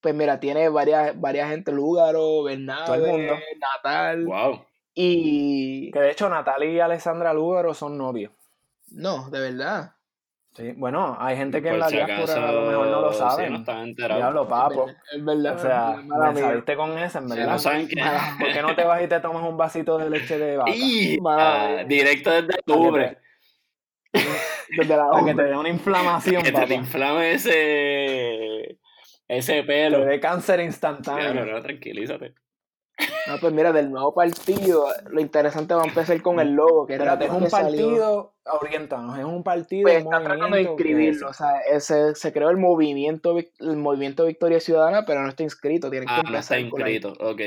Pues 0.00 0.14
mira, 0.14 0.38
tiene 0.40 0.68
varias, 0.68 1.20
varias 1.20 1.50
gente, 1.50 1.72
Lúgaro, 1.72 2.18
Todo 2.18 2.44
Bernabe, 2.44 2.96
el 2.96 3.02
mundo. 3.02 3.34
Natal. 3.60 4.24
Wow. 4.26 4.64
Y. 4.94 5.90
Que 5.92 6.00
de 6.00 6.10
hecho 6.10 6.28
Natalia 6.28 6.70
y 6.70 6.80
Alessandra 6.80 7.32
Lúgaro 7.32 7.72
son 7.72 7.96
novios. 7.96 8.32
No, 8.90 9.30
de 9.30 9.40
verdad. 9.40 9.92
Sí, 10.54 10.72
bueno, 10.76 11.16
hay 11.18 11.36
gente 11.36 11.62
que 11.62 11.68
en 11.70 11.78
la 11.78 11.88
si 11.88 11.94
diáspora 11.94 12.22
acaso, 12.24 12.46
a 12.46 12.52
lo 12.52 12.66
mejor 12.66 12.86
no 12.88 13.00
lo 13.00 13.12
sí, 13.12 13.18
saben. 13.20 13.52
no 13.52 13.58
están 13.60 13.78
enterados. 13.88 14.22
Diablo, 14.22 14.48
papo. 14.48 14.86
Es 15.10 15.24
verdad. 15.24 15.54
O 15.54 15.58
sea, 15.58 15.96
me 16.32 16.40
saliste 16.40 16.76
con 16.76 16.98
esa, 16.98 17.20
en 17.20 17.28
Si 17.30 17.36
verdad. 17.36 17.52
no 17.52 17.58
saben 17.58 17.88
que... 17.88 18.02
¿Por 18.38 18.52
qué 18.52 18.60
no 18.60 18.74
te 18.74 18.84
vas 18.84 19.02
y 19.02 19.08
te 19.08 19.20
tomas 19.20 19.48
un 19.48 19.56
vasito 19.56 19.96
de 19.96 20.10
leche 20.10 20.36
de 20.36 20.56
vaca? 20.58 20.70
¡Y! 20.74 21.18
Ah, 21.26 21.84
directo 21.86 22.30
desde 22.30 22.58
octubre. 22.58 23.18
Desde 24.76 24.96
la 24.96 25.08
Para 25.10 25.24
que 25.24 25.34
te 25.34 25.42
dé 25.44 25.56
una 25.56 25.68
inflamación, 25.68 26.42
Que 26.42 26.52
te 26.52 26.74
inflame 26.74 27.32
ese... 27.32 28.78
Ese 29.28 29.52
Te 29.54 29.64
pelo. 29.64 30.04
dé 30.04 30.20
cáncer 30.20 30.60
instantáneo. 30.60 31.32
no, 31.32 31.46
no, 31.46 31.62
tranquilízate. 31.62 32.34
No, 33.26 33.38
pues 33.40 33.52
mira, 33.52 33.72
del 33.72 33.90
nuevo 33.90 34.12
partido, 34.14 34.86
lo 35.10 35.20
interesante 35.20 35.74
va 35.74 35.82
a 35.82 35.86
empezar 35.86 36.20
con 36.20 36.38
el 36.40 36.52
logo, 36.52 36.86
que 36.86 36.94
es 36.96 37.00
un 37.00 37.44
que 37.44 37.48
partido, 37.50 38.34
oriéntanos, 38.60 39.18
es 39.18 39.24
un 39.24 39.42
partido, 39.42 39.82
Pues 39.84 39.96
está 40.04 40.22
tratando 40.22 40.56
de 40.56 40.64
movimiento, 40.64 40.76
¿qué 40.76 40.82
es 40.82 40.88
inscribirlo, 40.90 41.28
o 41.28 41.32
sea, 41.32 41.60
ese- 41.70 42.14
se 42.14 42.32
creó 42.32 42.50
el 42.50 42.58
movimiento, 42.58 43.36
el 43.38 43.76
movimiento 43.78 44.26
Victoria 44.26 44.60
Ciudadana, 44.60 45.04
pero 45.06 45.22
no 45.22 45.28
está 45.30 45.42
inscrito, 45.42 45.88
tienen 45.90 46.08
que 46.08 46.14
Ah, 46.14 46.22
no 46.30 46.36
está 46.38 46.56
empezar 46.58 46.70
con 46.70 46.80
la- 46.80 46.90
inscrito. 46.90 47.24
Ok. 47.24 47.40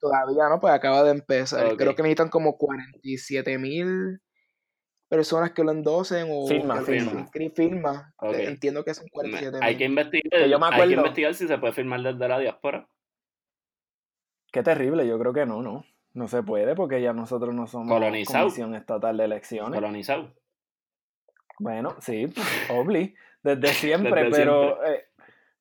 Todavía 0.00 0.48
no, 0.48 0.60
pues 0.60 0.72
acaba 0.72 1.02
de 1.04 1.10
empezar. 1.10 1.76
Creo 1.76 1.94
que 1.94 2.02
necesitan 2.02 2.28
como 2.30 2.56
47 2.56 3.58
mil 3.58 4.20
personas 5.08 5.52
que 5.52 5.64
lo 5.64 5.72
endosen 5.72 6.28
o 6.30 6.46
Firma, 6.46 6.76
lo 6.76 6.82
firma. 6.82 8.14
Eh, 8.22 8.44
Entiendo 8.48 8.84
que 8.84 8.94
son 8.94 9.04
Me- 9.06 9.10
47 9.10 9.58
hay 9.60 9.76
que 9.76 9.84
investigar, 9.84 10.42
Que 10.42 10.48
yo 10.48 10.58
me 10.58 10.66
hay 10.66 10.88
que 10.88 10.94
investigar 10.94 11.34
si 11.34 11.48
se 11.48 11.58
puede 11.58 11.72
firmar 11.72 12.00
desde 12.02 12.28
la 12.28 12.38
diáspora. 12.38 12.88
Qué 14.52 14.62
terrible, 14.62 15.06
yo 15.06 15.18
creo 15.18 15.32
que 15.32 15.46
no, 15.46 15.62
no. 15.62 15.84
No 16.14 16.26
se 16.26 16.42
puede 16.42 16.74
porque 16.74 17.00
ya 17.00 17.12
nosotros 17.12 17.54
no 17.54 17.66
somos 17.66 17.88
Colonizado. 17.88 18.44
Comisión 18.46 18.74
Estatal 18.74 19.16
de 19.16 19.24
Elecciones. 19.24 19.74
Colonizado. 19.74 20.34
Bueno, 21.58 21.96
sí, 22.00 22.32
obli, 22.70 23.14
desde 23.42 23.66
siempre, 24.12 24.24
Desde 24.24 24.36
pero 24.36 24.84
eh, 24.84 25.04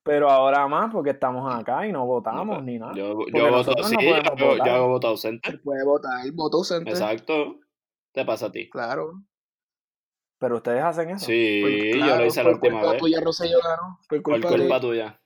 pero 0.03 0.29
ahora 0.29 0.67
más 0.67 0.91
porque 0.91 1.09
estamos 1.09 1.53
acá 1.53 1.85
y 1.85 1.91
no 1.91 2.05
votamos 2.05 2.45
No, 2.45 2.61
ni 2.61 2.79
nada. 2.79 2.93
Yo, 2.93 3.17
yo 3.33 3.51
voto, 3.51 3.83
sí, 3.83 3.95
no 3.95 4.65
yo, 4.65 4.87
voto 4.87 5.07
ausente. 5.07 5.51
Se 5.51 5.57
puede 5.57 5.83
votar, 5.83 6.31
voto 6.33 6.57
ausente. 6.57 6.91
Exacto. 6.91 7.59
Te 8.13 8.23
pasa 8.23 8.45
a 8.47 8.51
ti. 8.51 8.69
Claro. 8.69 9.21
Pero 10.39 10.57
ustedes 10.57 10.83
hacen 10.83 11.09
eso. 11.09 11.25
Sí, 11.25 11.59
Por- 11.63 11.71
yo 11.71 12.05
claro, 12.05 12.21
lo 12.21 12.25
hice 12.27 12.39
la 12.39 12.43
por 12.43 12.53
última 12.55 12.73
culpa 12.79 12.91
vez. 12.91 13.01
tuya, 13.01 13.21
Rosselló 13.21 13.59
ganó. 13.63 13.99
Por 14.07 14.21
Por 14.21 14.33
culpa, 14.33 14.49
culpa 14.49 14.75
de 14.75 14.81
tuya. 14.81 15.19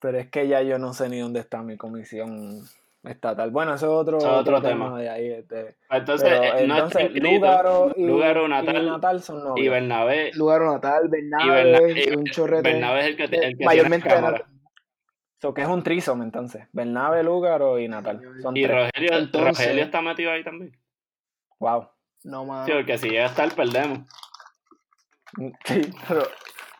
Pero 0.00 0.18
es 0.18 0.30
que 0.30 0.48
ya 0.48 0.62
yo 0.62 0.78
no 0.78 0.92
sé 0.94 1.08
ni 1.08 1.18
dónde 1.18 1.40
está 1.40 1.62
mi 1.62 1.76
comisión 1.76 2.60
estatal. 3.02 3.50
Bueno, 3.50 3.74
eso 3.74 3.86
es 3.86 3.92
otro, 3.92 4.18
Eso 4.18 4.26
es 4.26 4.32
otro 4.40 4.56
otro 4.58 4.68
tema. 4.68 4.86
tema. 4.86 5.00
de 5.00 5.08
ahí. 5.10 5.30
este. 5.32 5.76
Entonces, 5.90 6.28
Pero, 6.28 6.42
eh, 6.58 6.66
no 6.66 6.74
entonces, 6.74 7.02
inscrito. 7.02 7.28
Lúgaro 7.30 7.92
y, 7.96 8.06
Lúgaro, 8.06 8.46
y 8.46 8.48
Natal 8.48 8.86
Natal 8.86 9.22
son 9.22 9.40
Y 9.40 9.42
novios. 9.44 9.72
Bernabé. 9.72 10.30
Lugar 10.34 10.62
natal, 10.62 11.04
Y 11.06 11.08
Bernabe, 11.10 11.64
Berna- 11.80 12.00
y 12.00 12.16
un 12.16 12.24
chorrete. 12.26 12.62
Bernabé 12.72 13.00
es 13.00 13.06
el 13.06 13.16
que, 13.16 13.24
el 13.24 13.30
que 13.30 13.38
tiene 13.38 13.64
mayormente 13.64 14.08
la 14.08 14.14
de 14.14 14.20
cámara. 14.20 14.46
So, 15.38 15.54
que 15.54 15.62
es 15.62 15.68
un 15.68 15.82
trisom 15.82 16.22
entonces. 16.22 16.66
Bernabe, 16.72 17.22
Lúgaro 17.22 17.78
y 17.78 17.88
Natal. 17.88 18.20
Son 18.42 18.56
Y 18.56 18.62
tres. 18.64 18.76
Rogelio, 18.94 19.18
Entonces- 19.18 19.58
Rogelio 19.66 19.84
está 19.84 20.02
metido 20.02 20.30
ahí 20.32 20.44
también. 20.44 20.72
Wow. 21.58 21.88
No 22.24 22.44
más. 22.44 22.66
Sí, 22.66 22.72
porque 22.72 22.98
si 22.98 23.08
llega 23.10 23.24
a 23.24 23.28
estar, 23.28 23.54
perdemos. 23.54 24.00
Sí, 25.64 25.80
pero. 26.08 26.22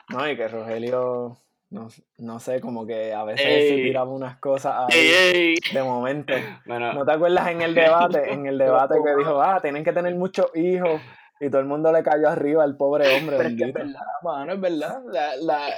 No, 0.08 0.28
y 0.28 0.36
que 0.36 0.48
Rogelio. 0.48 1.38
No, 1.70 1.86
no 2.18 2.40
sé, 2.40 2.60
como 2.60 2.84
que 2.84 3.14
a 3.14 3.22
veces 3.22 3.46
Ey. 3.46 3.68
se 3.68 3.74
tiraba 3.76 4.10
unas 4.10 4.38
cosas 4.40 4.74
ahí 4.88 4.98
¡Ey, 4.98 5.10
ey! 5.34 5.54
de 5.72 5.82
momento. 5.84 6.32
Bueno, 6.66 6.92
¿No 6.94 7.04
te 7.04 7.12
acuerdas 7.12 7.46
en 7.48 7.62
el 7.62 7.76
debate? 7.76 8.32
En 8.32 8.44
el 8.46 8.58
debate 8.58 8.96
que 9.04 9.16
dijo, 9.16 9.40
ah, 9.40 9.60
tienen 9.62 9.84
que 9.84 9.92
tener 9.92 10.12
muchos 10.16 10.46
hijos. 10.56 11.00
Y 11.38 11.48
todo 11.48 11.60
el 11.60 11.68
mundo 11.68 11.92
le 11.92 12.02
cayó 12.02 12.28
arriba 12.28 12.64
al 12.64 12.76
pobre 12.76 13.16
hombre. 13.16 13.36
Pero 13.36 13.48
es 13.50 13.56
que 13.56 13.64
es 13.66 13.72
verdad, 13.72 14.00
mano, 14.24 14.52
es 14.52 14.60
verdad. 14.60 15.00
La, 15.12 15.36
la, 15.36 15.68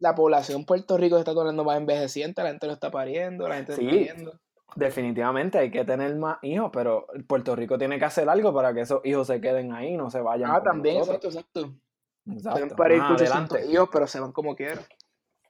la 0.00 0.14
población 0.14 0.58
en 0.60 0.66
Puerto 0.66 0.98
Rico 0.98 1.16
se 1.16 1.20
está 1.20 1.32
tornando 1.32 1.64
más 1.64 1.78
envejeciente, 1.78 2.42
la 2.42 2.50
gente 2.50 2.66
lo 2.66 2.74
está 2.74 2.90
pariendo, 2.90 3.48
la 3.48 3.56
gente 3.56 3.76
Sí. 3.76 3.88
está 3.88 3.96
viendo. 4.12 4.32
Definitivamente 4.76 5.58
hay 5.58 5.70
que 5.70 5.84
tener 5.84 6.14
más 6.16 6.38
hijos, 6.42 6.70
pero 6.72 7.06
Puerto 7.26 7.54
Rico 7.56 7.78
tiene 7.78 7.98
que 7.98 8.04
hacer 8.04 8.28
algo 8.28 8.52
para 8.52 8.72
que 8.74 8.82
esos 8.82 9.00
hijos 9.04 9.26
se 9.26 9.40
queden 9.40 9.72
ahí, 9.72 9.96
no 9.96 10.10
se 10.10 10.20
vayan. 10.20 10.50
Ah, 10.50 10.62
también, 10.62 10.98
nosotros. 10.98 11.34
exacto, 11.34 11.60
exacto. 11.60 11.80
Exacto. 12.26 12.58
Pueden 12.60 12.76
parir 12.76 12.98
Más 12.98 13.12
800 13.12 13.50
adelante. 13.50 13.72
hijos, 13.72 13.88
pero 13.92 14.06
se 14.06 14.20
van 14.20 14.32
como 14.32 14.54
quieran. 14.54 14.84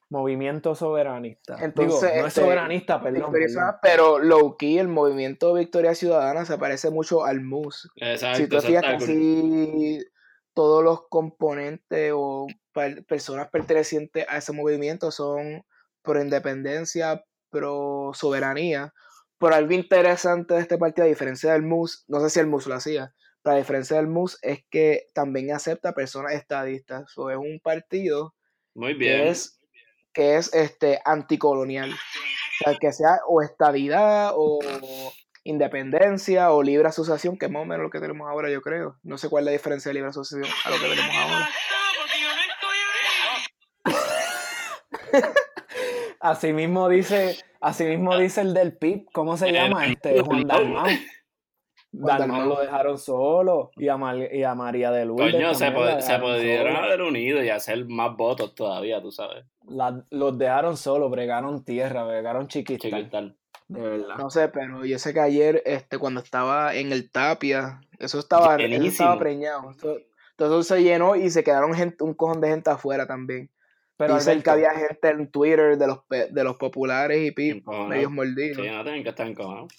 Movimiento 0.08 0.74
soberanista. 0.74 1.56
Entonces, 1.62 2.00
Digo, 2.00 2.14
no 2.14 2.20
es 2.22 2.26
este, 2.28 2.40
soberanista, 2.40 3.00
perdón. 3.00 3.32
Pero 3.80 4.18
low 4.18 4.56
key, 4.56 4.78
el 4.78 4.88
movimiento 4.88 5.54
Victoria 5.54 5.94
Ciudadana 5.94 6.44
se 6.44 6.58
parece 6.58 6.90
mucho 6.90 7.24
al 7.24 7.40
MUS. 7.42 7.90
exacto. 7.96 8.38
si 8.38 8.48
tú 8.48 8.60
fijas, 8.60 8.82
casi 8.82 10.04
todos 10.52 10.82
los 10.82 11.08
componentes 11.08 12.12
o 12.14 12.48
personas 13.06 13.48
pertenecientes 13.50 14.26
a 14.28 14.38
ese 14.38 14.52
movimiento 14.52 15.10
son 15.12 15.64
pro 16.02 16.20
independencia, 16.20 17.24
pro 17.50 18.10
soberanía. 18.14 18.92
Pero 19.40 19.54
algo 19.54 19.72
interesante 19.72 20.54
de 20.54 20.60
este 20.60 20.76
partido, 20.76 21.06
a 21.06 21.08
diferencia 21.08 21.54
del 21.54 21.62
MUS, 21.62 22.04
no 22.08 22.20
sé 22.20 22.28
si 22.28 22.40
el 22.40 22.46
MUS 22.46 22.66
lo 22.66 22.74
hacía, 22.74 23.14
pero 23.42 23.54
a 23.54 23.58
diferencia 23.58 23.96
del 23.96 24.06
MUS 24.06 24.38
es 24.42 24.60
que 24.70 25.06
también 25.14 25.50
acepta 25.50 25.94
personas 25.94 26.34
estadistas. 26.34 27.16
O 27.16 27.30
es 27.30 27.38
un 27.38 27.58
partido 27.58 28.34
Muy 28.74 28.92
bien. 28.92 29.16
que 29.16 29.28
es, 29.30 29.58
que 30.12 30.36
es 30.36 30.52
este 30.52 31.00
anticolonial. 31.06 31.90
O 31.90 32.64
sea, 32.64 32.78
que 32.78 32.92
sea 32.92 33.20
o 33.26 33.40
estadidad 33.40 34.32
o 34.34 34.58
independencia 35.42 36.52
o 36.52 36.62
libre 36.62 36.88
asociación, 36.88 37.38
que 37.38 37.46
es 37.46 37.52
más 37.52 37.62
o 37.62 37.64
menos 37.64 37.84
lo 37.84 37.90
que 37.90 37.98
tenemos 37.98 38.28
ahora, 38.28 38.50
yo 38.50 38.60
creo. 38.60 38.98
No 39.02 39.16
sé 39.16 39.30
cuál 39.30 39.44
es 39.44 39.46
la 39.46 39.52
diferencia 39.52 39.88
de 39.88 39.94
libre 39.94 40.10
asociación 40.10 40.54
a 40.64 40.70
lo 40.70 40.76
que 40.76 40.82
tenemos 40.82 41.16
ahora. 41.16 41.48
Así 46.20 46.52
mismo 46.52 46.88
dice, 46.88 47.36
así 47.60 47.84
mismo 47.84 48.16
dice 48.16 48.42
el 48.42 48.52
del 48.54 48.76
PIB, 48.76 49.06
¿cómo 49.12 49.36
se 49.36 49.48
El- 49.48 49.54
llama? 49.54 49.86
Este 49.86 50.20
Juan 50.20 50.46
Dalmau. 50.46 50.86
Dalmau 51.92 52.46
lo 52.46 52.60
dejaron 52.60 52.98
solo 52.98 53.70
y 53.76 53.88
a, 53.88 53.96
Mar- 53.96 54.32
y 54.32 54.44
a 54.44 54.54
María 54.54 54.92
de 54.92 55.06
Lourdes 55.06 55.32
Coño, 55.32 55.54
se, 55.54 55.72
pod- 55.72 56.00
se 56.00 56.18
pudieron 56.20 56.76
haber 56.76 57.02
unido 57.02 57.42
y 57.42 57.48
hacer 57.48 57.84
más 57.86 58.16
votos 58.16 58.54
todavía, 58.54 59.02
tú 59.02 59.10
sabes. 59.10 59.44
La- 59.66 60.04
los 60.10 60.38
dejaron 60.38 60.76
solos, 60.76 61.10
bregaron 61.10 61.64
tierra, 61.64 62.04
bregaron 62.04 62.46
chiquita. 62.46 62.88
Chiquital. 62.88 63.36
De 63.66 63.80
verdad. 63.80 64.16
No 64.18 64.30
sé, 64.30 64.48
pero 64.48 64.84
yo 64.84 64.98
sé 64.98 65.12
que 65.14 65.20
ayer, 65.20 65.62
este, 65.64 65.98
cuando 65.98 66.20
estaba 66.20 66.74
en 66.74 66.92
el 66.92 67.10
Tapia, 67.10 67.80
eso 67.98 68.18
estaba, 68.20 68.56
eso 68.56 68.82
estaba 68.84 69.18
preñado. 69.18 69.70
Eso- 69.70 69.96
Entonces 70.32 70.66
se 70.68 70.82
llenó 70.82 71.16
y 71.16 71.28
se 71.30 71.42
quedaron 71.42 71.74
gente, 71.74 72.04
un 72.04 72.14
cojón 72.14 72.40
de 72.40 72.48
gente 72.48 72.70
afuera 72.70 73.06
también. 73.06 73.50
Pero 74.00 74.14
Dicen 74.14 74.42
que 74.42 74.48
había 74.50 74.70
gente 74.70 75.10
en 75.10 75.30
Twitter 75.30 75.76
de 75.76 75.86
los, 75.86 75.98
pe- 76.06 76.28
de 76.30 76.42
los 76.44 76.56
populares 76.56 77.20
y 77.22 77.32
pi, 77.32 77.50
Encojonado. 77.50 77.88
medios 77.90 78.10
mordidos. 78.10 78.56
Sí, 78.56 78.70
no 78.72 78.82
tienen 78.82 79.02
que 79.02 79.10
estar 79.10 79.26
encojonados. 79.26 79.72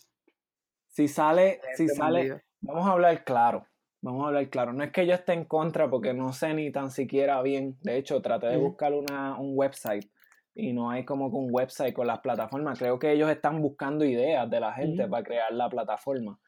si 0.89 1.07
sale, 1.07 1.59
si 1.75 1.87
sale, 1.87 2.19
mordida. 2.19 2.43
vamos 2.61 2.87
a 2.87 2.91
hablar 2.91 3.23
claro. 3.23 3.65
Vamos 4.03 4.23
a 4.23 4.27
hablar 4.27 4.47
claro. 4.49 4.73
No 4.73 4.83
es 4.83 4.91
que 4.91 5.07
yo 5.07 5.13
esté 5.15 5.33
en 5.33 5.45
contra 5.45 5.89
porque 5.89 6.13
no 6.13 6.33
sé 6.33 6.53
ni 6.53 6.71
tan 6.71 6.91
siquiera 6.91 7.41
bien. 7.41 7.77
De 7.81 7.97
hecho, 7.97 8.21
traté 8.21 8.47
de 8.47 8.57
buscar 8.57 8.93
una, 8.93 9.39
un 9.39 9.53
website 9.57 10.05
y 10.53 10.73
no 10.73 10.91
hay 10.91 11.03
como 11.05 11.31
que 11.31 11.37
un 11.37 11.47
website 11.51 11.93
con 11.93 12.05
las 12.07 12.19
plataformas. 12.19 12.77
Creo 12.77 12.99
que 12.99 13.11
ellos 13.11 13.29
están 13.31 13.59
buscando 13.61 14.05
ideas 14.05 14.47
de 14.49 14.59
la 14.59 14.73
gente 14.73 15.07
para 15.07 15.23
crear 15.23 15.51
la 15.53 15.67
plataforma. 15.69 16.39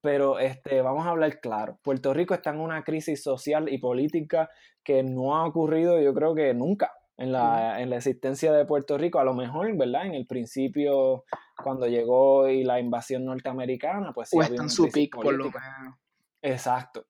Pero 0.00 0.38
este, 0.38 0.80
vamos 0.82 1.06
a 1.06 1.10
hablar 1.10 1.40
claro. 1.40 1.78
Puerto 1.82 2.12
Rico 2.14 2.34
está 2.34 2.50
en 2.50 2.60
una 2.60 2.84
crisis 2.84 3.20
social 3.22 3.68
y 3.72 3.78
política 3.78 4.48
que 4.84 5.02
no 5.02 5.34
ha 5.36 5.44
ocurrido, 5.46 6.00
yo 6.00 6.14
creo 6.14 6.32
que 6.34 6.54
nunca 6.54 6.92
en 7.18 7.32
la, 7.32 7.80
en 7.80 7.90
la 7.90 7.96
existencia 7.96 8.52
de 8.52 8.64
Puerto 8.64 8.98
Rico. 8.98 9.18
A 9.18 9.24
lo 9.24 9.34
mejor, 9.34 9.74
¿verdad? 9.76 10.06
En 10.06 10.14
el 10.14 10.26
principio, 10.26 11.24
cuando 11.62 11.86
llegó 11.86 12.48
y 12.48 12.62
la 12.64 12.78
invasión 12.78 13.24
norteamericana, 13.24 14.12
pues 14.12 14.30
sí 14.30 14.36
O 14.38 14.42
está 14.42 14.62
en 14.62 14.70
su 14.70 14.84
crisis 14.84 15.08
pic, 15.10 15.14
por 15.16 15.34
lo 15.34 15.44
menos. 15.46 15.96
Exacto. 16.42 17.06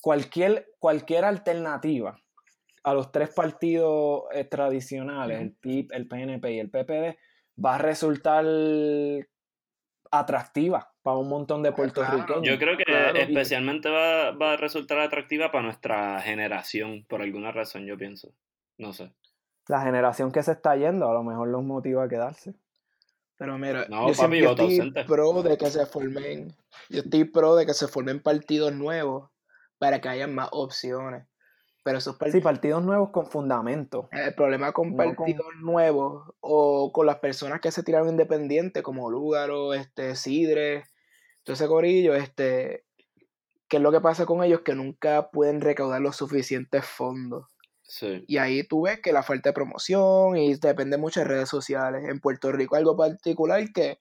Cualquier, 0.00 0.68
cualquier 0.78 1.24
alternativa 1.24 2.18
a 2.84 2.94
los 2.94 3.12
tres 3.12 3.30
partidos 3.30 4.24
eh, 4.32 4.44
tradicionales, 4.44 5.40
el 5.40 5.52
PIB, 5.52 5.92
el 5.92 6.08
PNP 6.08 6.52
y 6.52 6.58
el 6.58 6.70
PPD, 6.70 7.16
va 7.64 7.76
a 7.76 7.78
resultar 7.78 8.44
atractiva 10.10 10.92
para 11.02 11.16
un 11.16 11.28
montón 11.28 11.62
de 11.62 11.72
Claro. 11.72 11.92
puertorriqueños. 11.92 12.42
Yo 12.42 12.58
creo 12.58 12.76
que 12.76 12.84
Claro, 12.84 13.18
especialmente 13.18 13.88
va, 13.88 14.32
va 14.32 14.54
a 14.54 14.56
resultar 14.56 14.98
atractiva 14.98 15.50
para 15.50 15.64
nuestra 15.64 16.20
generación, 16.20 17.04
por 17.08 17.22
alguna 17.22 17.52
razón, 17.52 17.86
yo 17.86 17.96
pienso. 17.96 18.32
No 18.78 18.92
sé. 18.92 19.12
La 19.68 19.80
generación 19.82 20.32
que 20.32 20.42
se 20.42 20.52
está 20.52 20.76
yendo 20.76 21.08
a 21.08 21.14
lo 21.14 21.22
mejor 21.22 21.48
los 21.48 21.62
motiva 21.62 22.04
a 22.04 22.08
quedarse. 22.08 22.54
Pero 23.36 23.58
mira, 23.58 23.86
No, 23.88 24.08
yo 24.08 24.14
siempre 24.14 24.40
estoy 24.44 24.78
ausente. 24.78 25.04
pro 25.04 25.42
de 25.42 25.56
que 25.58 25.70
se 25.70 25.86
formen, 25.86 26.54
yo 26.88 27.00
estoy 27.00 27.24
pro 27.24 27.56
de 27.56 27.66
que 27.66 27.74
se 27.74 27.88
formen 27.88 28.20
partidos 28.22 28.72
nuevos 28.72 29.30
para 29.78 30.00
que 30.00 30.08
haya 30.08 30.26
más 30.26 30.48
opciones. 30.52 31.26
Pero 31.84 31.98
esos 31.98 32.14
Sí, 32.14 32.18
partidos, 32.20 32.44
partidos 32.44 32.82
nuevos 32.84 33.10
con 33.10 33.26
fundamento. 33.26 34.08
el 34.12 34.34
problema 34.34 34.72
con 34.72 34.90
no 34.90 34.96
con- 34.96 35.16
partidos 35.16 35.46
nuevos 35.60 36.32
o 36.40 36.92
con 36.92 37.06
las 37.06 37.16
personas 37.18 37.60
que 37.60 37.72
se 37.72 37.82
tiraron 37.82 38.08
independientes 38.08 38.82
como 38.84 39.10
Lúgaro, 39.10 39.74
este, 39.74 40.14
Sidre, 40.14 40.84
todo 41.42 41.54
ese 41.54 41.66
corillo, 41.66 42.14
este, 42.14 42.84
¿qué 43.66 43.78
es 43.78 43.82
lo 43.82 43.90
que 43.90 44.00
pasa 44.00 44.26
con 44.26 44.44
ellos? 44.44 44.60
Que 44.60 44.76
nunca 44.76 45.30
pueden 45.30 45.60
recaudar 45.60 46.00
los 46.00 46.14
suficientes 46.14 46.84
fondos. 46.84 47.46
Sí. 47.82 48.24
Y 48.26 48.38
ahí 48.38 48.62
tú 48.64 48.82
ves 48.82 49.00
que 49.00 49.12
la 49.12 49.22
falta 49.22 49.50
de 49.50 49.54
promoción 49.54 50.36
y 50.36 50.54
depende 50.54 50.96
mucho 50.96 51.20
de 51.20 51.26
redes 51.26 51.48
sociales. 51.48 52.04
En 52.08 52.20
Puerto 52.20 52.50
Rico 52.52 52.76
algo 52.76 52.96
particular 52.96 53.62
que 53.72 53.98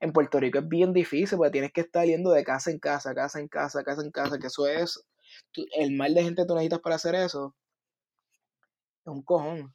en 0.00 0.12
Puerto 0.12 0.38
Rico 0.40 0.58
es 0.58 0.68
bien 0.68 0.92
difícil 0.92 1.36
porque 1.38 1.50
tienes 1.50 1.72
que 1.72 1.82
estar 1.82 2.06
yendo 2.06 2.30
de 2.30 2.44
casa 2.44 2.70
en 2.70 2.78
casa, 2.78 3.14
casa 3.14 3.40
en 3.40 3.48
casa, 3.48 3.82
casa 3.84 4.02
en 4.02 4.10
casa, 4.10 4.38
que 4.38 4.46
eso 4.46 4.66
es 4.66 5.04
tú- 5.50 5.66
el 5.76 5.96
mal 5.96 6.14
de 6.14 6.22
gente 6.22 6.42
que 6.42 6.46
tú 6.46 6.54
necesitas 6.54 6.80
para 6.80 6.96
hacer 6.96 7.14
eso. 7.14 7.54
Es 9.04 9.12
un 9.12 9.22
cojón. 9.22 9.74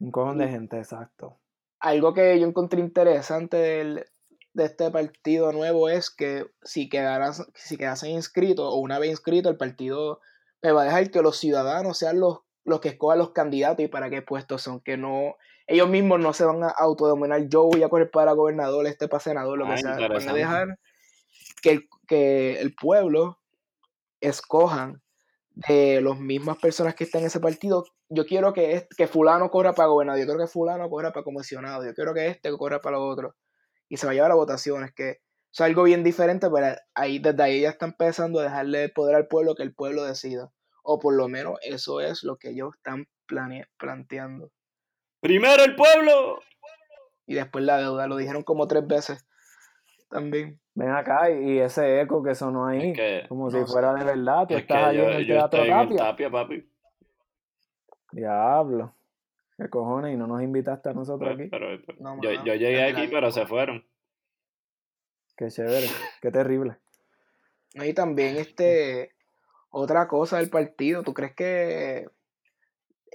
Un 0.00 0.10
cojón 0.10 0.38
de 0.38 0.48
gente, 0.48 0.78
exacto. 0.78 1.38
Algo 1.80 2.12
que 2.12 2.38
yo 2.40 2.46
encontré 2.46 2.80
interesante 2.80 3.56
del- 3.56 4.04
de 4.52 4.64
este 4.64 4.90
partido 4.90 5.52
nuevo 5.52 5.88
es 5.88 6.10
que 6.10 6.46
si 6.62 6.88
quedaras, 6.88 7.46
si 7.54 7.76
quedasen 7.76 8.10
inscritos 8.10 8.66
o 8.66 8.76
una 8.76 8.98
vez 8.98 9.10
inscrito, 9.10 9.48
el 9.48 9.56
partido 9.56 10.20
pues, 10.60 10.74
va 10.74 10.82
a 10.82 10.84
dejar 10.86 11.10
que 11.10 11.22
los 11.22 11.36
ciudadanos 11.38 11.98
sean 11.98 12.20
los, 12.20 12.40
los 12.64 12.80
que 12.80 12.88
escojan 12.90 13.18
los 13.18 13.32
candidatos 13.32 13.84
y 13.84 13.88
para 13.88 14.10
qué 14.10 14.22
puestos 14.22 14.62
son, 14.62 14.80
que 14.80 14.96
no, 14.96 15.36
ellos 15.66 15.88
mismos 15.88 16.20
no 16.20 16.32
se 16.32 16.44
van 16.44 16.62
a 16.64 16.68
autodenominar 16.68 17.48
yo 17.48 17.64
voy 17.64 17.82
a 17.82 17.88
correr 17.88 18.10
para 18.10 18.32
gobernador, 18.32 18.86
este 18.86 19.08
para 19.08 19.20
senador, 19.20 19.58
lo 19.58 19.66
Ah, 19.66 19.70
que 19.76 19.82
sea, 19.82 20.08
van 20.08 20.28
a 20.28 20.32
dejar 20.34 20.78
que, 21.62 21.70
el- 21.72 21.88
que 22.06 22.60
el 22.60 22.74
pueblo 22.74 23.38
escojan 24.20 25.02
de 25.54 26.00
las 26.00 26.18
mismas 26.18 26.58
personas 26.58 26.94
que 26.94 27.04
están 27.04 27.22
en 27.22 27.28
ese 27.28 27.40
partido. 27.40 27.84
Yo 28.08 28.26
quiero 28.26 28.52
que, 28.52 28.72
es- 28.74 28.86
que 28.96 29.06
fulano 29.08 29.50
corra 29.50 29.72
para 29.74 29.88
gobernador, 29.88 30.20
yo 30.20 30.26
quiero 30.26 30.40
que 30.40 30.46
fulano 30.52 30.88
corra 30.88 31.12
para 31.12 31.24
comisionado, 31.24 31.84
yo 31.84 31.94
quiero 31.94 32.14
que 32.14 32.28
este 32.28 32.50
corra 32.56 32.80
para 32.80 32.98
lo 32.98 33.06
otro. 33.06 33.36
Y 33.88 33.96
se 33.96 34.06
va 34.06 34.12
a 34.12 34.14
llevar 34.14 34.30
a 34.32 34.34
votaciones, 34.36 34.92
que 34.94 35.18
es 35.52 35.60
algo 35.60 35.82
bien 35.84 36.04
diferente, 36.04 36.48
pero 36.50 36.76
ahí 36.94 37.18
desde 37.18 37.42
ahí 37.42 37.60
ya 37.62 37.70
está 37.70 37.86
empezando 37.86 38.40
a 38.40 38.44
dejarle 38.44 38.84
el 38.84 38.92
poder 38.92 39.16
al 39.16 39.26
pueblo 39.28 39.54
que 39.54 39.62
el 39.62 39.74
pueblo 39.74 40.04
decida. 40.04 40.50
O 40.82 40.98
por 40.98 41.14
lo 41.14 41.28
menos 41.28 41.58
eso 41.62 42.00
es 42.00 42.22
lo 42.22 42.36
que 42.36 42.50
ellos 42.50 42.70
están 42.76 43.06
plane- 43.26 43.66
planteando. 43.78 44.50
¡Primero 45.20 45.62
el 45.64 45.74
pueblo! 45.76 46.40
Y 47.26 47.34
después 47.34 47.64
la 47.64 47.78
deuda, 47.78 48.06
lo 48.06 48.16
dijeron 48.16 48.42
como 48.42 48.66
tres 48.68 48.86
veces 48.86 49.26
también. 50.08 50.60
Ven 50.74 50.90
acá 50.90 51.30
y 51.30 51.58
ese 51.58 52.00
eco 52.00 52.22
que 52.22 52.34
sonó 52.34 52.66
ahí, 52.68 52.90
Es 52.90 52.96
que, 52.96 53.24
como 53.28 53.46
no 53.46 53.50
si 53.50 53.58
sé. 53.58 53.66
fuera 53.66 53.92
de 53.94 54.04
verdad, 54.04 54.46
tú 54.46 54.54
es 54.54 54.60
estás 54.62 54.84
ahí 54.84 54.98
en 55.00 55.10
el 55.10 55.26
Teatro 55.26 55.62
estoy 55.64 55.70
en 55.72 55.78
el 55.80 55.88
Tapia. 55.88 55.98
Tapia, 56.04 56.30
papi. 56.30 56.70
Diablo. 58.12 58.94
¿Qué 59.56 59.68
cojones? 59.68 60.14
Y 60.14 60.16
no 60.16 60.26
nos 60.26 60.40
invitaste 60.42 60.88
a 60.88 60.92
nosotros 60.94 61.28
Pero, 61.36 61.40
aquí. 61.40 61.50
pero- 61.50 61.82
pero- 61.84 61.98
No, 62.00 62.22
yo, 62.22 62.30
yo 62.44 62.54
llegué 62.54 62.84
aquí, 62.84 63.08
pero 63.08 63.30
se 63.32 63.44
fueron. 63.46 63.84
Qué 65.38 65.48
chévere. 65.48 65.86
Qué 66.20 66.30
terrible. 66.30 66.76
Y 67.74 67.92
también 67.94 68.36
este 68.36 69.12
otra 69.70 70.08
cosa 70.08 70.38
del 70.38 70.50
partido, 70.50 71.02
¿tú 71.04 71.14
crees 71.14 71.34
que 71.34 72.06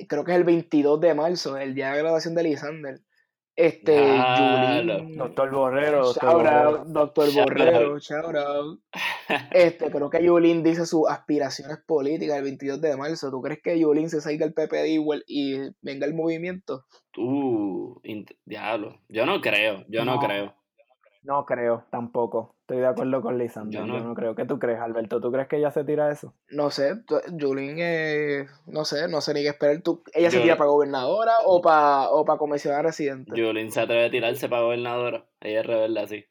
creo 0.07 0.24
que 0.24 0.32
es 0.32 0.38
el 0.38 0.43
22 0.43 0.99
de 1.01 1.13
marzo, 1.13 1.57
el 1.57 1.76
día 1.76 1.91
de 1.91 1.99
graduación 1.99 2.34
de 2.36 2.43
Lisander? 2.43 2.99
Este. 3.55 3.95
Yulín, 3.95 5.15
Doctor 5.15 5.51
Borrero, 5.51 6.05
doctor 6.05 6.34
Borrero. 6.34 6.69
out, 6.80 6.88
doctor 6.88 7.30
Shout 7.30 7.49
Borrero, 7.49 7.99
shout 7.99 8.36
out. 8.36 8.80
Este, 9.51 9.89
creo 9.91 10.09
que 10.09 10.24
Yulín 10.24 10.63
dice 10.63 10.86
sus 10.86 11.07
aspiraciones 11.09 11.78
políticas 11.86 12.38
el 12.38 12.43
22 12.43 12.82
de 12.82 12.97
marzo. 12.97 13.30
¿Tú 13.32 13.41
crees 13.41 13.61
que 13.63 13.80
Yulín 13.80 14.09
se 14.09 14.21
salga 14.21 14.45
del 14.45 14.53
PPD 14.53 14.88
y, 14.88 14.97
vuel- 14.97 15.24
y 15.28 15.59
venga 15.82 16.05
el 16.05 16.13
movimiento? 16.13 16.86
Uh, 17.17 17.99
diablo. 18.45 18.99
Yo 19.07 19.26
no 19.26 19.39
creo, 19.41 19.86
yo 19.88 20.03
no, 20.03 20.15
No. 20.15 20.19
creo. 20.21 20.55
No 21.24 21.45
creo, 21.45 21.86
tampoco. 21.89 22.55
Estoy 22.61 22.78
de 22.80 22.88
acuerdo 22.88 23.21
con 23.21 23.38
Lisander. 23.38 23.86
Yo 23.86 23.88
Yo 23.88 24.03
no. 24.03 24.13
creo. 24.13 24.36
¿Qué 24.36 24.45
tú 24.45 24.59
crees, 24.59 24.80
Alberto? 24.82 25.21
¿Tú 25.21 25.32
crees 25.32 25.47
que 25.47 25.57
ella 25.57 25.71
se 25.71 25.84
tira 25.86 26.11
eso? 26.11 26.34
No 26.49 26.69
sé, 26.69 27.01
Yulín, 27.32 27.78
eh, 27.80 28.45
no 28.65 28.84
sé, 28.84 29.07
no 29.07 29.21
sé 29.21 29.34
ni 29.34 29.41
qué 29.41 29.49
esperar. 29.49 29.82
¿Tú, 29.82 30.03
¿Ella 30.13 30.30
se 30.30 30.41
tira 30.41 30.57
para 30.57 30.69
gobernadora 30.69 31.32
o 31.45 31.61
para 31.61 32.09
o 32.09 32.26
para 32.26 32.38
comisionada 32.38 32.84
residente? 32.84 33.32
Julín 33.41 33.71
se 33.71 33.80
atreve 33.82 34.05
a 34.07 34.11
tirarse 34.11 34.49
para 34.49 34.63
gobernadora. 34.63 35.26
Ella 35.39 35.61
es 35.61 35.65
rebelde 35.65 35.99
así. 36.01 36.26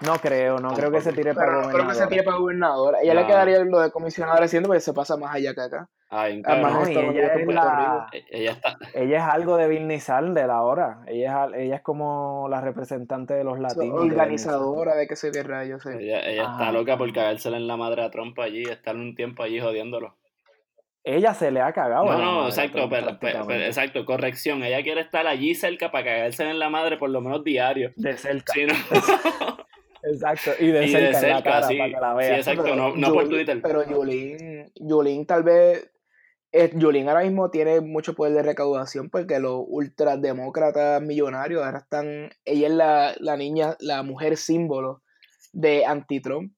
No 0.00 0.14
creo, 0.16 0.58
no 0.58 0.70
creo 0.74 0.90
que 0.90 1.00
se 1.02 1.12
tire 1.12 1.34
Pero 1.34 1.46
para 1.46 1.62
no 1.62 1.68
creo 1.68 1.88
que 1.88 1.94
se 1.94 2.06
tire 2.06 2.22
para 2.22 2.38
gobernadora. 2.38 2.98
Ella 3.02 3.14
No. 3.14 3.20
le 3.20 3.26
quedaría 3.26 3.64
lo 3.64 3.80
de 3.80 3.90
comisionada 3.90 4.40
residente 4.40 4.66
porque 4.66 4.80
se 4.80 4.92
pasa 4.94 5.16
más 5.16 5.34
allá 5.34 5.54
que 5.54 5.60
acá. 5.60 5.90
Ay, 6.12 6.42
Además. 6.44 6.72
No, 6.74 6.82
Estados 6.82 7.14
ella 7.14 7.26
es 7.34 7.46
la... 7.46 8.06
E- 8.12 8.24
Ella 8.30 8.50
está. 8.52 8.76
Ella 8.94 9.16
es 9.18 9.22
algo 9.34 9.56
de 9.56 9.68
Bernie 9.68 10.00
Sanders 10.00 10.50
ahora. 10.50 11.02
Ella 11.06 11.46
es, 11.46 11.54
ella 11.62 11.76
es 11.76 11.82
como 11.82 12.48
la 12.50 12.60
representante 12.60 13.34
de 13.34 13.44
los 13.44 13.56
So, 13.58 13.62
latinos. 13.62 13.94
Bernie 13.94 14.10
organizadora 14.12 14.96
de 14.96 15.06
que 15.06 15.14
sé 15.14 15.30
qué 15.30 15.44
rayos. 15.44 15.82
sí. 15.84 15.90
Ella, 15.96 16.20
ella 16.28 16.42
está 16.50 16.72
loca 16.72 16.98
por 16.98 17.12
cagársela 17.12 17.56
en 17.58 17.68
la 17.68 17.76
madre 17.76 18.02
a 18.02 18.10
Trump 18.10 18.36
allí, 18.40 18.64
estar 18.64 18.96
un 18.96 19.14
tiempo 19.14 19.44
allí 19.44 19.60
jodiéndolo. 19.60 20.16
Ella 21.04 21.32
se 21.32 21.50
le 21.52 21.60
ha 21.60 21.72
cagado. 21.72 22.04
No, 22.06 22.18
no, 22.18 22.46
exacto, 22.46 22.88
Trump, 22.88 22.92
pero, 22.92 23.18
pero- 23.46 23.50
exacto, 23.64 24.04
corrección. 24.04 24.62
Ella 24.64 24.82
quiere 24.82 25.00
estar 25.02 25.26
allí 25.28 25.54
cerca 25.54 25.92
para 25.92 26.04
cagársela 26.04 26.50
en 26.50 26.58
la 26.58 26.70
madre 26.70 26.96
por 26.98 27.08
lo 27.10 27.20
menos 27.20 27.44
diario. 27.44 27.92
De 27.96 28.16
cerca. 28.16 28.52
Sí, 28.52 28.66
¿no? 28.66 28.74
Exacto. 30.02 30.50
Y 30.58 30.68
de 30.68 30.86
y 30.86 30.88
cerca, 30.88 31.20
de 31.20 31.26
en 31.28 31.32
la 31.34 31.42
cara 31.42 31.66
sí. 31.68 31.76
para 31.76 31.90
que 31.90 32.00
la 32.00 32.10
Sí, 32.12 32.16
vea. 32.18 32.36
exacto, 32.38 32.62
Pero 32.64 32.74
no, 32.76 32.96
no 32.96 33.12
por 33.12 33.28
Twitter. 33.28 33.60
Pero 33.62 33.86
Yulín, 33.88 34.72
Yulín 34.76 35.26
tal 35.26 35.42
vez. 35.42 35.89
Eh, 36.52 36.70
Yulín 36.74 37.08
ahora 37.08 37.22
mismo 37.22 37.50
tiene 37.50 37.80
mucho 37.80 38.14
poder 38.14 38.34
de 38.34 38.42
recaudación 38.42 39.08
porque 39.10 39.38
los 39.38 39.62
ultrademócratas 39.66 41.00
millonarios 41.02 41.64
ahora 41.64 41.78
están. 41.78 42.30
Ella 42.44 42.66
es 42.68 42.72
la, 42.74 43.14
la 43.18 43.36
niña, 43.36 43.76
la 43.80 44.02
mujer 44.02 44.36
símbolo 44.36 45.02
de 45.52 45.84
anti-Trump. 45.84 46.52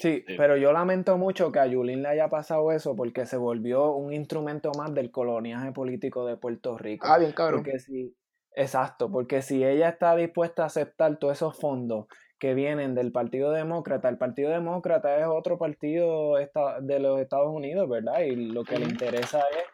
Sí, 0.00 0.22
Sí. 0.28 0.34
pero 0.36 0.56
yo 0.56 0.72
lamento 0.72 1.18
mucho 1.18 1.50
que 1.50 1.58
a 1.58 1.66
Yulín 1.66 2.02
le 2.02 2.08
haya 2.08 2.28
pasado 2.28 2.70
eso 2.70 2.94
porque 2.94 3.26
se 3.26 3.36
volvió 3.36 3.92
un 3.96 4.12
instrumento 4.12 4.70
más 4.78 4.94
del 4.94 5.10
coloniaje 5.10 5.72
político 5.72 6.24
de 6.24 6.36
Puerto 6.36 6.78
Rico. 6.78 7.06
Ah, 7.08 7.18
bien 7.18 7.32
cabrón. 7.32 7.64
Porque 7.64 7.80
si, 7.80 8.14
exacto, 8.54 9.10
porque 9.10 9.42
si 9.42 9.64
ella 9.64 9.88
está 9.88 10.14
dispuesta 10.14 10.62
a 10.62 10.66
aceptar 10.66 11.18
todos 11.18 11.36
esos 11.38 11.58
fondos 11.58 12.06
que 12.38 12.54
vienen 12.54 12.94
del 12.94 13.10
Partido 13.12 13.50
Demócrata, 13.50 14.08
el 14.08 14.16
Partido 14.18 14.50
Demócrata 14.50 15.16
es 15.18 15.26
otro 15.26 15.58
partido 15.58 16.34
de 16.36 16.98
los 17.00 17.20
Estados 17.20 17.48
Unidos, 17.52 17.88
¿verdad? 17.88 18.20
Y 18.20 18.36
lo 18.36 18.62
que 18.64 18.78
le 18.78 18.84
interesa 18.86 19.40
es, 19.40 19.64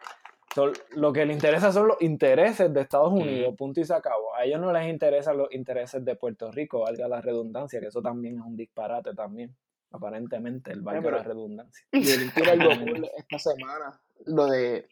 son- 0.55 0.73
lo 0.95 1.13
que 1.13 1.25
le 1.25 1.33
interesa 1.33 1.71
son 1.71 1.87
los 1.89 2.01
intereses 2.01 2.73
de 2.73 2.81
Estados. 2.81 3.11
Unidos, 3.13 3.53
punto 3.55 3.79
y 3.81 3.85
se 3.85 3.93
acabó. 3.93 4.33
A 4.35 4.45
ellos 4.45 4.59
no 4.59 4.71
les 4.73 4.87
interesan 4.89 5.37
los 5.37 5.51
intereses 5.53 6.03
de 6.03 6.15
Puerto 6.15 6.51
Rico, 6.51 6.79
valga 6.79 7.07
la 7.07 7.21
redundancia, 7.21 7.79
que 7.79 7.87
eso 7.87 8.01
también 8.01 8.37
es 8.37 8.41
un 8.41 8.55
disparate 8.57 9.13
también, 9.13 9.55
aparentemente, 9.91 10.71
el 10.71 10.81
valga 10.81 11.01
pero- 11.01 11.17
la 11.17 11.23
redundancia. 11.23 11.85
Yulín 11.91 12.31
tiene 12.33 12.49
algo 12.51 13.07
esta 13.17 13.39
semana. 13.39 13.99
Lo 14.25 14.47
de 14.47 14.87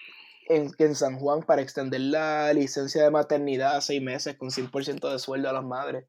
en, 0.50 0.72
que 0.74 0.84
en 0.86 0.96
San 0.96 1.18
Juan 1.20 1.42
para 1.44 1.62
extender 1.62 2.02
la 2.02 2.52
licencia 2.54 3.02
de 3.04 3.10
maternidad 3.10 3.78
a 3.78 3.82
seis 3.82 4.02
meses 4.02 4.36
con 4.36 4.50
100% 4.52 5.10
de 5.12 5.18
sueldo 5.20 5.50
a 5.50 5.54
las 5.54 5.64
madres. 5.64 6.06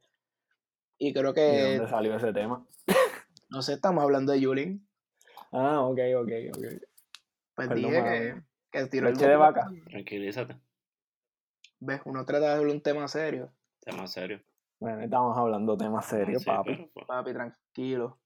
Y 0.99 1.13
creo 1.13 1.33
¿De 1.33 1.35
que, 1.35 1.63
dónde 1.79 1.89
salió 1.91 2.17
ese 2.17 2.33
tema? 2.33 2.65
no 3.51 3.63
sé, 3.63 3.75
estamos 3.75 4.03
hablando 4.03 4.33
de 4.33 4.41
Yulín. 4.41 4.87
Ah, 5.53 5.81
ok, 5.83 5.99
ok, 6.17 6.31
ok. 6.57 6.65
Pues 7.55 7.69
Perdón, 7.69 7.77
dije 7.77 8.03
que, 8.03 8.43
que 8.81 8.87
tiró 8.87 9.09
el 9.09 9.15
Leche 9.15 9.29
de 9.29 9.37
vaca. 9.37 9.71
Tranquilízate, 9.89 10.57
Ves, 11.81 12.01
uno 12.05 12.25
trata 12.25 12.47
de 12.47 12.53
hablar 12.59 12.75
un 12.75 12.81
tema 12.81 13.07
serio. 13.09 13.53
tema 13.81 14.07
serio. 14.07 14.41
Bueno, 14.81 15.03
estamos 15.03 15.37
hablando 15.39 15.77
temas 15.77 16.07
serios, 16.07 16.43
Sí, 16.43 16.47
papi. 16.51 16.75
pero, 16.75 16.89
pues, 16.93 17.07
Papi, 17.07 17.33
tranquilo. 17.33 18.19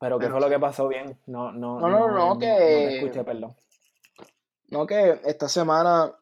Pero 0.00 0.18
¿qué 0.18 0.24
Pero 0.26 0.32
fue 0.32 0.40
lo 0.40 0.48
que 0.48 0.58
pasó 0.58 0.88
bien? 0.88 1.18
No, 1.26 1.52
no, 1.52 1.78
No, 1.80 1.88
no, 1.88 2.08
no, 2.10 2.38
que- 2.38 2.46
No 2.46 2.88
te 2.88 2.96
escuché, 2.96 3.24
perdón. 3.24 3.54
No, 4.70 4.86
que 4.86 5.20
esta 5.24 5.48
semana 5.48 6.12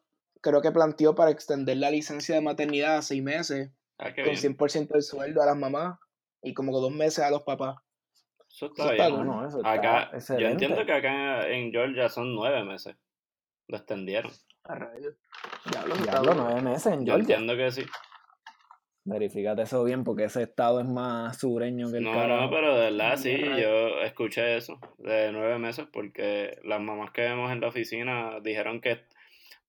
creo 0.41 0.61
que 0.61 0.71
planteó 0.71 1.15
para 1.15 1.31
extender 1.31 1.77
la 1.77 1.89
licencia 1.89 2.35
de 2.35 2.41
maternidad 2.41 2.97
a 2.97 3.01
seis 3.01 3.23
meses 3.23 3.71
ah, 4.01 4.13
con 4.13 4.23
bien. 4.25 4.35
100% 4.35 4.87
del 4.89 5.01
sueldo 5.03 5.41
a 5.41 5.45
las 5.45 5.55
mamás 5.57 5.97
y 6.43 6.53
como 6.53 6.71
que 6.73 6.81
dos 6.81 6.91
meses 6.91 7.19
a 7.23 7.31
los 7.31 7.43
papás. 7.43 7.77
Eso 8.49 8.65
está 8.65 8.93
Eso 8.93 9.59
está 9.61 9.79
bien. 9.79 10.17
está 10.17 10.37
yo 10.39 10.47
entiendo 10.47 10.85
que 10.85 10.91
acá 10.93 11.47
en 11.47 11.71
Georgia 11.71 12.09
son 12.09 12.35
nueve 12.35 12.63
meses. 12.65 12.95
Lo 13.67 13.77
extendieron. 13.77 14.31
Diablo, 15.71 15.95
Diablo, 15.95 16.33
nueve 16.35 16.61
meses 16.61 16.87
en 16.93 17.05
Yo 17.05 17.15
Georgia. 17.15 17.35
entiendo 17.37 17.55
que 17.55 17.71
sí. 17.71 17.85
Verifícate 19.03 19.63
eso 19.63 19.83
bien 19.83 20.03
porque 20.03 20.25
ese 20.25 20.43
estado 20.43 20.79
es 20.79 20.85
más 20.87 21.39
sureño 21.39 21.89
que 21.91 21.97
el 21.97 22.03
No, 22.03 22.11
carajo. 22.13 22.41
no, 22.41 22.49
pero 22.51 22.75
de 22.75 22.91
verdad 22.91 23.17
sí, 23.17 23.35
yo 23.39 24.01
escuché 24.01 24.57
eso 24.57 24.79
de 24.99 25.31
nueve 25.31 25.57
meses 25.57 25.87
porque 25.91 26.59
las 26.63 26.79
mamás 26.81 27.11
que 27.11 27.21
vemos 27.21 27.51
en 27.51 27.61
la 27.61 27.69
oficina 27.69 28.39
dijeron 28.43 28.79
que 28.79 29.05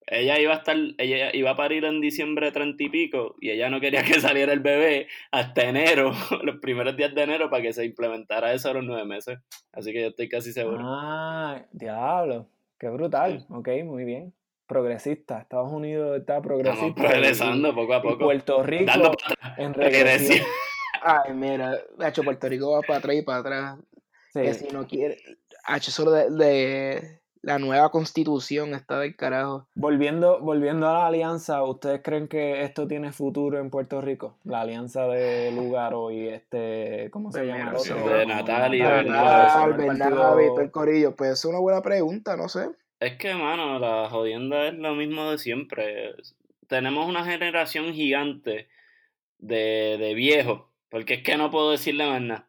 ella 0.07 0.39
iba 0.41 0.53
a 0.53 0.57
estar, 0.59 0.77
ella 0.99 1.35
iba 1.35 1.51
a 1.51 1.57
parir 1.57 1.85
en 1.85 2.01
diciembre 2.01 2.53
treinta 2.53 2.83
y 2.83 2.89
pico 2.89 3.37
y 3.41 3.51
ella 3.51 3.71
no 3.71 3.81
quería 3.81 4.03
que 4.03 4.15
saliera 4.21 4.53
el 4.53 4.61
bebé 4.61 5.09
hasta 5.31 5.65
enero, 5.65 6.13
los 6.43 6.57
primeros 6.57 6.97
días 6.97 7.15
de 7.15 7.23
enero 7.23 7.51
para 7.51 7.63
que 7.63 7.73
se 7.73 7.85
implementara 7.85 8.53
eso 8.53 8.71
a 8.71 8.75
los 8.75 8.85
nueve 8.85 9.05
meses. 9.05 9.39
Así 9.73 9.93
que 9.93 10.03
yo 10.03 10.09
estoy 10.09 10.29
casi 10.29 10.53
seguro. 10.53 10.79
Ah, 10.83 11.63
diablo. 11.73 12.49
Qué 12.79 12.89
brutal. 12.89 13.41
Sí. 13.41 13.47
Ok, 13.51 13.69
muy 13.85 14.05
bien. 14.05 14.35
Progresista. 14.67 15.41
Estados 15.41 15.71
Unidos 15.71 16.19
está 16.19 16.39
Estamos 16.39 16.47
progresista. 16.47 17.03
progresando 17.03 17.75
poco 17.75 17.95
a 17.95 18.03
poco. 18.03 18.25
Puerto 18.25 18.63
Rico 18.63 18.87
Dando 18.87 19.13
en 19.57 19.75
regresión. 19.75 20.47
Ay, 21.03 21.35
mira, 21.35 21.79
hecho 22.07 22.23
Puerto 22.23 22.49
Rico 22.49 22.73
va 22.73 22.81
para 22.81 22.99
atrás 22.99 23.17
y 23.17 23.23
para 23.23 23.39
atrás. 23.39 23.79
Que 24.33 24.55
si 24.55 24.69
no 24.73 24.87
quiere, 24.87 25.19
hecho 25.77 25.91
solo 25.91 26.11
de, 26.13 26.31
de 26.31 27.22
la 27.43 27.59
nueva 27.59 27.91
constitución 27.91 28.73
está 28.75 29.01
del 29.01 29.17
carajo. 29.17 29.67
Volviendo, 29.75 30.41
volviendo 30.41 30.89
a 30.89 30.93
la 30.93 31.07
alianza, 31.09 31.63
¿ustedes 31.65 32.01
creen 32.03 32.29
que 32.29 32.63
esto 32.63 32.87
tiene 32.87 33.13
futuro 33.13 33.59
en 33.59 33.69
Puerto 33.69 34.01
Rico? 34.01 34.37
La 34.45 34.61
alianza 34.61 35.07
de 35.09 35.51
Lugaro 35.53 36.11
y 36.13 36.29
este, 36.29 37.09
¿cómo 37.11 37.33
se 37.33 37.41
Pues 37.41 37.51
llama? 37.51 37.79
sí, 37.81 37.93
de 37.93 38.27
Natal 38.27 38.75
y 38.75 38.79
Natal, 38.81 39.05
Bernal. 39.05 39.47
eso, 39.47 39.59
Bernal, 39.59 39.71
el 39.71 39.77
Bernal 39.77 39.99
partido- 40.13 40.41
y 40.41 40.47
todo 40.49 40.61
el 40.61 40.71
corillo. 40.71 41.17
Pues 41.17 41.31
es 41.33 41.45
una 41.45 41.59
buena 41.59 41.83
pregunta, 41.83 42.37
no 42.37 42.49
sé. 42.49 42.69
Es 43.01 43.17
que, 43.17 43.35
mano, 43.35 43.81
la 43.81 44.09
jodienda 44.09 44.69
es 44.69 44.75
lo 44.75 44.95
mismo 44.95 45.31
de 45.33 45.39
siempre. 45.39 46.15
Tenemos 46.69 47.09
una 47.09 47.25
generación 47.25 47.93
gigante 47.93 48.69
de, 49.39 49.97
de 49.99 50.15
viejos, 50.15 50.63
porque 50.89 51.15
es 51.15 51.23
que 51.25 51.37
no 51.37 51.51
puedo 51.51 51.73
decirle 51.73 52.07
más 52.09 52.21
nada, 52.23 52.49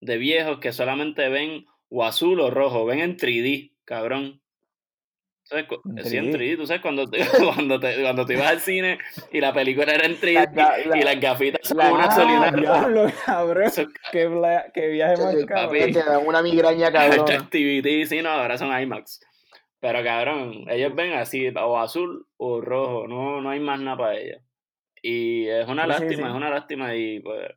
de 0.00 0.18
viejos 0.18 0.58
que 0.58 0.72
solamente 0.72 1.28
ven 1.30 1.64
o 1.88 2.04
azul 2.04 2.40
o 2.40 2.50
rojo, 2.50 2.84
ven 2.84 2.98
en 3.00 3.16
3D, 3.16 3.72
cabrón. 3.84 4.40
¿Sabes? 5.46 5.66
Sí, 6.04 6.16
en 6.16 6.32
3D. 6.32 6.38
3D. 6.38 6.56
Tú 6.56 6.66
sabes, 6.66 6.80
cuando 6.80 7.06
te, 7.10 7.18
cuando, 7.54 7.78
te, 7.78 8.00
cuando 8.02 8.24
te 8.24 8.32
ibas 8.32 8.46
al 8.46 8.60
cine 8.60 8.98
y 9.30 9.40
la 9.42 9.52
película 9.52 9.92
era 9.92 10.06
en 10.06 10.18
3D 10.18 10.32
La 10.34 10.46
ga- 10.50 10.84
la- 10.86 10.96
y 10.98 11.02
las 11.02 11.20
gafitas 11.20 11.68
son 11.68 11.76
la- 11.76 11.92
una 11.92 12.04
Ah, 12.04 12.06
gasolina. 12.06 12.50
diablo, 12.50 13.12
cabrón. 13.26 13.64
Eso- 13.64 13.84
Qué, 14.10 14.26
bla- 14.26 14.70
qué 14.72 14.86
viaje 14.88 15.22
más 15.22 15.34
cabrón. 15.44 15.92
Te 15.92 16.02
dan 16.02 16.26
una 16.26 16.40
migraña 16.40 16.90
cabrona. 16.90 17.34
activity, 17.34 18.06
sí, 18.06 18.22
no, 18.22 18.30
ahora 18.30 18.56
son 18.56 18.72
IMAX. 18.80 19.20
Pero 19.80 20.02
cabrón, 20.02 20.64
ellos 20.70 20.94
ven 20.94 21.12
así, 21.12 21.46
o 21.48 21.78
azul 21.78 22.26
o 22.38 22.62
rojo, 22.62 23.06
no, 23.06 23.42
no 23.42 23.50
hay 23.50 23.60
más 23.60 23.78
nada 23.80 23.98
para 23.98 24.14
ellos. 24.16 24.40
Y 25.02 25.46
es 25.46 25.68
una 25.68 25.82
Sí, 25.82 25.88
lástima, 25.90 26.22
sí. 26.22 26.22
es 26.30 26.34
una 26.34 26.48
lástima 26.48 26.94
y 26.94 27.20
pues... 27.20 27.50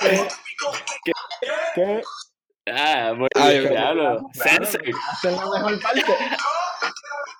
Ella 0.00 0.28
Yo 0.62 0.72
quiero 1.04 1.18
¿Qué? 1.74 2.02
Ah, 2.72 3.12
muy 3.16 3.28
Ay, 3.34 3.58
bien, 3.60 3.72
diablo. 3.72 4.02
claro. 4.02 4.28
Sensei. 4.34 4.90
Esta 4.90 5.30
es 5.30 5.36
la 5.36 5.46
mejor 5.50 5.80
parte. 5.82 6.02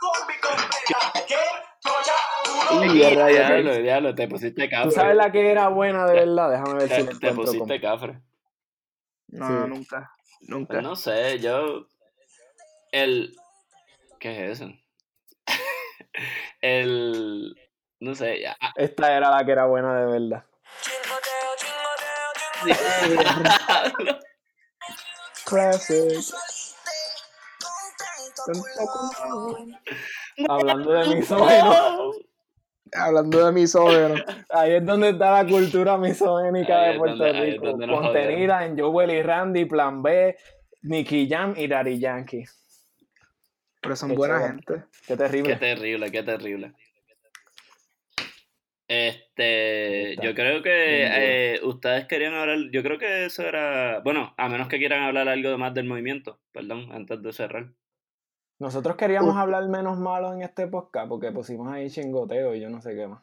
combi 0.00 0.34
completa. 0.40 1.24
Que 1.26 1.34
yo 1.34 1.92
ya 2.04 2.74
uno 2.74 2.94
Y 2.94 3.02
a 3.04 3.10
rayos, 3.10 3.38
Diablo, 3.48 3.74
diablo, 3.76 4.14
te 4.14 4.28
pusiste 4.28 4.68
cafre. 4.68 4.88
¿Tú 4.88 4.94
sabes 4.94 5.16
la 5.16 5.30
que 5.30 5.50
era 5.50 5.68
buena 5.68 6.06
de 6.06 6.14
verdad? 6.14 6.50
Déjame 6.50 6.74
ver 6.74 6.88
si 6.88 6.94
Te, 7.06 7.12
la 7.12 7.18
te 7.20 7.32
pusiste 7.34 7.58
con- 7.58 7.78
cafre. 7.80 8.20
No, 9.28 9.46
Sí. 9.46 9.68
nunca. 9.68 10.12
Nunca. 10.42 10.72
Pues 10.72 10.82
no 10.82 10.96
sé, 10.96 11.38
yo... 11.38 11.86
El... 12.90 13.36
¿Qué 14.18 14.50
es 14.50 14.60
eso? 14.60 14.70
el... 16.60 17.56
No 18.00 18.14
sé, 18.14 18.40
ya. 18.40 18.56
Esta 18.76 19.16
era 19.16 19.30
la 19.30 19.44
que 19.44 19.52
era 19.52 19.66
buena 19.66 19.94
de 20.00 20.06
verdad. 20.06 20.44
Classic. 25.44 26.18
Hablando 30.48 30.92
de 30.92 31.14
misógeno. 31.16 32.12
Hablando 32.94 33.46
de 33.46 33.52
misógeno. 33.52 34.14
Ahí 34.50 34.72
es 34.72 34.84
donde 34.86 35.10
está 35.10 35.42
la 35.42 35.48
cultura 35.48 35.96
misogénica 35.98 36.82
de 36.82 36.98
Puerto 36.98 37.16
donde- 37.24 37.40
Rico. 37.40 37.72
Contenida 37.78 38.64
en 38.66 38.78
Joel 38.78 39.10
y 39.10 39.22
Randy, 39.22 39.64
Plan 39.66 40.02
B, 40.02 40.36
Nicky 40.82 41.28
Jam 41.28 41.54
y 41.56 41.66
Daddy 41.68 41.98
Yankee. 41.98 42.44
Pero 43.80 43.96
son 43.96 44.10
Qué 44.10 44.16
buena 44.16 44.34
chévere. 44.36 44.52
gente. 44.54 44.74
Qué 44.92 45.06
Qué 45.06 45.16
terrible. 45.16 45.56
terrible, 45.56 46.10
qué 46.12 46.22
terrible. 46.22 46.72
Este, 48.94 50.16
yo 50.22 50.34
creo 50.34 50.62
que 50.62 51.06
eh, 51.06 51.60
ustedes 51.64 52.06
querían 52.06 52.34
hablar, 52.34 52.58
yo 52.70 52.82
creo 52.82 52.98
que 52.98 53.24
eso 53.24 53.42
era, 53.42 54.00
bueno, 54.00 54.34
a 54.36 54.50
menos 54.50 54.68
que 54.68 54.76
quieran 54.76 55.04
hablar 55.04 55.30
algo 55.30 55.56
más 55.56 55.72
del 55.72 55.86
movimiento, 55.86 56.40
perdón, 56.52 56.92
antes 56.92 57.22
de 57.22 57.32
cerrar. 57.32 57.72
Nosotros 58.58 58.96
queríamos 58.96 59.30
Uf. 59.30 59.40
hablar 59.40 59.66
menos 59.70 59.96
malo 59.98 60.34
en 60.34 60.42
este 60.42 60.66
podcast 60.66 61.08
porque 61.08 61.32
pusimos 61.32 61.72
ahí 61.72 61.88
chingoteo 61.88 62.54
y 62.54 62.60
yo 62.60 62.68
no 62.68 62.82
sé 62.82 62.94
qué 62.94 63.06
más. 63.06 63.22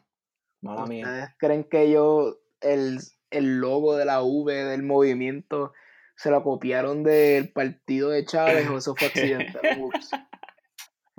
Mala 0.60 0.86
mía. 0.86 1.04
¿Ustedes 1.06 1.28
creen 1.38 1.62
que 1.62 1.88
yo, 1.88 2.40
el, 2.60 2.98
el 3.30 3.58
logo 3.58 3.96
de 3.96 4.06
la 4.06 4.24
V 4.24 4.52
del 4.52 4.82
movimiento, 4.82 5.72
se 6.16 6.32
lo 6.32 6.42
copiaron 6.42 7.04
del 7.04 7.52
partido 7.52 8.10
de 8.10 8.24
Chávez 8.24 8.68
o 8.68 8.78
eso 8.78 8.96
fue 8.96 9.06
accidental? 9.06 9.62
Ups. 9.80 10.10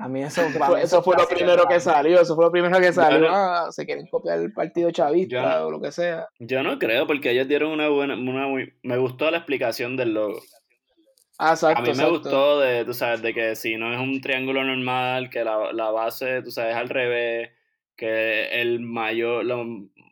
A 0.01 0.07
mí 0.07 0.23
eso, 0.23 0.41
mí 0.49 0.55
eso 0.81 1.03
fue 1.03 1.15
lo 1.15 1.23
es 1.23 1.29
primero 1.29 1.63
que 1.67 1.79
salió, 1.79 2.19
eso 2.21 2.35
fue 2.35 2.45
lo 2.45 2.51
primero 2.51 2.79
que 2.79 2.91
salió. 2.91 3.19
no- 3.19 3.27
Ah, 3.29 3.67
se 3.71 3.85
quieren 3.85 4.07
copiar 4.07 4.39
el 4.39 4.51
partido 4.51 4.89
chavista 4.91 5.59
no- 5.59 5.65
o 5.67 5.71
lo 5.71 5.79
que 5.81 5.91
sea. 5.91 6.27
Yo 6.39 6.63
no 6.63 6.79
creo, 6.79 7.05
porque 7.05 7.31
ellos 7.31 7.47
dieron 7.47 7.71
una 7.71 7.87
buena, 7.89 8.15
una 8.15 8.47
muy, 8.47 8.73
me 8.83 8.97
gustó 8.97 9.29
la 9.29 9.37
explicación 9.37 9.95
del 9.97 10.13
logo. 10.13 10.41
Ah, 11.37 11.51
exacto, 11.51 11.79
A 11.79 11.81
mí 11.81 11.87
me 11.87 11.93
exacto. 11.93 12.11
gustó 12.19 12.59
de, 12.59 12.85
tú 12.85 12.93
sabes, 12.93 13.21
de 13.21 13.33
que 13.33 13.55
si 13.55 13.75
no 13.77 13.93
es 13.93 13.99
un 13.99 14.21
triángulo 14.21 14.63
normal, 14.63 15.29
que 15.29 15.43
la, 15.43 15.71
la 15.73 15.89
base, 15.91 16.41
tú 16.43 16.51
sabes, 16.51 16.75
al 16.75 16.89
revés, 16.89 17.51
que 17.95 18.61
el 18.61 18.79
mayor, 18.79 19.45
lo 19.45 19.65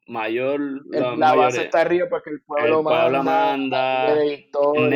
mayor, 0.09 0.59
El- 0.59 0.83
la 0.91 1.09
base 1.09 1.17
mayores- 1.37 1.57
está 1.65 1.81
arriba 1.81 2.07
porque 2.09 2.31
el 2.31 2.41
pueblo, 2.41 2.79
el 2.79 2.83
pueblo 2.83 3.23
manda, 3.23 3.23
manda, 3.23 4.15
de 4.15 4.49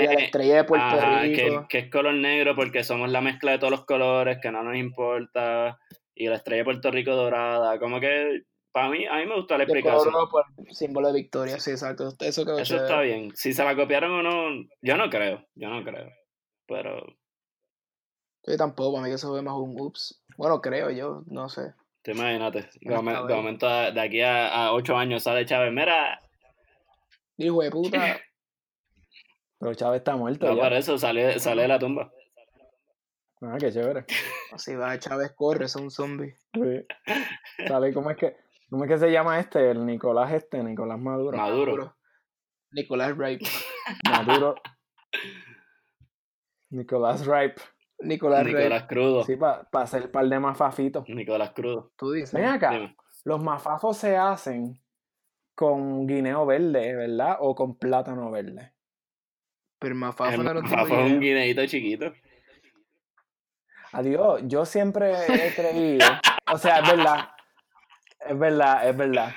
la 0.05 0.13
estrella 0.13 0.55
de 0.57 0.63
Puerto 0.65 0.85
Ajá, 0.85 1.21
Rico. 1.21 1.61
que, 1.61 1.67
que 1.69 1.77
es 1.85 1.91
color 1.91 2.13
negro 2.15 2.55
porque 2.55 2.83
somos 2.83 3.09
la 3.09 3.21
mezcla 3.21 3.51
de 3.51 3.59
todos 3.59 3.71
los 3.71 3.85
colores, 3.85 4.39
que 4.41 4.51
no 4.51 4.63
nos 4.63 4.75
importa, 4.75 5.79
y 6.15 6.27
la 6.27 6.35
estrella 6.35 6.59
de 6.61 6.65
Puerto 6.65 6.91
Rico 6.91 7.11
dorada, 7.15 7.79
como 7.79 7.99
que 7.99 8.41
para 8.71 8.89
mí, 8.89 9.05
a 9.05 9.17
mí 9.17 9.25
me 9.27 9.35
gusta 9.35 9.55
la 9.57 9.65
explicación. 9.65 10.13
símbolo 10.71 11.07
de 11.09 11.13
Victoria, 11.13 11.59
sí, 11.59 11.69
exacto. 11.71 12.09
Eso 12.19 12.43
quedó 12.43 12.57
Eso 12.57 12.77
está 12.77 13.01
bien. 13.01 13.29
Si 13.35 13.53
se 13.53 13.63
la 13.63 13.75
copiaron 13.75 14.11
o 14.11 14.23
no, 14.23 14.65
yo 14.81 14.97
no 14.97 15.09
creo, 15.11 15.45
yo 15.53 15.69
no 15.69 15.83
creo. 15.83 16.09
Pero 16.67 17.05
Yo 18.47 18.57
tampoco, 18.57 18.93
para 18.93 19.03
mí 19.03 19.09
que 19.11 19.15
eso 19.15 19.29
fue 19.29 19.41
más 19.43 19.53
un 19.53 19.79
ups. 19.79 20.23
Bueno, 20.37 20.59
creo 20.59 20.89
yo, 20.89 21.21
no 21.27 21.49
sé. 21.49 21.73
Te 22.03 22.11
imagínate, 22.11 22.69
de, 22.81 22.95
momento 23.35 23.67
a- 23.67 23.91
de 23.91 24.01
aquí 24.01 24.21
a, 24.21 24.53
a 24.53 24.73
ocho 24.73 24.95
años 24.95 25.23
sale 25.23 25.45
Chávez, 25.45 25.71
mira, 25.73 26.19
Hijo 27.37 27.61
de 27.63 27.71
puta. 27.71 28.17
Pero 29.59 29.73
Chávez 29.73 29.99
está 29.99 30.15
muerto 30.15 30.45
no 30.45 30.55
ya. 30.55 30.63
por 30.63 30.73
eso 30.73 30.97
sale, 30.97 31.39
sale 31.39 31.61
de 31.63 31.67
la 31.69 31.79
tumba. 31.79 32.11
Ah, 33.41 33.57
qué 33.59 33.71
chévere. 33.71 34.05
Así 34.51 34.75
va, 34.75 34.97
Chávez 34.99 35.33
corre, 35.35 35.65
es 35.65 35.75
un 35.75 35.89
zombie. 35.89 36.35
Sí. 36.53 36.85
Sale, 37.67 37.93
¿cómo 37.93 38.11
es 38.11 38.17
que, 38.17 38.35
cómo 38.69 38.83
es 38.85 38.89
que 38.91 38.97
se 38.97 39.11
llama 39.11 39.39
este? 39.39 39.71
El 39.71 39.85
Nicolás 39.85 40.31
este, 40.33 40.61
Nicolás 40.63 40.99
Maduro. 40.99 41.37
Maduro. 41.37 41.95
Nicolás 42.71 43.17
Ripe. 43.17 43.45
Maduro. 44.09 44.55
Nicolás 46.69 47.25
Ripe. 47.25 47.61
Nicolás, 47.99 48.83
Crudo. 48.83 49.23
Sí, 49.23 49.35
para 49.35 49.65
hacer 49.73 50.11
par 50.11 50.25
de 50.27 50.39
mafafitos. 50.39 51.07
Nicolás 51.07 51.51
Crudo. 51.51 51.91
Tú 51.97 52.11
dices. 52.11 52.33
Ven 52.33 52.45
acá, 52.45 52.71
Dime. 52.71 52.95
los 53.23 53.41
mafafos 53.41 53.97
se 53.97 54.17
hacen 54.17 54.79
con 55.55 56.05
guineo 56.07 56.45
verde, 56.45 56.95
¿verdad? 56.95 57.37
O 57.39 57.55
con 57.55 57.77
plátano 57.77 58.29
verde. 58.31 58.73
Pero 59.79 59.93
El 59.95 59.99
no 59.99 60.49
era 60.49 60.59
un 60.59 60.63
Mafa 60.65 60.75
tipo 60.75 60.87
fue 60.87 60.97
de 60.97 61.03
un 61.03 61.07
guineo. 61.07 61.19
guineíto 61.21 61.65
chiquito. 61.67 62.13
Adiós, 63.91 64.41
yo 64.45 64.65
siempre 64.65 65.11
he 65.11 65.53
creído, 65.55 66.05
o 66.51 66.57
sea, 66.57 66.79
es 66.79 66.89
verdad, 66.89 67.29
es 68.27 68.39
verdad, 68.39 68.89
es 68.89 68.97
verdad. 68.97 69.29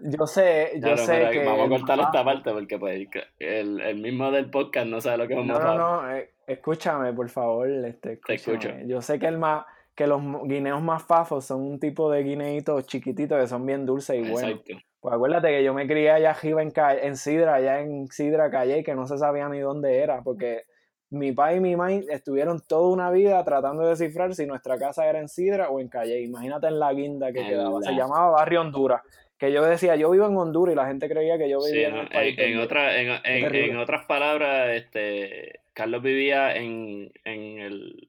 Yo 0.00 0.26
sé, 0.28 0.70
yo 0.76 0.80
Claro, 0.82 0.96
sé 0.98 1.28
que 1.32 1.44
vamos 1.44 1.60
a 1.60 1.64
el 1.64 1.70
cortar 1.70 1.98
esta 1.98 2.12
mafafo- 2.12 2.24
parte 2.24 2.52
porque 2.52 2.78
pues 2.78 3.08
el, 3.40 3.80
el 3.80 3.96
mismo 4.00 4.30
del 4.30 4.48
podcast 4.50 4.86
no 4.86 5.00
sabe 5.00 5.18
lo 5.18 5.26
que 5.26 5.34
es 5.34 5.40
un 5.40 5.48
No, 5.48 5.54
no, 5.54 5.60
mafafo. 5.60 5.78
no, 6.02 6.12
eh, 6.14 6.30
escúchame, 6.48 7.12
por 7.12 7.28
favor, 7.28 7.68
este, 7.70 8.16
Te 8.16 8.34
escucho. 8.34 8.52
escúchame. 8.58 8.86
Yo 8.88 9.00
sé 9.02 9.18
que 9.18 9.26
el 9.26 9.38
ma- 9.38 9.66
que 9.94 10.06
los 10.06 10.20
guineos 10.44 10.80
más 10.82 11.02
fafos 11.02 11.44
son 11.44 11.60
un 11.62 11.80
tipo 11.80 12.10
de 12.10 12.22
guineitos 12.22 12.86
chiquititos 12.86 13.40
que 13.40 13.46
son 13.48 13.66
bien 13.66 13.84
dulces 13.84 14.16
y 14.16 14.20
buenos. 14.30 14.42
Exacto. 14.52 14.74
Pues 15.00 15.14
acuérdate 15.14 15.48
que 15.48 15.64
yo 15.64 15.74
me 15.74 15.86
crié 15.86 16.10
allá 16.10 16.30
arriba 16.30 16.62
en, 16.62 16.72
en 17.02 17.16
Sidra, 17.16 17.54
allá 17.54 17.80
en 17.80 18.06
Sidra 18.08 18.50
Calle, 18.50 18.82
que 18.84 18.94
no 18.94 19.06
se 19.06 19.18
sabía 19.18 19.48
ni 19.48 19.58
dónde 19.60 19.98
era, 19.98 20.22
porque 20.22 20.62
mi 21.10 21.32
papá 21.32 21.54
y 21.54 21.60
mi 21.60 21.74
mamá 21.76 21.92
estuvieron 21.92 22.60
toda 22.60 22.88
una 22.92 23.10
vida 23.10 23.42
tratando 23.44 23.82
de 23.84 23.90
descifrar 23.90 24.34
si 24.34 24.46
nuestra 24.46 24.76
casa 24.78 25.08
era 25.08 25.18
en 25.20 25.28
Sidra 25.28 25.68
o 25.70 25.80
en 25.80 25.88
Calle. 25.88 26.20
Imagínate 26.20 26.66
en 26.68 26.78
la 26.78 26.92
guinda 26.92 27.32
que 27.32 27.46
quedaba. 27.46 27.80
Se 27.82 27.90
la- 27.92 27.96
llamaba 27.98 28.30
Barrio 28.30 28.60
Honduras. 28.60 29.02
Que 29.38 29.52
yo 29.52 29.64
decía, 29.64 29.94
yo 29.96 30.10
vivo 30.10 30.26
en 30.26 30.36
Honduras 30.36 30.72
y 30.72 30.76
la 30.76 30.86
gente 30.86 31.08
creía 31.08 31.38
que 31.38 31.48
yo 31.48 31.58
vivía 31.64 31.88
en 31.88 31.96
el 31.96 32.08
país. 32.08 32.36
en, 32.38 32.52
en 32.52 32.58
otra- 32.60 33.00
en 33.00 33.76
otras 33.78 34.04
palabras, 34.06 34.70
este 34.70 35.60
Carlos 35.78 36.02
vivía 36.02 36.56
en, 36.56 37.12
en 37.24 37.58
el 37.60 38.08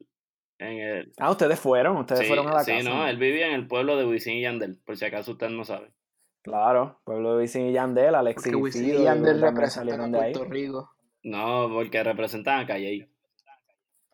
en 0.57 0.79
el 0.79 1.13
Ah, 1.19 1.29
ustedes 1.29 1.59
fueron, 1.59 1.97
ustedes 1.97 2.21
sí, 2.21 2.27
fueron 2.27 2.47
a 2.47 2.53
la 2.55 2.63
sí, 2.63 2.71
casa. 2.71 2.89
no, 2.89 3.07
él 3.07 3.17
vivía 3.17 3.45
en 3.45 3.53
el 3.53 3.67
pueblo 3.67 3.95
de 3.95 4.05
Wisin 4.07 4.33
y 4.37 4.41
Yandel, 4.41 4.75
por 4.83 4.97
si 4.97 5.05
acaso 5.05 5.33
usted 5.33 5.49
no 5.49 5.63
sabe. 5.63 5.91
Claro, 6.41 6.99
pueblo 7.03 7.33
de 7.35 7.43
Wisin 7.43 7.67
y 7.67 7.73
Yandel, 7.73 8.15
Alexis 8.15 8.51
Porque 8.51 8.55
Wisin 8.63 8.85
Fido, 8.85 9.01
y 9.01 9.03
Yandel 9.03 9.39
representan 9.39 10.01
a 10.01 10.17
de 10.17 10.25
ahí. 10.25 10.33
Puerto 10.33 10.51
Rico. 10.51 10.91
No, 11.21 11.69
porque 11.71 12.03
representan 12.03 12.59
a 12.61 12.65
Calle. 12.65 13.07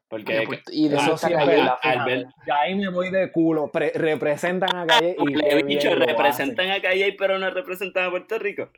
Porque 0.09 0.37
Oye, 0.39 0.45
Puerto- 0.47 0.71
y 0.73 0.87
de 0.89 0.97
Ah, 0.97 1.01
Eso 1.05 1.17
sí 1.17 1.27
es 1.31 1.33
calle- 1.37 1.51
verdad. 1.55 1.75
al 1.81 1.91
fíjate. 1.93 2.11
ver- 2.11 2.25
Ya 2.45 2.59
ahí 2.59 2.75
me 2.75 2.89
voy 2.89 3.09
de 3.09 3.31
culo. 3.31 3.71
Pre- 3.71 3.91
representan 3.95 4.75
a 4.75 4.85
Calle 4.85 5.15
y 5.17 5.33
le 5.33 5.49
he 5.59 5.63
dicho, 5.63 5.95
representan 5.95 6.71
a 6.71 6.81
Calle, 6.81 7.15
pero 7.17 7.39
no 7.39 7.49
representan 7.49 8.05
a 8.05 8.09
Puerto 8.11 8.37
Rico. 8.37 8.69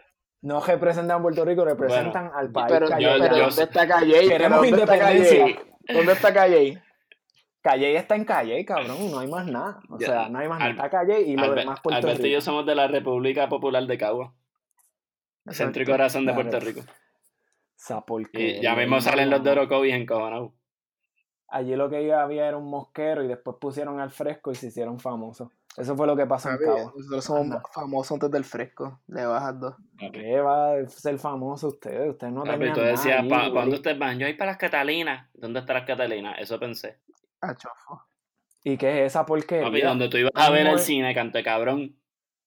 No 0.41 0.61
representan 0.61 1.19
a 1.19 1.21
Puerto 1.21 1.43
Rico, 1.45 1.65
representan 1.65 2.31
al 2.33 2.51
país. 2.51 2.67
Pero, 2.69 2.87
Calle. 2.87 3.03
yo- 3.03 3.09
pero 3.19 3.37
yo- 3.37 3.45
¿dónde 3.47 3.63
está 3.63 3.87
Calle? 3.87 4.27
Queremos 4.27 4.61
¿Dónde 4.61 4.83
está 4.83 4.95
independencia. 4.95 5.39
Calle? 5.45 5.59
¿Dónde 5.93 6.11
está 6.13 6.33
Calle? 6.33 6.83
Calle 7.61 7.95
está 7.97 8.15
en 8.15 8.23
Calle, 8.25 8.65
cabrón, 8.65 9.11
no 9.11 9.19
hay 9.19 9.27
más 9.27 9.45
nada. 9.47 9.79
O 9.89 9.97
Ya, 9.99 10.05
sea, 10.07 10.29
no 10.29 10.39
hay 10.39 10.47
más 10.47 10.59
nada. 10.59 10.71
Está 10.71 10.89
Calle 10.89 11.21
y 11.21 11.35
lo 11.35 11.53
demás 11.53 11.79
Puerto 11.81 11.97
Alberto 11.97 12.21
y 12.21 12.23
Rico. 12.25 12.33
yo 12.35 12.41
somos 12.41 12.65
de 12.65 12.75
la 12.75 12.87
República 12.87 13.49
Popular 13.49 13.83
de 13.85 13.97
Cagua. 13.97 14.33
Centro 15.49 15.81
y 15.83 15.85
corazón 15.85 16.25
de. 16.25 16.33
Puerto 16.33 16.59
Rico. 16.59 16.81
Y 18.33 18.61
ya 18.61 18.75
mismo 18.75 19.01
salen 19.01 19.29
los 19.29 19.43
de 19.43 19.51
Orocovis 19.51 19.93
encojonados. 19.93 20.51
Allí 21.49 21.75
lo 21.75 21.89
que 21.89 22.11
había 22.13 22.47
era 22.47 22.57
un 22.57 22.69
mosquero 22.69 23.23
y 23.23 23.27
después 23.27 23.57
pusieron 23.59 23.99
al 23.99 24.11
fresco 24.11 24.51
y 24.51 24.55
se 24.55 24.67
hicieron 24.67 24.99
famosos. 24.99 25.49
Eso 25.77 25.95
fue 25.95 26.07
lo 26.07 26.15
que 26.17 26.25
pasó 26.25 26.49
en 26.49 26.57
Cabo. 26.57 26.91
Nosotros 26.97 27.23
somos 27.23 27.41
Anda. 27.43 27.61
famosos 27.71 28.11
antes 28.13 28.31
del 28.31 28.43
fresco. 28.43 28.99
Le 29.07 29.25
bajas 29.25 29.59
dos. 29.59 29.75
¿Qué 30.11 30.39
va 30.41 30.73
a 30.73 30.87
ser 30.87 31.19
famoso 31.19 31.67
ustedes? 31.67 32.09
Ustedes 32.09 32.33
no 32.33 32.43
Papi, 32.43 32.57
tenían 32.57 32.73
tú 32.73 32.79
nada 32.81 32.91
decías, 32.93 33.19
allí, 33.19 33.29
pa. 33.29 33.51
¿cuándo 33.51 33.75
ustedes 33.75 33.99
van? 33.99 34.17
Yo 34.17 34.25
voy 34.25 34.33
para 34.33 34.51
las 34.51 34.57
Catalinas. 34.57 35.29
¿Dónde 35.35 35.59
están 35.59 35.75
las 35.75 35.85
Catalinas? 35.85 36.35
Eso 36.39 36.59
pensé. 36.59 36.97
A 37.41 37.55
chofo. 37.55 38.01
¿Y 38.63 38.75
qué 38.75 39.01
es 39.05 39.11
esa 39.11 39.23
porquería? 39.25 39.65
Papi, 39.65 39.81
donde 39.81 40.09
tú 40.09 40.17
ibas 40.17 40.31
a 40.33 40.49
ver 40.49 40.65
el 40.65 40.79
cine, 40.79 41.13
cante 41.13 41.43
cabrón. 41.43 41.95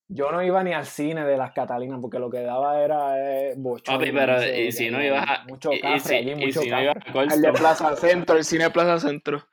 Yo 0.09 0.33
no 0.33 0.43
iba 0.43 0.65
ni 0.65 0.73
al 0.73 0.87
cine 0.87 1.25
de 1.25 1.37
las 1.37 1.53
Catalinas 1.53 2.01
porque 2.03 2.19
lo 2.19 2.29
que 2.31 2.41
daba 2.41 2.81
era 2.81 3.17
eh, 3.17 3.55
bochorno, 3.57 4.01
Papi, 4.01 4.11
pero 4.11 4.33
no 4.33 4.39
sé, 4.41 4.65
y 4.65 4.73
si 4.73 4.91
no 4.91 5.01
ibas 5.01 5.25
a. 5.29 5.45
Mucho 5.45 5.73
y- 5.73 5.77
y 5.77 5.81
café 5.81 6.01
si- 6.01 6.15
allí, 6.17 6.31
y 6.33 6.35
mucho 6.47 6.63
si 6.63 6.69
no 6.69 6.77
café. 6.79 7.11
ibas 7.13 7.31
a 7.31 7.35
El 7.37 7.43
de. 7.43 7.53
Plaza 7.53 7.95
Centro, 7.97 8.37
el 8.37 8.45
cine 8.45 8.65
de 8.65 8.71
Plaza 8.71 8.99
Centro. 8.99 9.47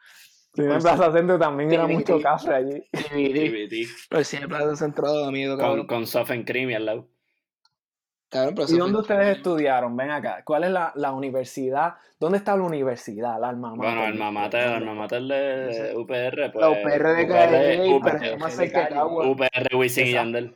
Cine 0.63 0.73
en 0.75 0.81
Plaza 0.81 1.11
Centro 1.11 1.39
también 1.39 1.71
era 1.71 1.87
mucho 1.87 2.19
café 2.21 2.53
allí. 2.55 2.83
DVD. 2.91 3.85
Pero 4.09 4.19
el 4.19 4.25
cine 4.25 4.47
Plaza 4.47 4.75
Centro 4.75 5.11
da 5.13 5.31
miedo, 5.31 5.55
Con, 5.57 5.65
cabrón. 5.65 5.87
con 5.87 6.07
soft 6.07 6.31
and 6.31 6.45
creamy 6.45 6.73
al 6.73 6.85
lado. 6.85 7.07
Cabrón, 8.29 8.55
pero 8.55 8.67
¿Y 8.69 8.77
dónde 8.77 8.99
ustedes 8.99 9.37
estudiaron? 9.37 9.95
Ven 9.95 10.11
acá. 10.11 10.41
¿Cuál 10.43 10.65
es 10.65 10.71
la, 10.71 10.91
la 10.95 11.13
universidad? 11.13 11.93
¿Dónde 12.19 12.39
está 12.39 12.57
la 12.57 12.63
universidad? 12.63 13.39
La 13.39 13.49
alma 13.49 13.73
mater. 13.75 13.93
Bueno, 13.93 14.07
el 14.07 14.15
mamater, 14.19 14.63
el 14.63 14.69
¿Dónde? 14.71 14.85
mamater 14.85 15.21
de 15.21 15.93
UPR, 15.95 16.51
pues. 16.51 16.55
La 16.61 16.69
UPR 16.71 17.07
de 17.15 17.27
Calle, 17.27 17.99
pero 18.03 18.17
está 18.17 18.37
más 18.37 18.53
cerca 18.53 18.79
de 18.79 18.83
Calle. 18.85 18.95
Cagua. 18.95 19.27
UPR, 19.29 19.75
Wisin 19.75 20.07
y 20.07 20.09
Exacto. 20.09 20.25
Yandel. 20.25 20.55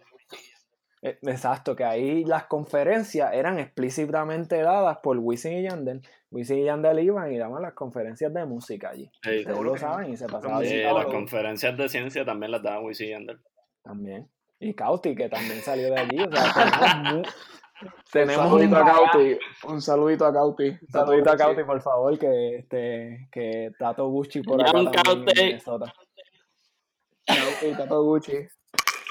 Eh, 1.04 1.18
Exacto, 1.24 1.76
que 1.76 1.84
ahí 1.86 2.26
las 2.26 2.44
conferencias 2.46 3.34
eran 3.34 3.58
explícitamente 3.58 4.62
dadas 4.62 4.98
por 5.02 5.18
Wisin 5.18 5.54
y 5.54 5.64
Yandel. 5.64 6.02
Wisin 6.32 6.60
y 6.60 6.64
Yandel 6.66 7.00
iban 7.00 7.32
y 7.32 7.38
daban 7.38 7.62
las 7.62 7.74
conferencias 7.74 8.34
de 8.34 8.46
música 8.46 8.90
allí. 8.90 9.12
Sí. 9.22 9.40
Ustedes 9.40 9.60
lo 9.60 9.78
saben 9.78 10.14
y 10.14 10.18
se 10.18 10.28
pasaba 10.28 10.60
Los 10.60 10.70
Sí, 10.70 10.78
las 10.78 10.94
todo 10.94 11.12
conferencias 11.12 11.78
de 11.78 11.90
ciencia 11.90 12.26
también 12.26 12.52
las 12.52 12.64
daba 12.64 12.80
Wisin 12.80 13.08
y 13.08 13.10
Yandel. 13.12 13.40
también. 13.84 14.30
Y 14.60 14.74
Cauti, 14.76 15.16
que 15.16 15.28
también 15.28 15.60
salió 15.62 15.88
de 15.88 16.00
allí. 16.00 16.20
O 16.22 16.32
sea, 16.32 17.22
tenemos, 18.14 18.46
Un 18.46 18.52
saludito 18.52 18.76
a. 18.78 18.86
Cauti. 18.86 19.40
Un 19.68 19.82
saludito 19.82 20.26
a 20.26 20.34
Cauti. 20.34 20.70
Un 20.70 20.88
saludito 20.90 21.32
a 21.32 21.38
Cauti, 21.38 21.64
por 21.64 21.82
favor, 21.82 22.20
que, 22.20 22.58
este, 22.58 23.28
que 23.32 23.72
Tato 23.80 24.08
Gucci 24.08 24.42
por 24.44 24.62
acá 24.62 24.72
también 24.72 24.94
en 24.96 25.04
Cauti. 25.04 25.44
Minnesota. 25.44 25.94
Cauti, 27.26 27.76
Tato 27.76 28.04
Gucci. 28.04 28.38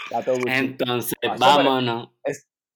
Tato 0.08 0.32
Gucci. 0.34 0.48
Entonces, 0.48 1.14
vámonos. 1.38 2.10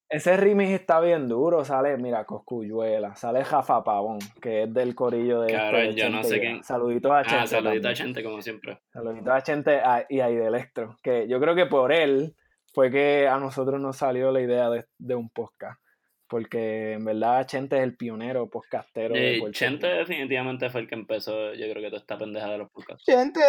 Ese 0.07 0.37
remix 0.37 0.69
está 0.71 0.99
bien 0.99 1.27
duro, 1.27 1.65
sale, 1.65 1.97
mira, 1.97 2.25
Coscuyuela, 2.25 3.15
sale 3.15 3.43
Jafa 3.43 3.83
Pavón, 3.83 4.19
que 4.41 4.63
es 4.63 4.73
del 4.73 4.93
corillo 4.93 5.41
de 5.41 5.53
este, 5.53 5.75
de 5.77 5.95
yo 5.95 6.09
no 6.09 6.17
Chente 6.21 6.27
sé 6.29 6.39
quién- 6.39 6.63
Saluditos 6.63 7.11
a 7.11 7.23
Chente. 7.23 7.37
Ah, 7.39 7.47
saludito 7.47 7.87
a 7.89 7.95
gente, 7.95 8.23
como 8.23 8.41
siempre. 8.41 8.79
Saluditos 8.93 9.33
a 9.33 9.41
Chente 9.41 9.79
a- 9.79 10.05
y 10.07 10.19
a 10.19 10.27
Electro, 10.29 10.97
que 11.01 11.27
yo 11.27 11.39
creo 11.39 11.55
que 11.55 11.65
por 11.65 11.91
él 11.91 12.35
fue 12.73 12.91
que 12.91 13.27
a 13.27 13.39
nosotros 13.39 13.81
nos 13.81 13.97
salió 13.97 14.31
la 14.31 14.41
idea 14.41 14.69
de, 14.69 14.85
de 14.99 15.15
un 15.15 15.29
podcast, 15.29 15.81
porque 16.27 16.93
en 16.93 17.05
verdad 17.05 17.45
Chente 17.47 17.77
es 17.77 17.83
el 17.83 17.97
pionero 17.97 18.47
podcastero 18.47 19.15
de 19.15 19.37
Eh, 19.39 19.51
Chente 19.51 19.87
Rico. 19.87 19.99
definitivamente 19.99 20.69
fue 20.69 20.81
el 20.81 20.87
que 20.87 20.95
empezó, 20.95 21.53
yo 21.55 21.65
creo 21.71 21.81
que 21.81 21.87
toda 21.89 21.99
esta 21.99 22.17
pendeja 22.17 22.47
de 22.51 22.59
los 22.59 22.69
podcasts. 22.69 23.03
Gente. 23.05 23.41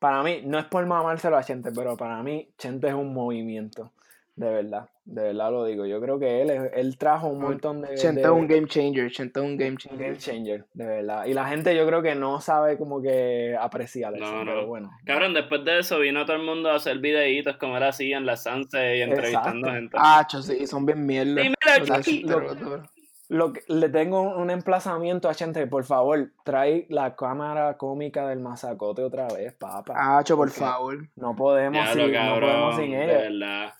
Para 0.00 0.22
mí, 0.24 0.42
no 0.44 0.58
es 0.58 0.64
por 0.66 0.84
mamárselo 0.84 1.36
a 1.36 1.44
Chente, 1.44 1.70
pero 1.74 1.96
para 1.96 2.22
mí 2.24 2.50
Chente 2.58 2.88
es 2.88 2.94
un 2.94 3.14
movimiento, 3.14 3.92
de 4.36 4.50
verdad, 4.50 4.88
de 5.06 5.22
verdad 5.22 5.50
lo 5.50 5.64
digo. 5.64 5.86
Yo 5.86 6.00
creo 6.00 6.18
que 6.18 6.42
él, 6.42 6.50
es- 6.50 6.70
él 6.74 6.98
trajo 6.98 7.26
un 7.28 7.40
montón 7.40 7.80
de... 7.80 7.94
Chente 7.96 8.20
de- 8.20 8.26
es 8.26 8.30
un 8.32 8.46
game 8.46 8.66
changer. 8.68 9.10
Chente 9.10 9.40
es 9.40 9.46
un 9.46 9.56
game 9.56 9.70
Un 9.70 9.76
changer. 9.78 10.06
game 10.06 10.18
changer, 10.18 10.64
de 10.74 10.86
verdad. 10.86 11.24
Y 11.26 11.32
la 11.34 11.46
gente 11.46 11.74
yo 11.74 11.86
creo 11.86 12.02
que 12.02 12.14
no 12.14 12.40
sabe 12.40 12.76
como 12.76 13.00
que 13.00 13.56
apreciar 13.58 14.14
eso, 14.14 14.24
No, 14.24 14.44
no. 14.44 14.52
pero 14.52 14.66
bueno. 14.66 14.90
Cabrón, 15.06 15.32
después 15.34 15.64
de 15.64 15.78
eso 15.78 15.98
vino 16.00 16.24
todo 16.26 16.36
el 16.36 16.42
mundo 16.42 16.70
a 16.70 16.76
hacer 16.76 16.98
videitos 16.98 17.56
como 17.56 17.78
él 17.78 17.82
hacía 17.84 18.18
en 18.18 18.26
la 18.26 18.36
Sanse 18.36 18.98
y 18.98 19.02
entrevistando 19.02 19.68
Exacto. 19.68 19.72
gente. 19.74 19.96
Ah, 19.98 20.26
sí, 20.42 20.66
son 20.66 20.84
bien 20.84 21.06
mierda. 21.06 21.42
Pero- 21.64 22.54
pero- 22.58 22.82
Lo 23.28 23.52
que, 23.52 23.60
le 23.66 23.88
tengo 23.88 24.20
un 24.20 24.50
emplazamiento 24.50 25.28
a 25.28 25.34
gente, 25.34 25.66
por 25.66 25.82
favor, 25.82 26.30
trae 26.44 26.86
la 26.90 27.16
cámara 27.16 27.76
cómica 27.76 28.28
del 28.28 28.38
masacote 28.38 29.02
otra 29.02 29.26
vez, 29.26 29.52
papá. 29.54 29.94
Ah, 29.96 30.22
cho, 30.22 30.36
por 30.36 30.48
favor. 30.50 31.08
No 31.16 31.34
podemos, 31.34 31.84
Ya 31.86 31.92
sin, 31.92 32.12
lo 32.12 32.22
no 32.24 32.40
podemos 32.40 32.76
sin 32.76 32.90
de 32.92 33.04
ella. 33.04 33.18
verdad. 33.18 33.72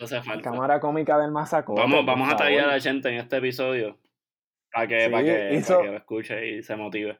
Eso 0.00 0.16
hace 0.16 0.22
falta. 0.22 0.50
Cámara 0.50 0.80
cómica 0.80 1.18
del 1.18 1.30
masacote. 1.30 1.80
Vamos, 1.80 2.06
vamos 2.06 2.32
a 2.32 2.36
tallar 2.36 2.64
a 2.70 2.72
la 2.76 2.80
gente 2.80 3.08
en 3.10 3.16
este 3.16 3.36
episodio. 3.36 3.98
Para 4.72 4.86
que, 4.88 5.00
Sí, 5.04 5.10
para 5.10 5.24
que, 5.24 5.54
hizo- 5.54 5.74
para 5.74 5.84
que 5.86 5.90
lo 5.92 5.96
escuche 5.98 6.48
y 6.48 6.62
se 6.62 6.76
motive. 6.76 7.18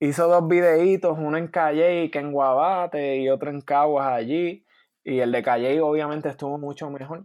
Hizo 0.00 0.28
dos 0.28 0.46
videitos, 0.48 1.16
uno 1.18 1.36
en 1.36 1.48
Calle 1.48 2.10
que 2.10 2.18
en 2.18 2.32
Guabate 2.32 3.16
y 3.18 3.28
otro 3.28 3.50
en 3.50 3.60
Caguas 3.60 4.06
allí. 4.08 4.64
Y 5.04 5.18
el 5.20 5.32
de 5.32 5.42
Calle 5.42 5.80
obviamente 5.80 6.28
estuvo 6.28 6.58
mucho 6.58 6.88
mejor. 6.90 7.24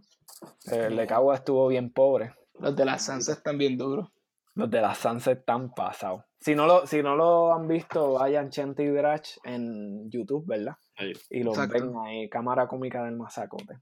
El 0.70 0.96
de 0.96 1.06
Caguas 1.06 1.40
estuvo 1.40 1.66
bien 1.68 1.92
pobre. 1.92 2.32
Los 2.58 2.74
de 2.74 2.84
las 2.84 3.04
Sansa 3.04 3.32
están 3.32 3.58
bien 3.58 3.76
duros. 3.78 4.08
Los 4.54 4.68
de 4.70 4.80
la 4.80 4.92
Sunset 4.92 5.38
están 5.38 5.72
pasados. 5.72 6.24
Si 6.40 6.56
no 6.56 6.66
lo, 6.66 6.84
si 6.84 7.00
no 7.00 7.14
lo 7.14 7.52
han 7.52 7.68
visto, 7.68 8.14
vayan 8.14 8.50
Chente 8.50 8.82
y 8.82 8.88
Drach 8.88 9.36
en 9.44 10.10
YouTube, 10.10 10.44
¿verdad? 10.48 10.74
Ahí. 10.96 11.12
Y 11.30 11.44
los 11.44 11.56
Exacto. 11.56 11.84
ven 11.86 11.92
ahí, 12.04 12.28
cámara 12.28 12.66
cómica 12.66 13.04
del 13.04 13.14
masacote. 13.16 13.78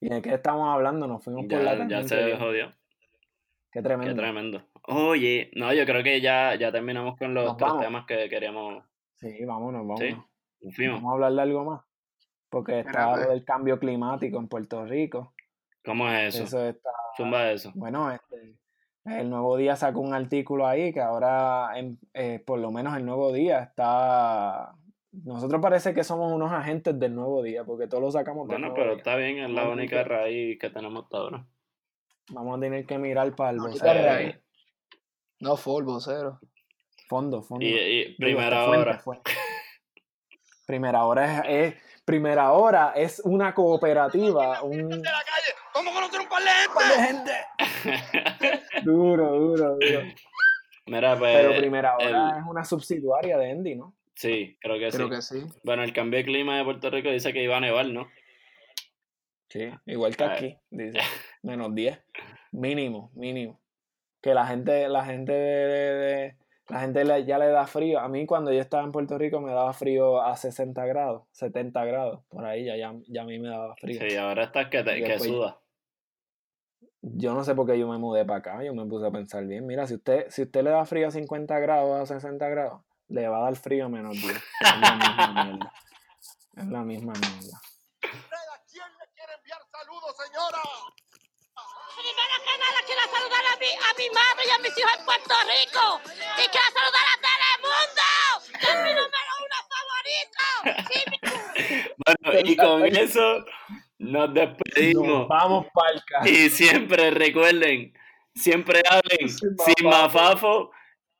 ¿Y 0.00 0.08
de 0.08 0.22
qué 0.22 0.34
estamos 0.34 0.68
hablando? 0.68 1.06
Nos 1.06 1.24
fuimos 1.24 1.46
por 1.46 1.60
la 1.60 1.76
Ya, 1.86 2.00
ya 2.00 2.02
se 2.08 2.36
jodió. 2.36 2.68
Qué 2.70 2.74
Qué 3.72 3.82
tremendo. 3.82 4.14
tremendo. 4.14 4.62
Oye, 4.84 5.50
no, 5.54 5.72
yo 5.74 5.84
creo 5.84 6.02
que 6.02 6.20
ya, 6.20 6.54
ya 6.54 6.72
terminamos 6.72 7.16
con 7.18 7.34
los 7.34 7.56
tres 7.56 7.72
temas 7.80 8.06
que 8.06 8.28
queríamos. 8.28 8.82
Sí, 9.16 9.44
vámonos, 9.44 9.86
vámonos. 9.86 9.98
Sí, 10.00 10.16
nos 10.62 10.74
fuimos. 10.74 10.96
Vamos 10.96 11.10
a 11.10 11.14
hablar 11.14 11.32
de 11.34 11.42
algo 11.42 11.64
más. 11.64 11.80
Porque 12.48 12.80
está 12.80 13.10
pues. 13.10 13.26
lo 13.26 13.30
del 13.32 13.44
cambio 13.44 13.78
climático 13.78 14.38
en 14.38 14.48
Puerto 14.48 14.86
Rico. 14.86 15.34
¿Cómo 15.84 16.08
es 16.10 16.34
eso? 16.34 16.44
Eso 16.44 16.66
está. 16.66 16.90
Zumba 17.16 17.50
eso. 17.50 17.72
Bueno, 17.74 18.10
este, 18.10 18.56
el 19.04 19.28
Nuevo 19.28 19.56
Día 19.58 19.76
sacó 19.76 20.00
un 20.00 20.14
artículo 20.14 20.66
ahí 20.66 20.92
que 20.92 21.00
ahora, 21.00 21.78
en- 21.78 21.98
eh, 22.14 22.42
por 22.46 22.58
lo 22.58 22.70
menos 22.70 22.96
el 22.96 23.04
Nuevo 23.04 23.32
Día 23.32 23.60
está... 23.60 24.72
Nosotros 25.12 25.60
parece 25.62 25.94
que 25.94 26.04
somos 26.04 26.32
unos 26.32 26.52
agentes 26.52 26.98
del 26.98 27.14
Nuevo 27.14 27.42
Día, 27.42 27.64
porque 27.64 27.86
todos 27.88 28.02
lo 28.02 28.10
sacamos 28.10 28.46
del 28.46 28.56
Bueno, 28.58 28.68
Nuevo 28.68 28.74
pero 28.76 28.90
Día. 28.90 28.98
está 28.98 29.16
bien, 29.16 29.38
es 29.38 29.50
la 29.50 29.62
Vamos 29.62 29.76
única 29.76 30.04
raíz 30.04 30.58
que 30.58 30.70
tenemos 30.70 31.04
hasta 31.04 31.16
ahora. 31.16 31.46
Vamos 32.30 32.58
a 32.58 32.60
tener 32.60 32.84
que 32.86 32.98
mirar 32.98 33.34
para 33.34 33.50
el 33.50 33.56
No, 33.56 33.62
vocero. 33.64 33.78
quita 33.78 33.94
raíz. 33.94 34.36
No, 35.40 35.56
full, 35.56 35.84
vocero. 35.84 36.38
Fondo, 37.08 37.42
fondo. 37.42 37.64
Y, 37.64 37.68
y 37.70 38.04
Digo, 38.04 38.16
primera 38.18 38.56
este, 38.58 38.66
fuente, 38.66 38.82
hora. 38.90 38.98
fuente. 38.98 39.30
Primera 40.66 41.04
hora 41.04 41.24
es, 41.24 41.72
es- 41.74 41.82
Primera 42.04 42.52
hora 42.52 42.92
es 42.96 43.20
una 43.24 43.54
cooperativa, 43.54 44.62
un... 44.62 44.88
de 44.88 44.96
la 44.96 45.02
calle. 45.02 45.52
¿Cómo 45.74 45.92
conocer 45.92 46.20
un 46.20 46.28
par 46.28 46.42
de 46.42 47.02
gente? 47.06 47.32
Duro, 48.82 49.30
duro, 49.38 49.76
duro. 49.78 50.00
Mira, 50.86 51.18
pues. 51.18 51.36
Pero 51.36 51.56
Primera 51.58 51.96
Hora 51.96 52.30
el- 52.32 52.38
es 52.40 52.44
una 52.48 52.64
subsidiaria 52.64 53.36
de 53.36 53.50
Endy, 53.50 53.74
¿no? 53.76 53.94
Sí, 54.18 54.56
creo 54.60 54.80
que 54.80 54.88
Creo 54.90 55.06
sí. 55.08 55.14
que 55.14 55.22
sí. 55.22 55.60
Bueno, 55.62 55.84
el 55.84 55.92
cambio 55.92 56.18
de 56.18 56.24
clima 56.24 56.58
de 56.58 56.64
Puerto 56.64 56.90
Rico 56.90 57.08
dice 57.08 57.32
que 57.32 57.40
iba 57.44 57.56
a 57.56 57.60
nevar, 57.60 57.86
¿no? 57.86 58.08
Sí, 59.48 59.70
igual 59.86 60.16
que 60.16 60.24
aquí, 60.24 60.56
dice. 60.70 60.98
Menos 61.42 61.72
10. 61.72 62.00
Mínimo, 62.50 63.12
mínimo. 63.14 63.60
Que 64.20 64.34
la 64.34 64.44
gente, 64.46 64.88
la 64.88 65.04
gente 65.04 65.32
de, 65.32 65.66
de- 65.68 65.94
de- 65.94 66.36
la 66.68 66.80
gente 66.80 67.24
ya 67.24 67.38
le 67.38 67.46
da 67.46 67.66
frío. 67.68 68.00
A 68.00 68.08
mí 68.08 68.26
cuando 68.26 68.52
yo 68.52 68.60
estaba 68.60 68.82
en 68.82 68.90
Puerto 68.90 69.16
Rico 69.16 69.40
me 69.40 69.52
daba 69.52 69.72
frío 69.72 70.20
a 70.20 70.36
60 70.36 70.84
grados, 70.84 71.22
70 71.30 71.84
grados. 71.84 72.24
Por 72.28 72.44
ahí 72.44 72.64
ya, 72.64 72.76
ya, 72.76 72.92
ya 73.06 73.22
a 73.22 73.24
mí 73.24 73.38
me 73.38 73.48
daba 73.48 73.76
frío. 73.76 74.00
Sí, 74.00 74.16
ahora 74.16 74.42
estás 74.44 74.66
que, 74.68 74.82
te, 74.82 75.00
que 75.02 75.18
suda. 75.20 75.60
Yo 77.00 77.32
no 77.34 77.44
sé 77.44 77.54
por 77.54 77.66
qué 77.66 77.78
yo 77.78 77.88
me 77.88 77.98
mudé 77.98 78.24
para 78.24 78.40
acá. 78.40 78.64
Yo 78.64 78.74
me 78.74 78.84
puse 78.84 79.06
a 79.06 79.10
pensar 79.12 79.46
bien. 79.46 79.64
Mira, 79.64 79.86
si 79.86 79.94
usted, 79.94 80.26
si 80.28 80.42
usted 80.42 80.62
le 80.64 80.70
da 80.70 80.84
frío 80.84 81.06
a 81.06 81.10
50 81.12 81.58
grados, 81.60 82.00
a 82.00 82.06
60 82.14 82.48
grados, 82.48 82.82
le 83.08 83.28
va 83.28 83.38
a 83.38 83.40
dar 83.42 83.56
frío 83.56 83.86
a 83.86 83.88
menos 83.88 84.12
10. 84.12 84.36
Es 84.58 84.66
la 84.66 84.82
misma 84.92 85.44
mierda. 85.44 85.72
Es 86.56 86.66
la 86.66 86.82
misma 86.82 87.12
mierda. 87.12 87.56
¿A 87.58 88.58
quién 88.68 88.90
le 88.98 89.06
quiere 89.14 89.32
enviar 89.34 89.62
saludos, 89.70 90.16
señora? 90.16 90.62
Primero 91.94 92.34
que 92.44 92.54
nada 92.58 92.78
quiero 92.84 93.02
saludar 93.10 93.44
a 93.46 93.56
mi, 93.58 93.66
a 93.66 93.90
mi 93.96 94.08
madre 94.10 94.42
y 94.44 94.50
a 94.50 94.58
mis 94.58 94.78
hijos 94.78 94.92
en 94.98 95.04
Puerto 95.04 95.34
Rico. 95.46 96.00
Y 96.36 96.44
quiero 96.48 96.68
saludar 96.74 97.06
a 97.06 97.16
Telemundo, 97.28 98.08
que 98.58 98.66
es 98.66 98.78
mi 98.84 98.92
número 98.98 99.30
uno 99.46 99.58
favorito. 99.72 100.44
Bueno, 102.06 102.26
y 102.44 102.56
con 102.56 102.96
eso 102.96 103.44
nos 103.98 104.34
despedimos. 104.34 105.06
Nos 105.06 105.28
vamos 105.28 105.66
palca. 105.72 106.28
Y 106.28 106.50
siempre 106.50 107.10
recuerden, 107.10 107.92
siempre 108.34 108.82
hablen 108.88 109.28
sin 109.28 109.88
mafafo 109.88 110.70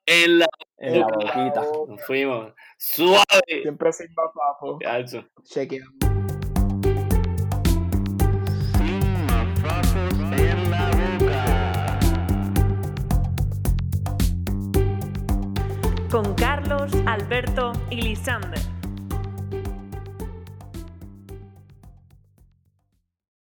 en 0.07 0.41
la... 0.41 0.49
En 0.81 1.01
la 1.01 1.07
boquita. 1.07 1.63
Nos 1.89 2.07
fuimos. 2.07 2.53
Suave. 2.77 3.25
Siempre 3.63 3.93
sin 3.93 4.15
papapo. 4.15 4.79
Alzo. 4.87 5.25
Chequeamos. 5.45 6.09
con 16.11 16.35
Carlos, 16.35 16.91
Alberto 17.07 17.73
y 17.91 18.01
Lisander. 18.01 18.68